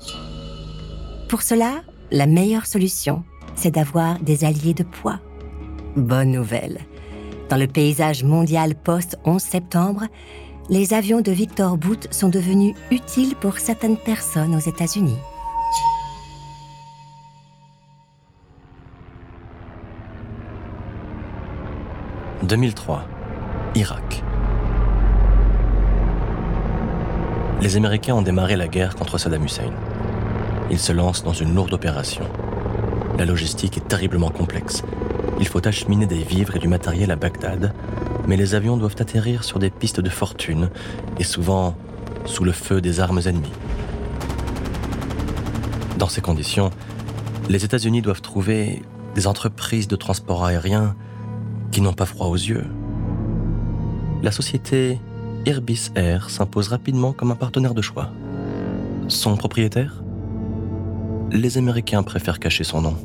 Pour 1.30 1.42
cela, 1.42 1.82
la 2.12 2.28
meilleure 2.28 2.66
solution, 2.66 3.24
c'est 3.56 3.72
d'avoir 3.72 4.20
des 4.20 4.46
alliés 4.46 4.74
de 4.74 4.84
poids. 4.84 5.20
Bonne 5.96 6.32
nouvelle. 6.32 6.80
Dans 7.50 7.58
le 7.58 7.68
paysage 7.68 8.24
mondial 8.24 8.76
post-11 8.76 9.40
septembre, 9.40 10.04
les 10.70 10.94
avions 10.94 11.22
de 11.22 11.32
Victor 11.32 11.78
Boot 11.78 12.08
sont 12.12 12.30
devenus 12.30 12.76
utiles 12.90 13.36
pour 13.36 13.58
certaines 13.58 13.98
personnes 13.98 14.56
aux 14.56 14.60
États-Unis. 14.60 15.18
2003, 22.44 23.06
Irak. 23.76 24.23
Les 27.62 27.78
Américains 27.78 28.16
ont 28.16 28.22
démarré 28.22 28.56
la 28.56 28.68
guerre 28.68 28.96
contre 28.96 29.18
Saddam 29.18 29.46
Hussein. 29.46 29.72
Ils 30.70 30.80
se 30.80 30.92
lancent 30.92 31.24
dans 31.24 31.34
une 31.34 31.54
lourde 31.56 31.74
opération. 31.74 32.24
La 33.18 33.26
logistique 33.26 33.78
est 33.78 33.88
terriblement 33.88 34.30
complexe. 34.30 34.84
Il 35.40 35.48
faut 35.48 35.66
acheminer 35.68 36.06
des 36.06 36.24
vivres 36.24 36.56
et 36.56 36.60
du 36.60 36.68
matériel 36.68 37.12
à 37.12 37.16
Bagdad, 37.16 37.74
mais 38.28 38.38
les 38.38 38.56
avions 38.56 38.78
doivent 38.78 38.96
atterrir 39.00 39.44
sur 39.44 39.60
des 39.60 39.70
pistes 39.70 40.02
de 40.02 40.10
fortune 40.10 40.70
et 41.20 41.24
souvent 41.24 41.76
sous 42.26 42.44
le 42.44 42.52
feu 42.52 42.82
des 42.82 43.00
armes 43.00 43.22
ennemies. 43.26 43.52
Dans 45.98 46.10
ces 46.10 46.22
conditions, 46.22 46.70
les 47.50 47.66
États-Unis 47.66 48.02
doivent 48.02 48.22
trouver 48.22 48.82
des 49.16 49.28
entreprises 49.28 49.88
de 49.88 49.96
transport 49.96 50.44
aérien 50.46 50.96
qui 51.72 51.82
n'ont 51.82 51.94
pas 51.94 52.06
froid 52.06 52.28
aux 52.28 52.36
yeux. 52.36 52.66
La 54.22 54.32
société 54.32 55.00
Airbus 55.46 55.92
Air 55.96 56.30
s'impose 56.30 56.70
rapidement 56.70 57.12
comme 57.12 57.32
un 57.32 57.36
partenaire 57.36 57.74
de 57.74 57.82
choix. 57.82 58.10
Son 59.10 59.36
propriétaire? 59.36 60.02
Les 61.32 61.58
Américains 61.58 62.02
préfèrent 62.02 62.40
cacher 62.40 62.64
son 62.64 62.82
nom. 62.82 62.96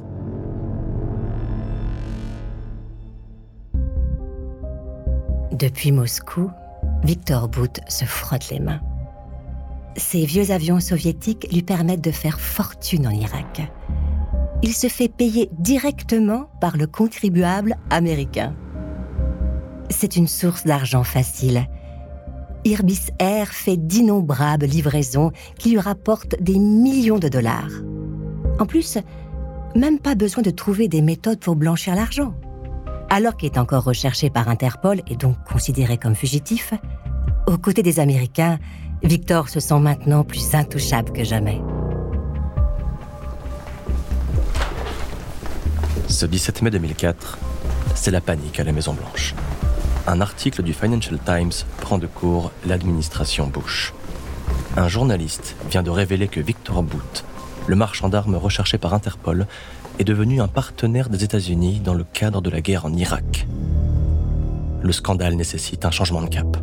Depuis 5.52 5.90
Moscou, 5.90 6.50
Victor 7.02 7.48
Bout 7.48 7.80
se 7.88 8.04
frotte 8.04 8.50
les 8.50 8.60
mains. 8.60 8.80
Ces 9.96 10.24
vieux 10.24 10.52
avions 10.52 10.78
soviétiques 10.78 11.48
lui 11.52 11.62
permettent 11.62 12.04
de 12.04 12.12
faire 12.12 12.38
fortune 12.38 13.08
en 13.08 13.10
Irak. 13.10 13.62
Il 14.62 14.72
se 14.74 14.86
fait 14.86 15.08
payer 15.08 15.50
directement 15.58 16.48
par 16.60 16.76
le 16.76 16.86
contribuable 16.86 17.74
américain. 17.90 18.54
C'est 19.90 20.14
une 20.14 20.28
source 20.28 20.64
d'argent 20.64 21.02
facile. 21.02 21.66
Irbis 22.68 23.06
Air 23.18 23.48
fait 23.48 23.78
d'innombrables 23.78 24.66
livraisons 24.66 25.32
qui 25.58 25.70
lui 25.70 25.78
rapportent 25.78 26.36
des 26.38 26.58
millions 26.58 27.18
de 27.18 27.28
dollars. 27.28 27.70
En 28.60 28.66
plus, 28.66 28.98
même 29.74 29.98
pas 29.98 30.14
besoin 30.14 30.42
de 30.42 30.50
trouver 30.50 30.86
des 30.86 31.00
méthodes 31.00 31.40
pour 31.40 31.56
blanchir 31.56 31.94
l'argent. 31.94 32.34
Alors 33.08 33.38
qu'il 33.38 33.50
est 33.50 33.58
encore 33.58 33.84
recherché 33.84 34.28
par 34.28 34.50
Interpol 34.50 35.00
et 35.06 35.16
donc 35.16 35.36
considéré 35.50 35.96
comme 35.96 36.14
fugitif, 36.14 36.74
aux 37.46 37.56
côtés 37.56 37.82
des 37.82 38.00
Américains, 38.00 38.58
Victor 39.02 39.48
se 39.48 39.60
sent 39.60 39.80
maintenant 39.80 40.22
plus 40.22 40.54
intouchable 40.54 41.12
que 41.12 41.24
jamais. 41.24 41.62
Ce 46.06 46.26
17 46.26 46.60
mai 46.60 46.70
2004, 46.70 47.38
c'est 47.94 48.10
la 48.10 48.20
panique 48.20 48.60
à 48.60 48.64
la 48.64 48.72
Maison-Blanche. 48.72 49.34
Un 50.08 50.22
article 50.22 50.62
du 50.62 50.72
Financial 50.72 51.18
Times 51.18 51.66
prend 51.82 51.98
de 51.98 52.06
court 52.06 52.50
l'administration 52.64 53.46
Bush. 53.46 53.92
Un 54.74 54.88
journaliste 54.88 55.54
vient 55.68 55.82
de 55.82 55.90
révéler 55.90 56.28
que 56.28 56.40
Victor 56.40 56.82
Boot, 56.82 57.26
le 57.66 57.76
marchand 57.76 58.08
d'armes 58.08 58.36
recherché 58.36 58.78
par 58.78 58.94
Interpol, 58.94 59.46
est 59.98 60.04
devenu 60.04 60.40
un 60.40 60.48
partenaire 60.48 61.10
des 61.10 61.24
États-Unis 61.24 61.80
dans 61.80 61.92
le 61.92 62.04
cadre 62.04 62.40
de 62.40 62.48
la 62.48 62.62
guerre 62.62 62.86
en 62.86 62.94
Irak. 62.94 63.46
Le 64.80 64.92
scandale 64.92 65.34
nécessite 65.34 65.84
un 65.84 65.90
changement 65.90 66.22
de 66.22 66.30
cap. 66.30 66.56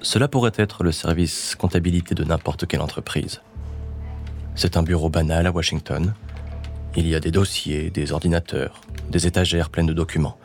Cela 0.00 0.28
pourrait 0.28 0.52
être 0.56 0.82
le 0.82 0.92
service 0.92 1.56
comptabilité 1.56 2.14
de 2.14 2.24
n'importe 2.24 2.66
quelle 2.66 2.80
entreprise. 2.80 3.42
C'est 4.54 4.78
un 4.78 4.82
bureau 4.82 5.10
banal 5.10 5.46
à 5.46 5.52
Washington. 5.52 6.14
Il 6.96 7.08
y 7.08 7.14
a 7.14 7.20
des 7.20 7.30
dossiers, 7.30 7.90
des 7.90 8.12
ordinateurs, 8.12 8.80
des 9.10 9.26
étagères 9.26 9.70
pleines 9.70 9.86
de 9.86 9.92
documents. 9.92 10.36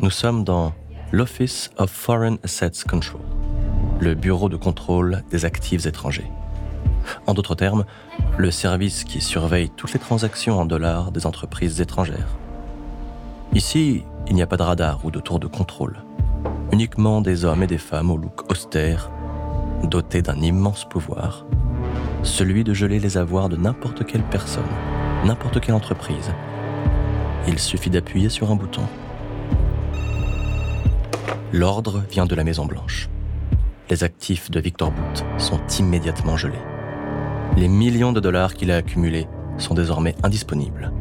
Nous 0.00 0.10
sommes 0.10 0.44
dans 0.44 0.72
l'Office 1.12 1.70
of 1.78 1.90
Foreign 1.90 2.38
Assets 2.42 2.84
Control, 2.88 3.22
le 4.00 4.14
bureau 4.14 4.48
de 4.48 4.56
contrôle 4.56 5.22
des 5.30 5.44
actifs 5.44 5.86
étrangers. 5.86 6.30
En 7.26 7.34
d'autres 7.34 7.54
termes, 7.54 7.84
le 8.36 8.50
service 8.50 9.04
qui 9.04 9.20
surveille 9.20 9.70
toutes 9.70 9.92
les 9.92 10.00
transactions 10.00 10.58
en 10.58 10.66
dollars 10.66 11.12
des 11.12 11.26
entreprises 11.26 11.80
étrangères. 11.80 12.36
Ici, 13.54 14.02
il 14.28 14.34
n'y 14.34 14.42
a 14.42 14.46
pas 14.46 14.56
de 14.56 14.62
radar 14.62 15.04
ou 15.04 15.10
de 15.10 15.20
tour 15.20 15.40
de 15.40 15.46
contrôle 15.46 15.96
uniquement 16.72 17.20
des 17.20 17.44
hommes 17.44 17.62
et 17.62 17.66
des 17.66 17.78
femmes 17.78 18.10
au 18.10 18.16
look 18.16 18.50
austère, 18.50 19.10
dotés 19.84 20.22
d'un 20.22 20.40
immense 20.40 20.84
pouvoir, 20.84 21.46
celui 22.22 22.64
de 22.64 22.74
geler 22.74 22.98
les 22.98 23.16
avoirs 23.16 23.48
de 23.48 23.56
n'importe 23.56 24.04
quelle 24.04 24.24
personne, 24.24 24.64
n'importe 25.26 25.60
quelle 25.60 25.74
entreprise. 25.74 26.32
Il 27.48 27.58
suffit 27.58 27.90
d'appuyer 27.90 28.28
sur 28.28 28.50
un 28.50 28.56
bouton. 28.56 28.82
L'ordre 31.52 32.04
vient 32.10 32.26
de 32.26 32.34
la 32.34 32.44
Maison 32.44 32.64
Blanche. 32.64 33.08
Les 33.90 34.04
actifs 34.04 34.50
de 34.50 34.60
Victor 34.60 34.90
Boot 34.92 35.24
sont 35.38 35.60
immédiatement 35.78 36.36
gelés. 36.36 36.54
Les 37.56 37.68
millions 37.68 38.12
de 38.12 38.20
dollars 38.20 38.54
qu'il 38.54 38.70
a 38.70 38.76
accumulés 38.76 39.26
sont 39.58 39.74
désormais 39.74 40.14
indisponibles 40.22 40.92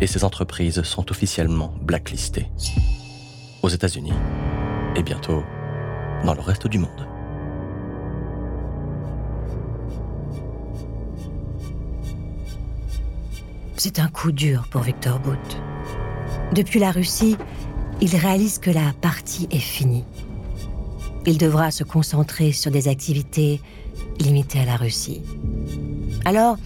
et 0.00 0.06
ses 0.06 0.24
entreprises 0.24 0.82
sont 0.82 1.10
officiellement 1.10 1.74
blacklistées. 1.82 2.50
Aux 3.62 3.68
États-Unis, 3.68 4.12
et 4.96 5.02
bientôt 5.02 5.42
dans 6.24 6.34
le 6.34 6.40
reste 6.40 6.66
du 6.66 6.78
monde. 6.78 7.13
C'est 13.76 13.98
un 13.98 14.08
coup 14.08 14.30
dur 14.30 14.68
pour 14.70 14.82
Victor 14.82 15.18
Bout. 15.18 15.32
Depuis 16.52 16.78
la 16.78 16.92
Russie, 16.92 17.36
il 18.00 18.14
réalise 18.14 18.58
que 18.58 18.70
la 18.70 18.92
partie 19.00 19.48
est 19.50 19.58
finie. 19.58 20.04
Il 21.26 21.38
devra 21.38 21.72
se 21.72 21.82
concentrer 21.82 22.52
sur 22.52 22.70
des 22.70 22.86
activités 22.86 23.60
limitées 24.20 24.60
à 24.60 24.64
la 24.64 24.76
Russie. 24.76 25.22
Alors, 26.24 26.56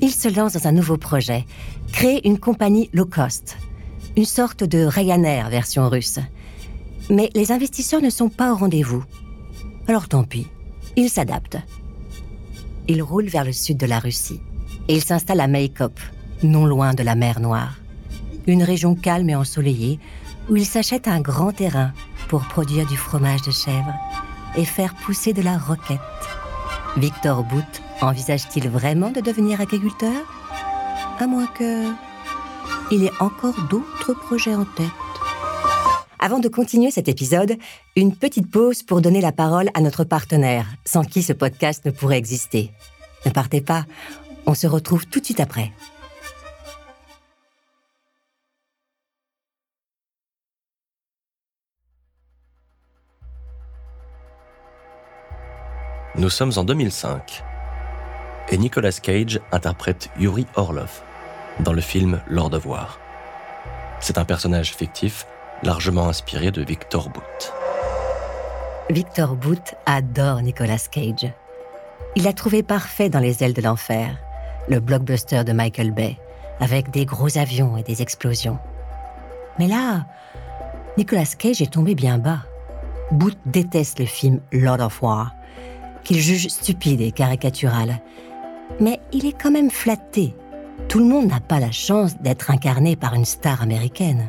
il 0.00 0.10
se 0.10 0.28
lance 0.28 0.52
dans 0.52 0.68
un 0.68 0.72
nouveau 0.72 0.96
projet, 0.96 1.44
créer 1.92 2.26
une 2.26 2.38
compagnie 2.38 2.88
low 2.92 3.06
cost, 3.06 3.56
une 4.16 4.24
sorte 4.24 4.62
de 4.62 4.84
Ryanair 4.84 5.50
version 5.50 5.88
russe, 5.88 6.20
mais 7.10 7.30
les 7.34 7.50
investisseurs 7.50 8.02
ne 8.02 8.10
sont 8.10 8.28
pas 8.28 8.52
au 8.52 8.56
rendez-vous. 8.56 9.02
Alors 9.88 10.08
tant 10.08 10.22
pis, 10.22 10.46
il 10.96 11.10
s'adapte. 11.10 11.58
Il 12.86 13.02
roule 13.02 13.26
vers 13.26 13.44
le 13.44 13.52
sud 13.52 13.76
de 13.76 13.86
la 13.86 13.98
Russie 13.98 14.40
et 14.88 14.94
il 14.94 15.02
s'installe 15.02 15.40
à 15.40 15.48
Maykop, 15.48 15.98
non 16.42 16.66
loin 16.66 16.94
de 16.94 17.02
la 17.02 17.14
mer 17.14 17.40
Noire. 17.40 17.74
Une 18.46 18.62
région 18.62 18.94
calme 18.94 19.30
et 19.30 19.36
ensoleillée 19.36 19.98
où 20.48 20.56
il 20.56 20.66
s'achète 20.66 21.08
un 21.08 21.20
grand 21.20 21.52
terrain 21.52 21.92
pour 22.28 22.42
produire 22.42 22.86
du 22.86 22.96
fromage 22.96 23.42
de 23.42 23.50
chèvre 23.50 23.94
et 24.56 24.64
faire 24.64 24.94
pousser 24.94 25.32
de 25.32 25.42
la 25.42 25.56
roquette. 25.58 26.00
Victor 26.96 27.42
Bout 27.44 27.64
envisage-t-il 28.00 28.68
vraiment 28.68 29.10
de 29.10 29.20
devenir 29.20 29.60
agriculteur? 29.60 30.22
À 31.18 31.26
moins 31.26 31.46
que... 31.46 31.90
Il 32.90 33.04
ait 33.04 33.12
encore 33.18 33.54
d'autres 33.70 34.12
projets 34.12 34.54
en 34.54 34.64
tête. 34.64 34.86
Avant 36.18 36.38
de 36.38 36.48
continuer 36.48 36.90
cet 36.90 37.08
épisode, 37.08 37.56
une 37.96 38.14
petite 38.14 38.50
pause 38.50 38.82
pour 38.82 39.00
donner 39.00 39.20
la 39.20 39.32
parole 39.32 39.70
à 39.74 39.80
notre 39.80 40.04
partenaire, 40.04 40.66
sans 40.84 41.02
qui 41.04 41.22
ce 41.22 41.32
podcast 41.32 41.84
ne 41.84 41.90
pourrait 41.90 42.18
exister. 42.18 42.70
Ne 43.26 43.30
partez 43.30 43.60
pas, 43.60 43.86
on 44.46 44.54
se 44.54 44.66
retrouve 44.66 45.06
tout 45.06 45.20
de 45.20 45.24
suite 45.24 45.40
après. 45.40 45.72
Nous 56.24 56.30
sommes 56.30 56.52
en 56.56 56.64
2005 56.64 57.44
et 58.48 58.56
Nicolas 58.56 58.92
Cage 58.92 59.40
interprète 59.52 60.08
Yuri 60.18 60.46
Orlov 60.54 61.02
dans 61.60 61.74
le 61.74 61.82
film 61.82 62.18
Lord 62.26 62.54
of 62.54 62.64
War. 62.64 62.98
C'est 64.00 64.16
un 64.16 64.24
personnage 64.24 64.74
fictif 64.74 65.26
largement 65.62 66.08
inspiré 66.08 66.50
de 66.50 66.62
Victor 66.62 67.10
Boot. 67.10 67.52
Victor 68.88 69.36
Boot 69.36 69.74
adore 69.84 70.40
Nicolas 70.40 70.86
Cage. 70.90 71.30
Il 72.16 72.22
l'a 72.22 72.32
trouvé 72.32 72.62
parfait 72.62 73.10
dans 73.10 73.20
Les 73.20 73.44
ailes 73.44 73.52
de 73.52 73.60
l'enfer, 73.60 74.16
le 74.70 74.80
blockbuster 74.80 75.44
de 75.44 75.52
Michael 75.52 75.90
Bay, 75.90 76.16
avec 76.58 76.90
des 76.90 77.04
gros 77.04 77.36
avions 77.36 77.76
et 77.76 77.82
des 77.82 78.00
explosions. 78.00 78.58
Mais 79.58 79.66
là, 79.66 80.06
Nicolas 80.96 81.34
Cage 81.38 81.60
est 81.60 81.74
tombé 81.74 81.94
bien 81.94 82.16
bas. 82.16 82.38
Boot 83.10 83.36
déteste 83.44 83.98
le 83.98 84.06
film 84.06 84.40
Lord 84.52 84.80
of 84.80 85.02
War, 85.02 85.34
qu'il 86.04 86.18
juge 86.18 86.48
stupide 86.48 87.00
et 87.00 87.12
caricatural. 87.12 88.00
Mais 88.80 89.00
il 89.12 89.26
est 89.26 89.40
quand 89.40 89.50
même 89.50 89.70
flatté. 89.70 90.34
Tout 90.88 90.98
le 90.98 91.06
monde 91.06 91.26
n'a 91.26 91.40
pas 91.40 91.60
la 91.60 91.72
chance 91.72 92.16
d'être 92.20 92.50
incarné 92.50 92.96
par 92.96 93.14
une 93.14 93.24
star 93.24 93.62
américaine. 93.62 94.28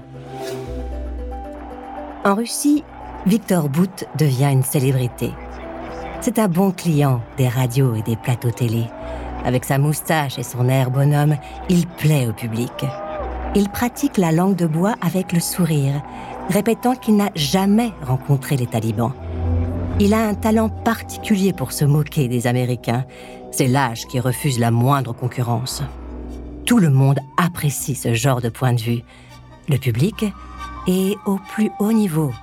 En 2.24 2.36
Russie, 2.36 2.84
Victor 3.26 3.70
Bout 3.70 4.06
devient 4.18 4.50
une 4.52 4.64
célébrité. 4.64 5.32
C'est 6.22 6.40
un 6.40 6.48
bon 6.48 6.72
client 6.72 7.22
des 7.38 7.48
radios 7.48 7.96
et 7.96 8.02
des 8.02 8.16
plateaux 8.16 8.52
télé. 8.52 8.86
Avec 9.44 9.64
sa 9.64 9.78
moustache 9.78 10.40
et 10.40 10.44
son 10.44 10.68
air 10.70 10.90
bonhomme, 10.90 11.36
il 11.70 11.86
plaît 11.86 12.28
au 12.28 12.34
public. 12.34 12.72
Il 13.54 13.70
pratique 13.70 14.18
la 14.18 14.32
langue 14.32 14.56
de 14.56 14.66
bois 14.66 14.96
avec 15.02 15.32
le 15.34 15.40
sourire, 15.40 16.02
répétant 16.50 16.96
qu'il 16.96 17.16
n'a 17.16 17.30
jamais 17.36 17.92
rencontré 18.02 18.58
les 18.58 18.66
talibans. 18.66 19.14
Il 19.98 20.14
a 20.14 20.28
un 20.28 20.34
talent 20.34 20.68
particulier 20.68 21.54
pour 21.54 21.72
se 21.72 21.86
moquer 21.86 22.28
des 22.28 22.48
Américains. 22.48 23.06
C'est 23.52 23.68
l'âge 23.68 24.08
qui 24.08 24.20
refuse 24.20 24.60
la 24.60 24.70
moindre 24.70 25.14
concurrence. 25.14 25.84
Tout 26.66 26.80
le 26.80 26.90
monde 26.90 27.20
apprécie 27.38 27.96
ce 27.96 28.14
genre 28.14 28.42
de 28.42 28.50
point 28.50 28.74
de 28.74 28.82
vue. 28.82 29.04
Le 29.70 29.78
public 29.78 30.26
et 30.86 31.16
au 31.26 31.40
plus 31.54 31.72
haut 31.80 31.94
niveau, 31.94 32.34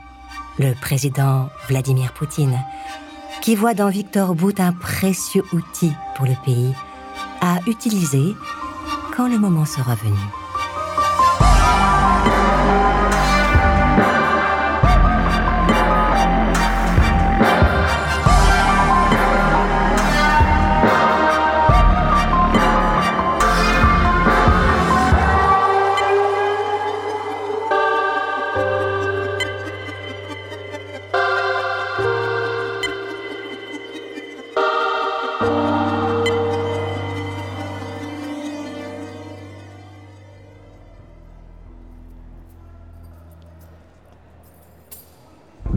le 0.58 0.72
président 0.72 1.50
Vladimir 1.68 2.14
Poutine, 2.14 2.58
qui 3.42 3.54
voit 3.54 3.74
dans 3.74 3.90
Victor 3.90 4.34
Bout 4.34 4.58
un 4.58 4.72
précieux 4.72 5.44
outil 5.52 5.92
pour 6.16 6.24
le 6.24 6.34
pays 6.46 6.72
à 7.42 7.58
utiliser 7.66 8.34
quand 9.14 9.28
le 9.28 9.38
moment 9.38 9.66
sera 9.66 9.94
venu. 9.94 10.41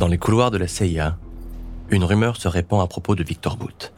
Dans 0.06 0.12
les 0.12 0.20
couloirs 0.20 0.52
de 0.52 0.60
la 0.60 0.68
CIA, 0.68 1.18
une 1.90 2.04
rumeur 2.04 2.38
se 2.38 2.48
répand 2.48 2.80
à 2.80 2.86
propos 2.86 3.16
de 3.16 3.24
Victor 3.24 3.58
Bout. 3.58 3.92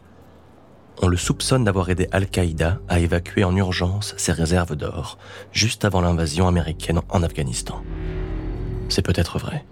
On 1.01 1.09
le 1.09 1.17
soupçonne 1.17 1.65
d'avoir 1.65 1.89
aidé 1.89 2.07
Al-Qaïda 2.13 2.79
à 2.87 2.99
évacuer 2.99 3.43
en 3.43 3.53
urgence 3.53 4.13
ses 4.15 4.31
réserves 4.31 4.77
d'or, 4.77 5.17
juste 5.51 5.83
avant 5.83 5.99
l'invasion 5.99 6.47
américaine 6.47 7.01
en 7.09 7.23
Afghanistan. 7.23 7.81
C'est 8.87 9.01
peut-être 9.01 9.37
vrai, 9.37 9.65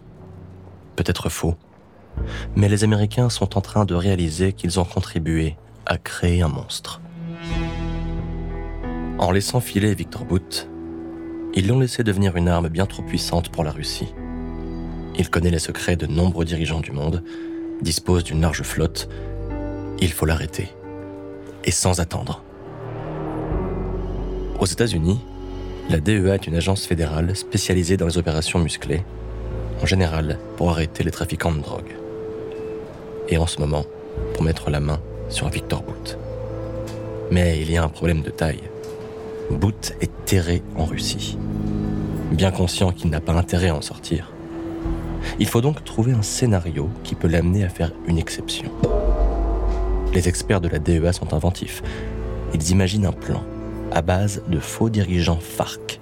peut-être 0.97 1.29
faux, 1.29 1.55
mais 2.57 2.67
les 2.67 2.83
Américains 2.83 3.29
sont 3.29 3.57
en 3.57 3.61
train 3.61 3.86
de 3.86 3.95
réaliser 3.95 4.51
qu'ils 4.51 4.77
ont 4.77 4.83
contribué 4.83 5.55
à 5.86 5.97
créer 5.97 6.41
un 6.41 6.49
monstre. 6.49 6.99
En 9.19 9.31
laissant 9.31 9.61
filer 9.61 9.95
Victor 9.95 10.25
Bout, 10.25 10.69
ils 11.53 11.65
l'ont 11.65 11.79
laissé 11.79 12.03
devenir 12.03 12.36
une 12.36 12.49
arme 12.49 12.67
bien 12.67 12.88
trop 12.88 13.03
puissante 13.03 13.47
pour 13.47 13.63
la 13.63 13.71
Russie. 13.71 14.13
Il 15.18 15.30
connaît 15.30 15.49
les 15.49 15.59
secrets 15.59 15.95
de 15.95 16.07
nombreux 16.07 16.45
dirigeants 16.45 16.82
du 16.82 16.91
monde, 16.91 17.24
dispose 17.82 18.24
d'une 18.24 18.41
large 18.41 18.63
flotte. 18.63 19.07
Il 19.99 20.11
faut 20.11 20.26
l'arrêter. 20.26 20.70
Et 21.63 21.72
sans 21.72 21.99
attendre. 21.99 22.43
Aux 24.59 24.66
États-Unis, 24.66 25.20
la 25.89 25.99
DEA 25.99 26.36
est 26.36 26.47
une 26.47 26.55
agence 26.55 26.86
fédérale 26.86 27.36
spécialisée 27.36 27.97
dans 27.97 28.07
les 28.07 28.18
opérations 28.18 28.59
musclées, 28.59 29.03
en 29.82 29.86
général 29.86 30.39
pour 30.57 30.70
arrêter 30.70 31.03
les 31.03 31.11
trafiquants 31.11 31.51
de 31.51 31.61
drogue. 31.61 31.95
Et 33.30 33.38
en 33.38 33.47
ce 33.47 33.59
moment, 33.59 33.86
pour 34.34 34.43
mettre 34.43 34.70
la 34.70 34.80
main 34.80 34.99
sur 35.30 35.49
Victor 35.49 35.84
Bout. 35.84 36.18
Mais 37.32 37.59
il 37.59 37.72
y 37.72 37.78
a 37.78 37.84
un 37.84 37.89
problème 37.89 38.22
de 38.22 38.30
taille. 38.30 38.63
Bout 39.49 39.93
est 40.01 40.11
terré 40.26 40.61
en 40.76 40.86
Russie. 40.86 41.38
Bien 42.32 42.51
conscient 42.51 42.91
qu'il 42.91 43.09
n'a 43.09 43.22
pas 43.22 43.34
intérêt 43.34 43.70
à 43.70 43.76
en 43.76 43.82
sortir, 43.82 44.32
il 45.39 45.47
faut 45.47 45.61
donc 45.61 45.84
trouver 45.84 46.13
un 46.13 46.21
scénario 46.21 46.89
qui 47.03 47.15
peut 47.15 47.28
l'amener 47.28 47.63
à 47.63 47.69
faire 47.69 47.91
une 48.07 48.17
exception. 48.17 48.71
Les 50.13 50.28
experts 50.30 50.61
de 50.61 50.69
la 50.69 50.80
DEA 50.80 51.11
sont 51.11 51.34
inventifs. 51.34 51.84
Ils 52.53 52.71
imaginent 52.71 53.05
un 53.05 53.11
plan 53.11 53.43
à 53.91 54.01
base 54.01 54.41
de 54.47 54.59
faux 54.59 54.89
dirigeants 54.89 55.39
FARC, 55.39 55.99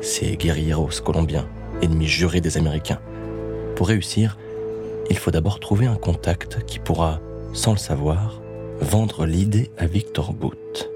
ces 0.00 0.36
guerrilleros 0.36 0.90
colombiens, 1.04 1.46
ennemis 1.82 2.06
jurés 2.06 2.40
des 2.40 2.56
Américains. 2.56 3.00
Pour 3.76 3.88
réussir, 3.88 4.36
il 5.10 5.16
faut 5.16 5.30
d'abord 5.30 5.60
trouver 5.60 5.86
un 5.86 5.96
contact 5.96 6.64
qui 6.66 6.78
pourra, 6.78 7.20
sans 7.52 7.72
le 7.72 7.78
savoir, 7.78 8.40
vendre 8.80 9.26
l'idée 9.26 9.70
à 9.78 9.86
Victor 9.86 10.32
Boot. 10.32 10.90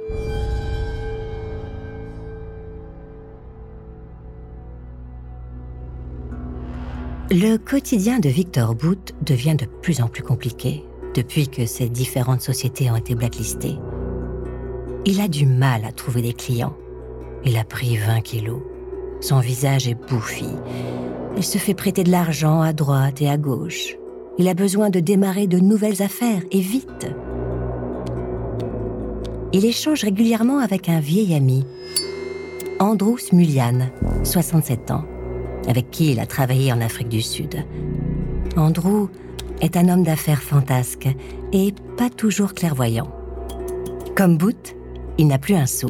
Le 7.35 7.57
quotidien 7.57 8.19
de 8.19 8.29
Victor 8.29 8.75
Boot 8.75 9.15
devient 9.25 9.57
de 9.59 9.65
plus 9.65 10.03
en 10.03 10.09
plus 10.09 10.23
compliqué 10.23 10.85
depuis 11.15 11.49
que 11.49 11.65
ces 11.65 11.89
différentes 11.89 12.43
sociétés 12.43 12.91
ont 12.91 12.97
été 12.97 13.15
blacklistées. 13.15 13.79
Il 15.07 15.19
a 15.19 15.29
du 15.29 15.47
mal 15.47 15.87
à 15.87 15.93
trouver 15.93 16.21
des 16.21 16.35
clients. 16.35 16.77
Il 17.47 17.57
a 17.57 17.65
pris 17.65 17.97
20 17.97 18.21
kilos. 18.21 18.61
Son 19.23 19.41
visage 19.41 19.89
est 19.89 19.95
bouffi. 19.95 20.51
Il 21.39 21.43
se 21.43 21.57
fait 21.57 21.73
prêter 21.73 22.05
de 22.05 22.11
l'argent 22.11 22.61
à 22.61 22.75
droite 22.75 23.23
et 23.23 23.31
à 23.31 23.39
gauche. 23.39 23.97
Il 24.37 24.47
a 24.47 24.53
besoin 24.53 24.91
de 24.91 25.01
démarrer 25.01 25.47
de 25.47 25.59
nouvelles 25.59 26.03
affaires 26.03 26.43
et 26.51 26.61
vite. 26.61 27.07
Il 29.55 29.65
échange 29.65 30.05
régulièrement 30.05 30.59
avec 30.59 30.91
un 30.91 31.01
vieil 31.01 31.35
ami, 31.35 31.65
Andrew 32.79 33.17
Smulian, 33.17 33.89
67 34.23 34.91
ans 34.91 35.07
avec 35.69 35.91
qui 35.91 36.13
il 36.13 36.21
a 36.21 36.27
travaillé 36.27 36.73
en 36.73 36.81
Afrique 36.81 37.09
du 37.09 37.23
Sud. 37.23 37.65
Andrew 38.57 39.09
est 39.61 39.77
un 39.77 39.89
homme 39.89 40.03
d'affaires 40.03 40.43
fantasque 40.43 41.09
et 41.53 41.75
pas 41.97 42.11
toujours 42.11 42.55
clairvoyant. 42.55 43.11
Comme 44.17 44.37
Boot, 44.37 44.75
il 45.19 45.27
n'a 45.27 45.39
plus 45.39 45.55
un 45.55 45.67
sou, 45.67 45.89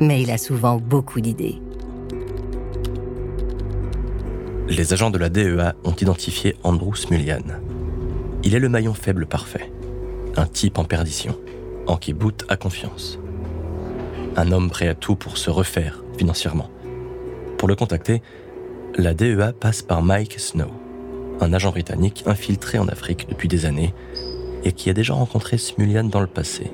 mais 0.00 0.22
il 0.22 0.30
a 0.30 0.38
souvent 0.38 0.76
beaucoup 0.76 1.20
d'idées. 1.20 1.60
Les 4.68 4.92
agents 4.92 5.10
de 5.10 5.18
la 5.18 5.28
DEA 5.28 5.74
ont 5.82 5.94
identifié 5.94 6.54
Andrew 6.62 6.94
Smulian. 6.94 7.42
Il 8.44 8.54
est 8.54 8.60
le 8.60 8.68
maillon 8.68 8.94
faible 8.94 9.26
parfait, 9.26 9.72
un 10.36 10.46
type 10.46 10.78
en 10.78 10.84
perdition, 10.84 11.36
en 11.86 11.96
qui 11.96 12.12
Boot 12.12 12.44
a 12.48 12.56
confiance. 12.56 13.18
Un 14.36 14.52
homme 14.52 14.70
prêt 14.70 14.86
à 14.86 14.94
tout 14.94 15.16
pour 15.16 15.38
se 15.38 15.50
refaire 15.50 16.04
financièrement. 16.16 16.70
Pour 17.58 17.66
le 17.66 17.74
contacter, 17.74 18.22
la 18.96 19.14
DEA 19.14 19.52
passe 19.52 19.82
par 19.82 20.02
Mike 20.02 20.38
Snow, 20.38 20.70
un 21.40 21.52
agent 21.52 21.70
britannique 21.70 22.24
infiltré 22.26 22.78
en 22.78 22.88
Afrique 22.88 23.28
depuis 23.28 23.48
des 23.48 23.66
années 23.66 23.94
et 24.64 24.72
qui 24.72 24.90
a 24.90 24.92
déjà 24.92 25.14
rencontré 25.14 25.58
Smulian 25.58 26.04
dans 26.04 26.20
le 26.20 26.26
passé. 26.26 26.70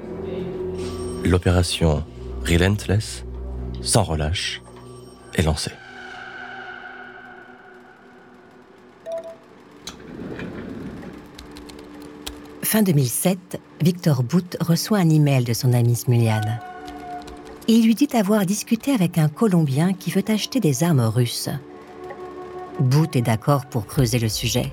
L'opération 1.24 2.04
Relentless, 2.44 3.24
sans 3.82 4.02
relâche, 4.02 4.62
est 5.34 5.42
lancée. 5.42 5.72
Fin 12.62 12.82
2007, 12.82 13.60
Victor 13.80 14.22
Boot 14.22 14.56
reçoit 14.60 14.98
un 14.98 15.08
email 15.08 15.44
de 15.44 15.52
son 15.52 15.72
ami 15.72 15.94
Smulian. 15.94 16.40
Il 17.68 17.84
lui 17.84 17.94
dit 17.94 18.08
avoir 18.12 18.46
discuté 18.46 18.92
avec 18.92 19.18
un 19.18 19.28
Colombien 19.28 19.92
qui 19.92 20.10
veut 20.10 20.24
acheter 20.28 20.60
des 20.60 20.84
armes 20.84 21.00
russes. 21.00 21.50
Boot 22.80 23.16
est 23.16 23.22
d'accord 23.22 23.66
pour 23.66 23.86
creuser 23.86 24.18
le 24.18 24.28
sujet. 24.28 24.72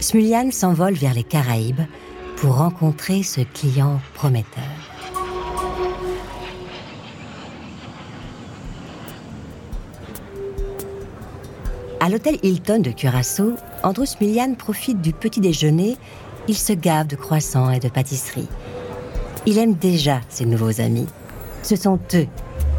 Smulian 0.00 0.50
s'envole 0.50 0.94
vers 0.94 1.14
les 1.14 1.22
Caraïbes 1.22 1.82
pour 2.36 2.56
rencontrer 2.56 3.22
ce 3.22 3.40
client 3.40 4.00
prometteur. 4.14 4.64
À 12.00 12.08
l'hôtel 12.08 12.38
Hilton 12.42 12.80
de 12.80 12.90
Curaçao, 12.90 13.54
Andrew 13.82 14.04
Smulian 14.04 14.54
profite 14.54 15.00
du 15.00 15.12
petit 15.12 15.40
déjeuner. 15.40 15.96
Il 16.48 16.56
se 16.56 16.72
gave 16.72 17.06
de 17.06 17.16
croissants 17.16 17.70
et 17.70 17.80
de 17.80 17.88
pâtisseries. 17.88 18.48
Il 19.46 19.58
aime 19.58 19.74
déjà 19.74 20.20
ses 20.28 20.44
nouveaux 20.44 20.80
amis. 20.80 21.06
Ce 21.62 21.76
sont 21.76 21.98
eux 22.14 22.26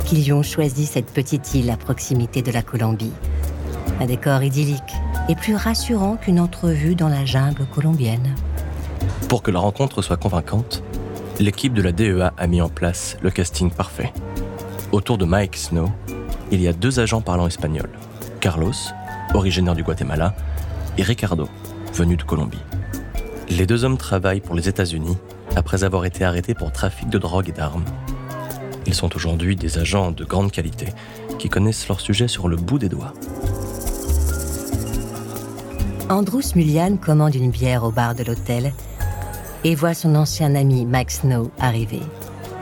qui 0.05 0.17
lui 0.17 0.31
ont 0.31 0.43
choisi 0.43 0.85
cette 0.85 1.11
petite 1.11 1.53
île 1.55 1.69
à 1.69 1.77
proximité 1.77 2.41
de 2.41 2.51
la 2.51 2.61
Colombie. 2.61 3.11
Un 3.99 4.05
décor 4.05 4.43
idyllique 4.43 4.93
et 5.27 5.35
plus 5.35 5.55
rassurant 5.55 6.17
qu'une 6.17 6.39
entrevue 6.39 6.93
dans 6.93 7.09
la 7.09 7.25
jungle 7.25 7.65
colombienne. 7.73 8.35
Pour 9.27 9.41
que 9.41 9.49
la 9.49 9.59
rencontre 9.59 10.03
soit 10.03 10.17
convaincante, 10.17 10.83
l'équipe 11.39 11.73
de 11.73 11.81
la 11.81 11.91
DEA 11.91 12.31
a 12.37 12.47
mis 12.47 12.61
en 12.61 12.69
place 12.69 13.17
le 13.21 13.31
casting 13.31 13.71
parfait. 13.71 14.13
Autour 14.91 15.17
de 15.17 15.25
Mike 15.25 15.57
Snow, 15.57 15.89
il 16.51 16.61
y 16.61 16.67
a 16.67 16.73
deux 16.73 16.99
agents 16.99 17.21
parlant 17.21 17.47
espagnol. 17.47 17.89
Carlos, 18.39 18.71
originaire 19.33 19.75
du 19.75 19.83
Guatemala, 19.83 20.35
et 20.97 21.03
Ricardo, 21.03 21.49
venu 21.93 22.17
de 22.17 22.23
Colombie. 22.23 22.61
Les 23.49 23.65
deux 23.65 23.83
hommes 23.83 23.97
travaillent 23.97 24.41
pour 24.41 24.55
les 24.55 24.69
États-Unis 24.69 25.17
après 25.55 25.83
avoir 25.83 26.05
été 26.05 26.23
arrêtés 26.23 26.53
pour 26.53 26.71
trafic 26.71 27.09
de 27.09 27.17
drogue 27.17 27.49
et 27.49 27.51
d'armes. 27.51 27.85
Ils 28.85 28.93
sont 28.93 29.15
aujourd'hui 29.15 29.55
des 29.55 29.79
agents 29.79 30.11
de 30.11 30.23
grande 30.23 30.51
qualité 30.51 30.87
qui 31.39 31.49
connaissent 31.49 31.87
leur 31.87 31.99
sujet 31.99 32.27
sur 32.27 32.47
le 32.47 32.57
bout 32.57 32.79
des 32.79 32.89
doigts. 32.89 33.13
Andrew 36.09 36.41
Smullian 36.41 36.95
commande 36.95 37.35
une 37.35 37.51
bière 37.51 37.83
au 37.83 37.91
bar 37.91 38.15
de 38.15 38.23
l'hôtel 38.23 38.71
et 39.65 39.75
voit 39.75 39.93
son 39.93 40.15
ancien 40.15 40.55
ami 40.55 40.85
Mike 40.85 41.11
Snow 41.11 41.51
arriver, 41.59 41.99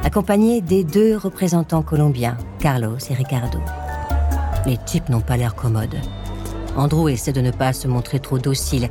accompagné 0.04 0.62
des 0.62 0.84
deux 0.84 1.16
représentants 1.16 1.84
colombiens, 1.84 2.38
Carlos 2.58 2.98
et 3.08 3.14
Ricardo. 3.14 3.60
Les 4.66 4.78
types 4.78 5.10
n'ont 5.10 5.22
pas 5.22 5.38
l'air 5.38 5.54
commodes. 5.54 6.00
Andrew 6.76 7.08
essaie 7.08 7.34
de 7.34 7.42
ne 7.42 7.52
pas 7.52 7.72
se 7.72 7.88
montrer 7.88 8.20
trop 8.20 8.40
docile, 8.40 8.90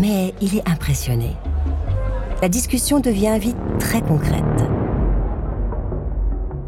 mais 0.00 0.34
il 0.40 0.56
est 0.56 0.68
impressionné. 0.68 1.30
La 2.42 2.48
discussion 2.48 2.98
devient 2.98 3.38
vite 3.40 3.56
très 3.78 4.02
concrète. 4.02 4.42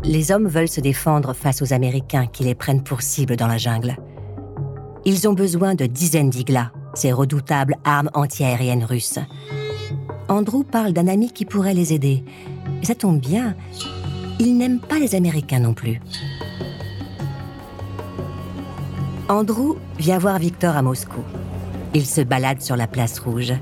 Les 0.05 0.31
hommes 0.31 0.47
veulent 0.47 0.68
se 0.68 0.81
défendre 0.81 1.33
face 1.33 1.61
aux 1.61 1.72
Américains 1.72 2.29
qui 2.29 2.45
les 2.45 2.55
prennent 2.55 2.85
pour 2.85 3.03
cible 3.03 3.35
dans 3.35 3.49
la 3.49 3.59
jungle. 3.59 3.97
Ils 5.05 5.27
ont 5.27 5.33
besoin 5.33 5.74
de 5.74 5.87
dizaines 5.87 6.31
d'iglas, 6.31 6.70
ces 6.97 7.12
redoutables 7.12 7.76
armes 7.84 8.11
antiaériennes 8.14 8.84
russes. 8.84 9.18
Andrew 10.28 10.64
parle 10.64 10.92
d'un 10.92 11.07
ami 11.07 11.30
qui 11.30 11.44
pourrait 11.44 11.74
les 11.74 11.92
aider. 11.92 12.24
ça 12.82 12.94
tombe 12.94 13.20
bien, 13.20 13.55
il 14.38 14.57
n'aime 14.57 14.80
pas 14.80 14.99
les 14.99 15.14
Américains 15.14 15.61
non 15.61 15.74
plus. 15.74 16.01
Andrew 19.28 19.76
vient 19.99 20.18
voir 20.18 20.38
Victor 20.38 20.76
à 20.76 20.82
Moscou. 20.82 21.22
Il 21.94 22.07
se 22.07 22.20
balade 22.20 22.61
sur 22.61 22.76
la 22.76 22.86
place 22.86 23.18
rouge. 23.18 23.55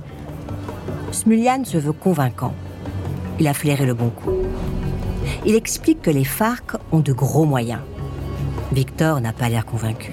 Smulyan 1.13 1.65
se 1.65 1.79
veut 1.79 1.93
convaincant. 1.93 2.55
Il 3.39 3.47
a 3.47 3.55
flairé 3.55 3.87
le 3.87 3.95
bon 3.95 4.11
coup. 4.11 4.33
Il 5.47 5.55
explique 5.55 6.03
que 6.03 6.11
les 6.11 6.25
FARC 6.25 6.77
ont 6.93 7.01
de 7.01 7.13
gros 7.13 7.45
moyens. 7.45 7.81
Victor 8.73 9.21
n'a 9.21 9.33
pas 9.33 9.49
l'air 9.49 9.65
convaincu. 9.65 10.13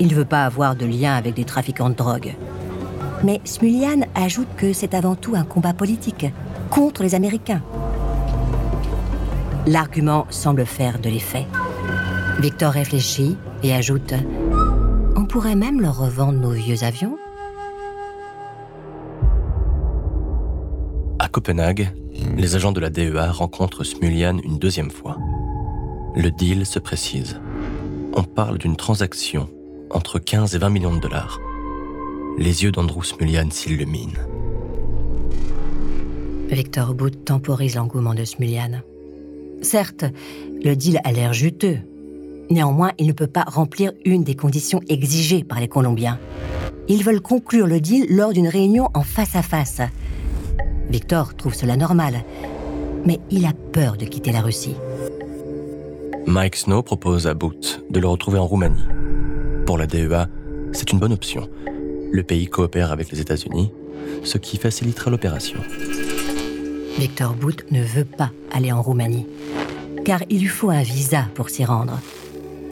Il 0.00 0.08
ne 0.08 0.14
veut 0.14 0.24
pas 0.24 0.44
avoir 0.44 0.74
de 0.74 0.86
lien 0.86 1.14
avec 1.14 1.34
des 1.34 1.44
trafiquants 1.44 1.90
de 1.90 1.94
drogue. 1.94 2.34
Mais 3.22 3.40
Smulyan 3.44 4.02
ajoute 4.14 4.48
que 4.56 4.72
c'est 4.72 4.94
avant 4.94 5.14
tout 5.14 5.34
un 5.36 5.44
combat 5.44 5.72
politique 5.72 6.26
contre 6.70 7.02
les 7.02 7.14
Américains. 7.14 7.62
L'argument 9.66 10.26
semble 10.30 10.66
faire 10.66 10.98
de 10.98 11.08
l'effet. 11.08 11.46
Victor 12.40 12.72
réfléchit 12.72 13.36
et 13.62 13.72
ajoute 13.72 14.14
On 15.16 15.24
pourrait 15.24 15.54
même 15.54 15.80
leur 15.80 15.98
revendre 15.98 16.38
nos 16.38 16.50
vieux 16.50 16.82
avions 16.82 17.16
À 21.18 21.28
Copenhague, 21.28 21.94
les 22.36 22.56
agents 22.56 22.72
de 22.72 22.80
la 22.80 22.90
DEA 22.90 23.30
rencontrent 23.30 23.84
Smulyan 23.84 24.38
une 24.44 24.58
deuxième 24.58 24.90
fois. 24.90 25.16
Le 26.16 26.30
deal 26.30 26.66
se 26.66 26.78
précise. 26.78 27.40
On 28.14 28.24
parle 28.24 28.58
d'une 28.58 28.76
transaction 28.76 29.48
entre 29.94 30.18
15 30.18 30.54
et 30.54 30.58
20 30.58 30.68
millions 30.70 30.94
de 30.94 31.00
dollars. 31.00 31.40
Les 32.36 32.64
yeux 32.64 32.72
d'Andrew 32.72 33.04
Smulyan 33.04 33.48
s'illuminent. 33.50 34.18
Victor 36.48 36.94
Booth 36.94 37.24
temporise 37.24 37.76
l'engouement 37.76 38.14
de 38.14 38.24
Smulyan. 38.24 38.82
Certes, 39.62 40.04
le 40.62 40.74
deal 40.74 41.00
a 41.04 41.12
l'air 41.12 41.32
juteux. 41.32 41.78
Néanmoins, 42.50 42.92
il 42.98 43.06
ne 43.06 43.12
peut 43.12 43.26
pas 43.26 43.44
remplir 43.46 43.92
une 44.04 44.24
des 44.24 44.34
conditions 44.34 44.80
exigées 44.88 45.44
par 45.44 45.60
les 45.60 45.68
Colombiens. 45.68 46.18
Ils 46.88 47.02
veulent 47.02 47.22
conclure 47.22 47.66
le 47.66 47.80
deal 47.80 48.06
lors 48.10 48.32
d'une 48.32 48.48
réunion 48.48 48.90
en 48.94 49.02
face 49.02 49.36
à 49.36 49.42
face. 49.42 49.80
Victor 50.90 51.34
trouve 51.34 51.54
cela 51.54 51.76
normal, 51.76 52.24
mais 53.06 53.20
il 53.30 53.46
a 53.46 53.52
peur 53.72 53.96
de 53.96 54.04
quitter 54.04 54.32
la 54.32 54.42
Russie. 54.42 54.76
Mike 56.26 56.56
Snow 56.56 56.82
propose 56.82 57.26
à 57.26 57.34
Booth 57.34 57.82
de 57.90 58.00
le 58.00 58.06
retrouver 58.06 58.38
en 58.38 58.46
Roumanie. 58.46 58.84
Pour 59.66 59.78
la 59.78 59.86
DEA, 59.86 60.26
c'est 60.72 60.92
une 60.92 60.98
bonne 60.98 61.12
option. 61.12 61.48
Le 62.12 62.22
pays 62.22 62.46
coopère 62.46 62.92
avec 62.92 63.10
les 63.10 63.20
États-Unis, 63.20 63.72
ce 64.22 64.36
qui 64.36 64.58
facilitera 64.58 65.10
l'opération. 65.10 65.58
Victor 66.98 67.34
Booth 67.34 67.64
ne 67.70 67.82
veut 67.82 68.04
pas 68.04 68.30
aller 68.52 68.72
en 68.72 68.82
Roumanie, 68.82 69.26
car 70.04 70.22
il 70.28 70.40
lui 70.40 70.48
faut 70.48 70.68
un 70.68 70.82
visa 70.82 71.24
pour 71.34 71.48
s'y 71.48 71.64
rendre. 71.64 71.98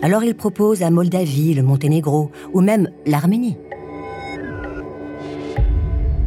Alors 0.03 0.22
il 0.22 0.34
propose 0.34 0.80
la 0.80 0.90
Moldavie, 0.90 1.55
le 1.55 1.62
Monténégro 1.62 2.30
ou 2.53 2.61
même 2.61 2.90
l'Arménie. 3.07 3.57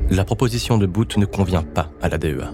La 0.09 0.25
proposition 0.25 0.77
de 0.77 0.87
Booth 0.87 1.17
ne 1.17 1.25
convient 1.25 1.63
pas 1.63 1.91
à 2.01 2.09
la 2.09 2.17
DEA. 2.17 2.51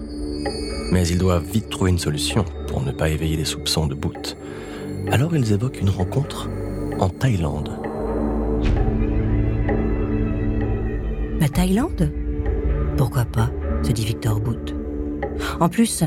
Mais 0.90 1.08
ils 1.08 1.18
doivent 1.18 1.46
vite 1.50 1.70
trouver 1.70 1.90
une 1.90 1.98
solution 1.98 2.44
pour 2.68 2.82
ne 2.82 2.92
pas 2.92 3.08
éveiller 3.08 3.36
les 3.36 3.46
soupçons 3.46 3.86
de 3.86 3.94
Booth. 3.94 4.36
Alors 5.10 5.34
ils 5.34 5.52
évoquent 5.52 5.80
une 5.80 5.90
rencontre 5.90 6.50
en 6.98 7.08
Thaïlande. 7.08 7.81
Thaïlande 11.52 12.10
Pourquoi 12.96 13.24
pas 13.24 13.50
se 13.82 13.92
dit 13.92 14.04
Victor 14.04 14.40
Booth. 14.40 14.74
En 15.60 15.68
plus, 15.68 16.04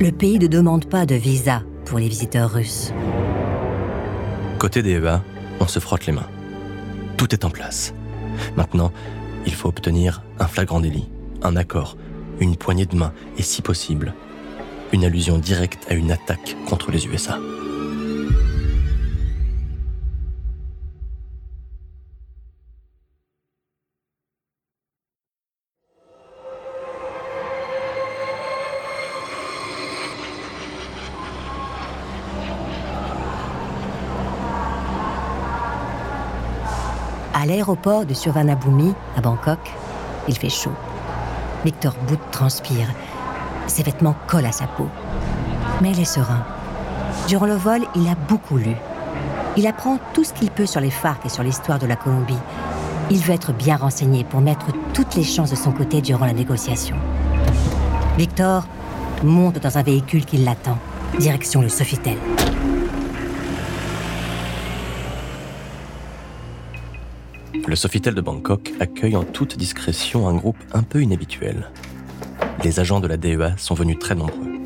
le 0.00 0.10
pays 0.10 0.38
ne 0.38 0.46
demande 0.46 0.86
pas 0.86 1.06
de 1.06 1.14
visa 1.14 1.62
pour 1.84 1.98
les 1.98 2.08
visiteurs 2.08 2.50
russes. 2.50 2.92
Côté 4.58 4.82
DEA, 4.82 5.20
on 5.60 5.66
se 5.66 5.80
frotte 5.80 6.06
les 6.06 6.12
mains. 6.12 6.28
Tout 7.16 7.34
est 7.34 7.44
en 7.44 7.50
place. 7.50 7.94
Maintenant, 8.56 8.92
il 9.46 9.54
faut 9.54 9.68
obtenir 9.68 10.22
un 10.38 10.46
flagrant 10.46 10.80
délit, 10.80 11.08
un 11.42 11.56
accord, 11.56 11.96
une 12.40 12.56
poignée 12.56 12.86
de 12.86 12.96
main 12.96 13.12
et, 13.36 13.42
si 13.42 13.62
possible, 13.62 14.14
une 14.92 15.04
allusion 15.04 15.38
directe 15.38 15.86
à 15.90 15.94
une 15.94 16.10
attaque 16.10 16.56
contre 16.68 16.90
les 16.90 17.06
USA. 17.06 17.38
L'aéroport 37.50 38.06
de 38.06 38.14
Survanabhumi, 38.14 38.94
à 39.16 39.20
Bangkok, 39.20 39.58
il 40.28 40.38
fait 40.38 40.48
chaud. 40.48 40.72
Victor 41.64 41.94
Booth 42.06 42.20
transpire. 42.30 42.86
Ses 43.66 43.82
vêtements 43.82 44.14
collent 44.28 44.46
à 44.46 44.52
sa 44.52 44.66
peau. 44.66 44.86
Mais 45.82 45.90
il 45.90 46.00
est 46.00 46.04
serein. 46.04 46.44
Durant 47.26 47.46
le 47.46 47.54
vol, 47.54 47.80
il 47.96 48.06
a 48.08 48.14
beaucoup 48.28 48.56
lu. 48.56 48.76
Il 49.56 49.66
apprend 49.66 49.98
tout 50.14 50.22
ce 50.22 50.32
qu'il 50.32 50.50
peut 50.50 50.66
sur 50.66 50.80
les 50.80 50.90
FARC 50.90 51.26
et 51.26 51.28
sur 51.28 51.42
l'histoire 51.42 51.80
de 51.80 51.86
la 51.86 51.96
Colombie. 51.96 52.38
Il 53.10 53.18
veut 53.18 53.34
être 53.34 53.52
bien 53.52 53.76
renseigné 53.76 54.22
pour 54.22 54.40
mettre 54.40 54.66
toutes 54.94 55.16
les 55.16 55.24
chances 55.24 55.50
de 55.50 55.56
son 55.56 55.72
côté 55.72 56.00
durant 56.00 56.26
la 56.26 56.32
négociation. 56.32 56.94
Victor 58.16 58.64
monte 59.24 59.58
dans 59.58 59.76
un 59.76 59.82
véhicule 59.82 60.24
qui 60.24 60.36
l'attend, 60.36 60.78
direction 61.18 61.62
le 61.62 61.68
Sofitel. 61.68 62.16
Le 67.70 67.76
Sofitel 67.76 68.16
de 68.16 68.20
Bangkok 68.20 68.72
accueille 68.80 69.14
en 69.14 69.22
toute 69.22 69.56
discrétion 69.56 70.26
un 70.26 70.34
groupe 70.34 70.56
un 70.72 70.82
peu 70.82 71.02
inhabituel. 71.02 71.70
Les 72.64 72.80
agents 72.80 72.98
de 72.98 73.06
la 73.06 73.16
DEA 73.16 73.56
sont 73.58 73.76
venus 73.76 73.96
très 74.00 74.16
nombreux. 74.16 74.58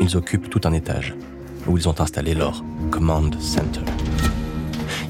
Ils 0.00 0.16
occupent 0.16 0.50
tout 0.50 0.62
un 0.64 0.72
étage, 0.72 1.14
où 1.68 1.78
ils 1.78 1.88
ont 1.88 2.00
installé 2.00 2.34
leur 2.34 2.64
Command 2.90 3.32
Center. 3.40 3.82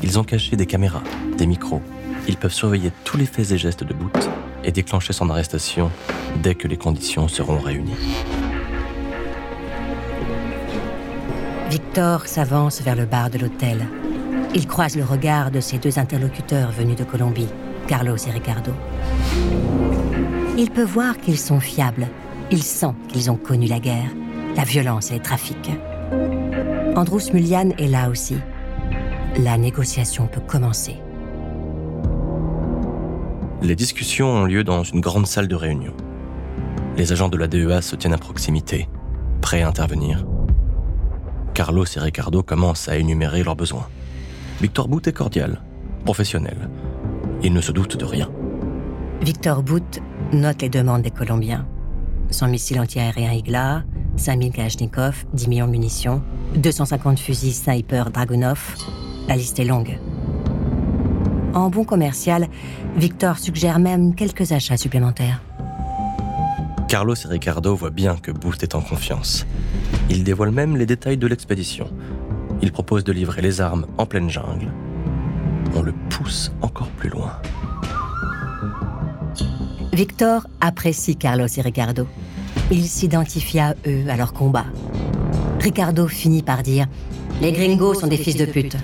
Ils 0.03 0.18
ont 0.18 0.24
caché 0.24 0.57
des 0.57 0.66
caméras, 0.66 1.03
des 1.38 1.46
micros. 1.46 1.80
Ils 2.28 2.36
peuvent 2.36 2.53
surveiller 2.53 2.92
tous 3.05 3.16
les 3.16 3.24
faits 3.24 3.51
et 3.51 3.57
gestes 3.57 3.82
de 3.82 3.94
Boot 3.94 4.28
et 4.62 4.70
déclencher 4.70 5.14
son 5.14 5.30
arrestation 5.30 5.90
dès 6.42 6.55
que 6.55 6.68
les 6.68 6.76
conditions 6.76 7.28
seront 7.28 7.61
réunies. 7.61 7.96
Victor 11.70 12.26
s'avance 12.26 12.82
vers 12.82 12.94
le 12.94 13.07
bar 13.07 13.30
de 13.30 13.38
l'hôtel, 13.38 13.86
il 14.55 14.66
croise 14.66 14.96
le 14.96 15.05
regard 15.05 15.51
de 15.51 15.61
ses 15.61 15.78
deux 15.78 15.99
interlocuteurs 15.99 16.70
venus 16.70 16.96
de 16.96 17.05
Colombie, 17.05 17.49
Carlos 17.86 18.16
et 18.16 18.30
Ricardo. 18.30 18.72
Il 20.57 20.70
peut 20.70 20.84
voir 20.84 21.16
qu'ils 21.18 21.38
sont 21.38 21.61
fiables. 21.61 22.09
Il 22.51 22.62
sent 22.62 22.94
qu'ils 23.09 23.30
ont 23.30 23.36
connu 23.36 23.66
la 23.66 23.78
guerre, 23.78 24.11
la 24.57 24.64
violence 24.64 25.11
et 25.11 25.14
les 25.14 25.20
trafics. 25.20 25.70
Andrew 26.96 27.20
Smulyan 27.20 27.70
est 27.78 27.88
là 27.88 28.09
aussi. 28.09 28.36
La 29.38 29.59
négociation 29.59 30.26
peut 30.26 30.40
commencer. 30.40 30.96
Les 33.62 33.76
discussions 33.76 34.28
ont 34.28 34.44
lieu 34.44 34.64
dans 34.64 34.82
une 34.82 35.01
grande 35.01 35.26
salle 35.26 35.49
de 35.49 35.55
réunion. 35.55 35.92
Les 36.96 37.12
agents 37.12 37.28
de 37.28 37.36
la 37.36 37.46
DEA 37.46 37.82
se 37.82 37.96
tiennent 37.96 38.14
à 38.14 38.18
proximité, 38.18 38.88
prêts 39.40 39.62
à 39.62 39.68
intervenir. 39.68 40.24
Carlos 41.55 41.84
et 41.84 42.01
Ricardo 42.01 42.42
commencent 42.42 42.88
à 42.88 42.96
énumérer 42.96 43.42
leurs 43.42 43.57
besoins. 43.57 43.86
Victor 44.61 44.88
Booth 44.88 45.06
est 45.06 45.12
cordial, 45.12 45.62
professionnel. 46.04 46.68
Il 47.44 47.52
ne 47.52 47.61
se 47.61 47.70
doute 47.70 47.96
de 47.96 48.04
rien. 48.04 48.28
Victor 49.22 49.62
Booth 49.62 50.00
note 50.32 50.62
les 50.62 50.68
demandes 50.68 51.02
des 51.02 51.12
Colombiens. 51.12 51.64
Son 52.30 52.48
missile 52.48 52.80
antiaérien 52.80 53.32
Igla, 53.32 53.84
5000 54.16 54.50
Kalachnikov, 54.50 55.24
10 55.32 55.46
millions 55.48 55.66
de 55.66 55.70
munitions, 55.70 56.22
250 56.56 57.20
fusils 57.20 57.54
sniper 57.54 58.11
Dragunov. 58.11 58.74
La 59.28 59.36
liste 59.36 59.61
est 59.61 59.64
longue. 59.64 59.96
En 61.54 61.70
bon 61.70 61.84
commercial, 61.84 62.48
Victor 62.96 63.38
suggère 63.38 63.78
même 63.78 64.16
quelques 64.16 64.50
achats 64.50 64.76
supplémentaires. 64.76 65.40
Carlos 66.88 67.14
et 67.14 67.28
Ricardo 67.28 67.76
voient 67.76 67.90
bien 67.90 68.16
que 68.16 68.32
Booth 68.32 68.62
est 68.64 68.74
en 68.74 68.80
confiance. 68.80 69.46
Ils 70.11 70.24
dévoilent 70.24 70.50
même 70.50 70.76
les 70.76 70.86
détails 70.86 71.18
de 71.18 71.28
l'expédition. 71.28 71.88
Ils 72.62 72.72
proposent 72.72 73.04
de 73.04 73.12
livrer 73.12 73.42
les 73.42 73.61
armes 73.61 73.86
en 73.98 74.06
pleine 74.06 74.30
jungle. 74.30 74.72
On 75.74 75.82
le 75.82 75.92
pousse 76.11 76.50
encore 76.61 76.88
plus 76.88 77.11
loin. 77.11 77.32
Victor 79.92 80.46
apprécie 80.61 81.16
Carlos 81.16 81.46
et 81.46 81.61
Ricardo. 81.61 82.06
Il 82.70 82.86
s'identifie 82.86 83.59
à 83.59 83.74
eux, 83.86 84.04
à 84.09 84.16
leur 84.16 84.32
combat. 84.32 84.66
Ricardo 85.61 86.06
finit 86.06 86.42
par 86.42 86.62
dire 86.62 86.86
Les 87.40 87.52
gringos 87.52 87.94
sont 87.94 88.06
des 88.06 88.16
fils 88.16 88.36
de 88.36 88.44
pute. 88.44 88.76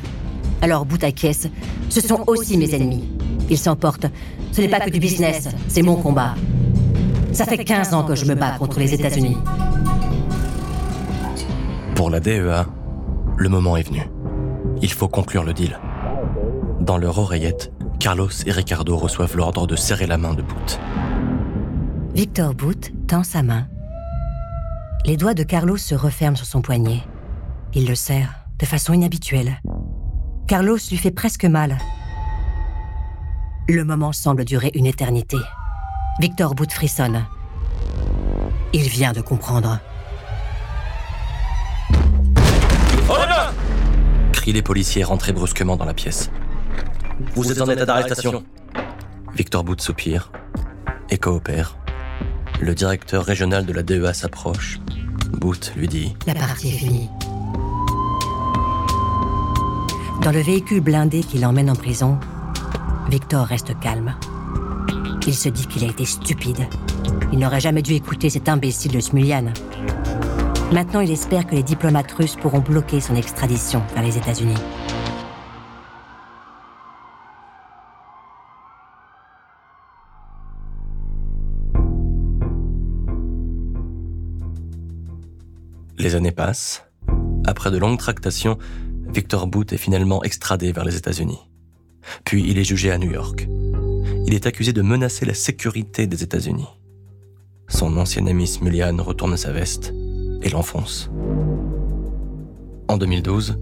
Alors 0.63 0.87
bout 0.87 1.03
à 1.05 1.13
caisse, 1.13 1.49
ce 1.89 2.01
sont 2.01 2.25
aussi 2.27 2.57
mes 2.57 2.75
ennemis. 2.75 3.05
Ils 3.51 3.59
s'emportent. 3.59 4.07
Ce 4.53 4.61
n'est 4.61 4.69
pas 4.69 4.81
que 4.81 4.91
du 4.91 5.01
business, 5.01 5.49
c'est 5.69 5.83
mon 5.83 5.97
combat. 5.97 6.35
Ça 7.33 7.45
fait 7.45 7.63
15 7.63 7.93
ans 7.93 8.05
que 8.05 8.15
je 8.15 8.25
me 8.25 8.35
bats 8.35 8.57
contre 8.59 8.79
les 8.79 8.95
États-Unis. 8.95 9.37
Pour 11.95 12.11
la 12.11 12.21
DEA, 12.21 12.67
le 13.37 13.49
moment 13.49 13.77
est 13.77 13.87
venu. 13.87 14.03
Il 14.83 14.93
faut 14.93 15.09
conclure 15.09 15.45
le 15.45 15.53
deal. 15.53 15.79
Dans 16.81 16.99
leur 16.99 17.19
oreillette, 17.19 17.73
Carlos 17.99 18.31
et 18.47 18.53
Ricardo 18.53 18.97
reçoivent 18.97 19.37
l'ordre 19.37 19.67
de 19.67 19.77
serrer 19.77 20.07
la 20.07 20.19
main 20.19 20.35
de 20.35 20.43
Booth. 20.43 20.79
Victor 22.15 22.55
Booth 22.55 22.93
tend 23.07 23.25
sa 23.25 23.43
main. 23.43 23.67
Les 25.07 25.17
doigts 25.17 25.35
de 25.35 25.43
Carlos 25.43 25.77
se 25.77 25.95
referment 25.95 26.37
sur 26.37 26.47
son 26.47 26.63
poignet. 26.63 27.03
Il 27.75 27.87
le 27.87 27.95
serre 27.95 28.47
de 28.59 28.67
façon 28.67 28.93
inhabituelle. 28.93 29.61
Carlos 30.47 30.79
lui 30.91 30.97
fait 30.97 31.11
presque 31.11 31.45
mal. 31.45 31.79
Le 33.69 33.85
moment 33.85 34.13
semble 34.13 34.45
durer 34.45 34.71
une 34.75 34.87
éternité. 34.87 35.39
Victor 36.21 36.55
Booth 36.55 36.73
frissonne. 36.73 37.25
Il 38.73 38.89
vient 38.89 39.13
de 39.13 39.21
comprendre. 39.21 39.81
Crient 44.33 44.53
les 44.53 44.63
policiers 44.63 45.05
rentrés 45.05 45.33
brusquement 45.33 45.77
dans 45.77 45.85
la 45.85 45.95
pièce. 45.95 46.31
Vous 47.35 47.51
êtes 47.53 47.61
en 47.61 47.69
état 47.69 47.85
d'arrestation. 47.85 48.45
Victor 49.35 49.65
Booth 49.65 49.81
soupire 49.81 50.33
et 51.11 51.19
coopère. 51.19 51.77
Le 52.61 52.75
directeur 52.75 53.25
régional 53.25 53.67
de 53.67 53.73
la 53.73 53.83
DEA 53.83 54.15
s'approche. 54.15 54.79
Booth 55.33 55.73
lui 55.77 55.89
dit 55.89 56.17
La 56.27 56.35
partie 56.35 56.69
est 56.69 56.79
finie. 56.79 57.11
Dans 60.23 60.33
le 60.33 60.41
véhicule 60.41 60.81
blindé 60.81 61.23
qui 61.23 61.39
l'emmène 61.39 61.69
en 61.69 61.75
prison, 61.75 62.19
Victor 63.11 63.47
reste 63.47 63.79
calme. 63.81 64.15
Il 65.27 65.35
se 65.35 65.49
dit 65.49 65.67
qu'il 65.67 65.85
a 65.85 65.89
été 65.89 66.05
stupide. 66.07 66.67
Il 67.33 67.39
n'aurait 67.39 67.61
jamais 67.61 67.83
dû 67.83 67.93
écouter 67.93 68.31
cet 68.31 68.49
imbécile 68.49 68.93
de 68.93 69.01
Smulian. 69.01 69.53
Maintenant, 70.75 70.99
il 70.99 71.13
espère 71.13 71.47
que 71.47 71.55
les 71.55 71.63
diplomates 71.63 72.11
russes 72.11 72.35
pourront 72.35 72.59
bloquer 72.59 73.01
son 73.01 73.15
extradition 73.15 73.81
vers 73.95 74.03
les 74.03 74.19
États-Unis. 74.19 74.57
Les 85.97 86.17
années 86.17 86.33
passent. 86.33 86.85
Après 87.47 87.71
de 87.71 87.79
longues 87.79 88.01
tractations, 88.01 88.59
Victor 89.15 89.47
Booth 89.47 89.73
est 89.73 89.77
finalement 89.77 90.25
extradé 90.25 90.73
vers 90.73 90.85
les 90.85 90.97
États-Unis. 90.97 91.39
Puis 92.25 92.51
il 92.51 92.59
est 92.59 92.65
jugé 92.65 92.91
à 92.91 92.99
New 92.99 93.13
York. 93.13 93.47
Il 94.27 94.35
est 94.35 94.47
accusé 94.47 94.73
de 94.73 94.83
menacer 94.83 95.25
la 95.25 95.35
sécurité 95.35 96.09
des 96.09 96.25
États-Unis. 96.25 96.67
Son 97.69 97.97
ancien 97.97 98.27
ami 98.27 98.49
Smulian 98.49 98.97
retourne 99.01 99.37
sa 99.37 99.53
veste 99.53 99.95
et 100.45 100.51
l'enfonce. 100.51 101.11
En 102.89 102.97
2012, 102.97 103.59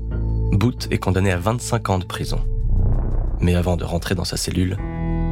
Booth 0.52 0.88
est 0.90 0.98
condamné 0.98 1.32
à 1.32 1.38
25 1.38 1.88
ans 1.90 1.98
de 1.98 2.04
prison. 2.04 2.40
Mais 3.40 3.54
avant 3.54 3.76
de 3.76 3.84
rentrer 3.84 4.14
dans 4.14 4.24
sa 4.24 4.36
cellule, 4.36 4.76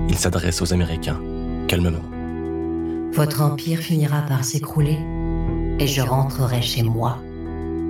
il 0.09 0.17
s'adresse 0.17 0.63
aux 0.63 0.73
Américains, 0.73 1.21
calmement. 1.69 1.99
Votre 3.13 3.43
empire 3.43 3.81
finira 3.81 4.23
par 4.23 4.45
s'écrouler 4.45 4.99
et 5.79 5.87
je 5.87 6.01
rentrerai 6.01 6.63
chez 6.63 6.83
moi. 6.83 7.19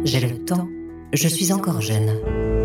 J'ai 0.04 0.20
le 0.20 0.44
temps, 0.44 0.68
je 1.12 1.28
suis 1.28 1.52
encore 1.52 1.80
jeune. 1.80 2.59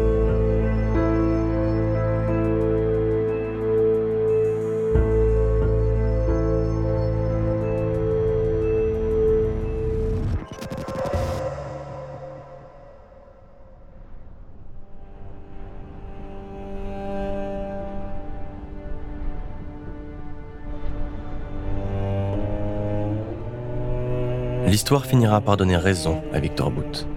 L'histoire 24.85 25.07
finira 25.07 25.41
par 25.41 25.57
donner 25.57 25.77
raison 25.77 26.21
à 26.31 26.39
Victor 26.39 26.69
Booth. 26.69 27.07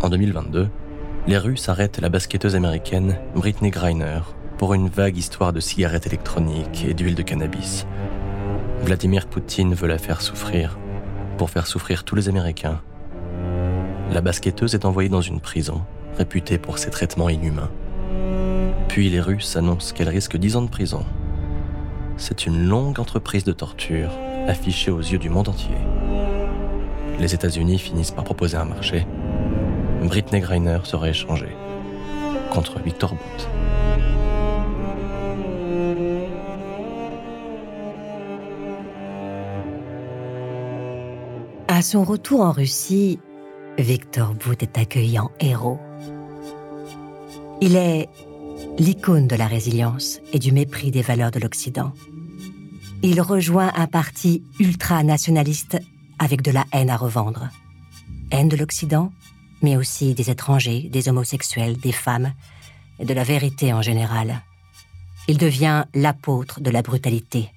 En 0.00 0.08
2022, 0.08 0.70
les 1.26 1.36
Russes 1.36 1.68
arrêtent 1.68 2.00
la 2.00 2.08
basketteuse 2.08 2.56
américaine 2.56 3.18
Britney 3.34 3.68
Griner 3.68 4.20
pour 4.56 4.72
une 4.72 4.88
vague 4.88 5.18
histoire 5.18 5.52
de 5.52 5.60
cigarettes 5.60 6.06
électroniques 6.06 6.86
et 6.88 6.94
d'huile 6.94 7.14
de 7.14 7.20
cannabis. 7.20 7.86
Vladimir 8.80 9.26
Poutine 9.26 9.74
veut 9.74 9.88
la 9.88 9.98
faire 9.98 10.22
souffrir 10.22 10.78
pour 11.36 11.50
faire 11.50 11.66
souffrir 11.66 12.04
tous 12.04 12.14
les 12.14 12.30
Américains. 12.30 12.80
La 14.10 14.22
basketteuse 14.22 14.74
est 14.74 14.86
envoyée 14.86 15.10
dans 15.10 15.20
une 15.20 15.40
prison 15.40 15.82
réputée 16.16 16.56
pour 16.56 16.78
ses 16.78 16.88
traitements 16.88 17.28
inhumains. 17.28 17.70
Puis 18.88 19.10
les 19.10 19.20
Russes 19.20 19.54
annoncent 19.54 19.94
qu'elle 19.94 20.08
risque 20.08 20.38
10 20.38 20.56
ans 20.56 20.62
de 20.62 20.70
prison. 20.70 21.04
C'est 22.16 22.46
une 22.46 22.66
longue 22.66 22.98
entreprise 22.98 23.44
de 23.44 23.52
torture 23.52 24.12
affichée 24.48 24.90
aux 24.90 25.00
yeux 25.00 25.18
du 25.18 25.28
monde 25.28 25.50
entier 25.50 25.76
les 27.22 27.34
États-Unis 27.34 27.78
finissent 27.78 28.10
par 28.10 28.24
proposer 28.24 28.56
un 28.56 28.64
marché, 28.64 29.06
Britney 30.02 30.40
Griner 30.40 30.80
serait 30.82 31.10
échangée 31.10 31.56
contre 32.50 32.80
Victor 32.80 33.14
Booth. 33.14 33.48
À 41.68 41.80
son 41.80 42.02
retour 42.02 42.40
en 42.40 42.50
Russie, 42.50 43.20
Victor 43.78 44.34
Booth 44.34 44.62
est 44.62 44.76
accueilli 44.76 45.18
en 45.18 45.30
héros. 45.40 45.78
Il 47.60 47.76
est 47.76 48.08
l'icône 48.78 49.28
de 49.28 49.36
la 49.36 49.46
résilience 49.46 50.20
et 50.32 50.40
du 50.40 50.50
mépris 50.50 50.90
des 50.90 51.02
valeurs 51.02 51.30
de 51.30 51.38
l'Occident. 51.38 51.92
Il 53.04 53.20
rejoint 53.20 53.72
un 53.76 53.86
parti 53.86 54.42
ultranationaliste 54.58 55.78
avec 56.22 56.40
de 56.40 56.52
la 56.52 56.64
haine 56.72 56.88
à 56.88 56.96
revendre. 56.96 57.48
Haine 58.30 58.48
de 58.48 58.56
l'Occident, 58.56 59.12
mais 59.60 59.76
aussi 59.76 60.14
des 60.14 60.30
étrangers, 60.30 60.82
des 60.82 61.08
homosexuels, 61.08 61.76
des 61.78 61.90
femmes, 61.92 62.32
et 63.00 63.04
de 63.04 63.12
la 63.12 63.24
vérité 63.24 63.72
en 63.72 63.82
général. 63.82 64.40
Il 65.26 65.36
devient 65.36 65.84
l'apôtre 65.94 66.60
de 66.60 66.70
la 66.70 66.82
brutalité, 66.82 67.50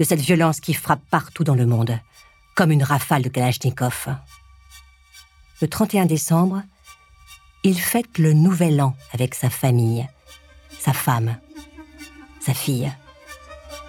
de 0.00 0.04
cette 0.04 0.20
violence 0.20 0.60
qui 0.60 0.72
frappe 0.72 1.02
partout 1.10 1.44
dans 1.44 1.54
le 1.54 1.66
monde, 1.66 1.98
comme 2.54 2.70
une 2.70 2.82
rafale 2.82 3.22
de 3.22 3.28
Kalachnikov. 3.28 4.08
Le 5.60 5.68
31 5.68 6.06
décembre, 6.06 6.62
il 7.62 7.78
fête 7.78 8.16
le 8.16 8.32
nouvel 8.32 8.80
an 8.80 8.96
avec 9.12 9.34
sa 9.34 9.50
famille, 9.50 10.08
sa 10.78 10.94
femme, 10.94 11.36
sa 12.40 12.54
fille, 12.54 12.90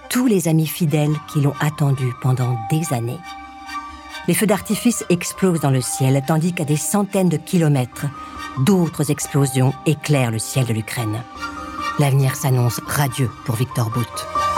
tous 0.09 0.27
les 0.27 0.49
amis 0.49 0.67
fidèles 0.67 1.15
qui 1.31 1.39
l'ont 1.39 1.55
attendu 1.61 2.11
pendant 2.21 2.59
des 2.69 2.91
années 2.91 3.19
les 4.29 4.35
feux 4.35 4.45
d'artifice 4.45 5.03
explosent 5.09 5.59
dans 5.59 5.71
le 5.71 5.81
ciel, 5.81 6.21
tandis 6.27 6.53
qu'à 6.53 6.63
des 6.63 6.77
centaines 6.77 7.29
de 7.29 7.37
kilomètres, 7.37 8.05
d'autres 8.59 9.09
explosions 9.09 9.73
éclairent 9.87 10.29
le 10.29 10.37
ciel 10.37 10.67
de 10.67 10.73
l'Ukraine. 10.73 11.23
L'avenir 11.97 12.35
s'annonce 12.35 12.79
radieux 12.85 13.31
pour 13.45 13.55
Victor 13.55 13.89
Booth. 13.89 14.48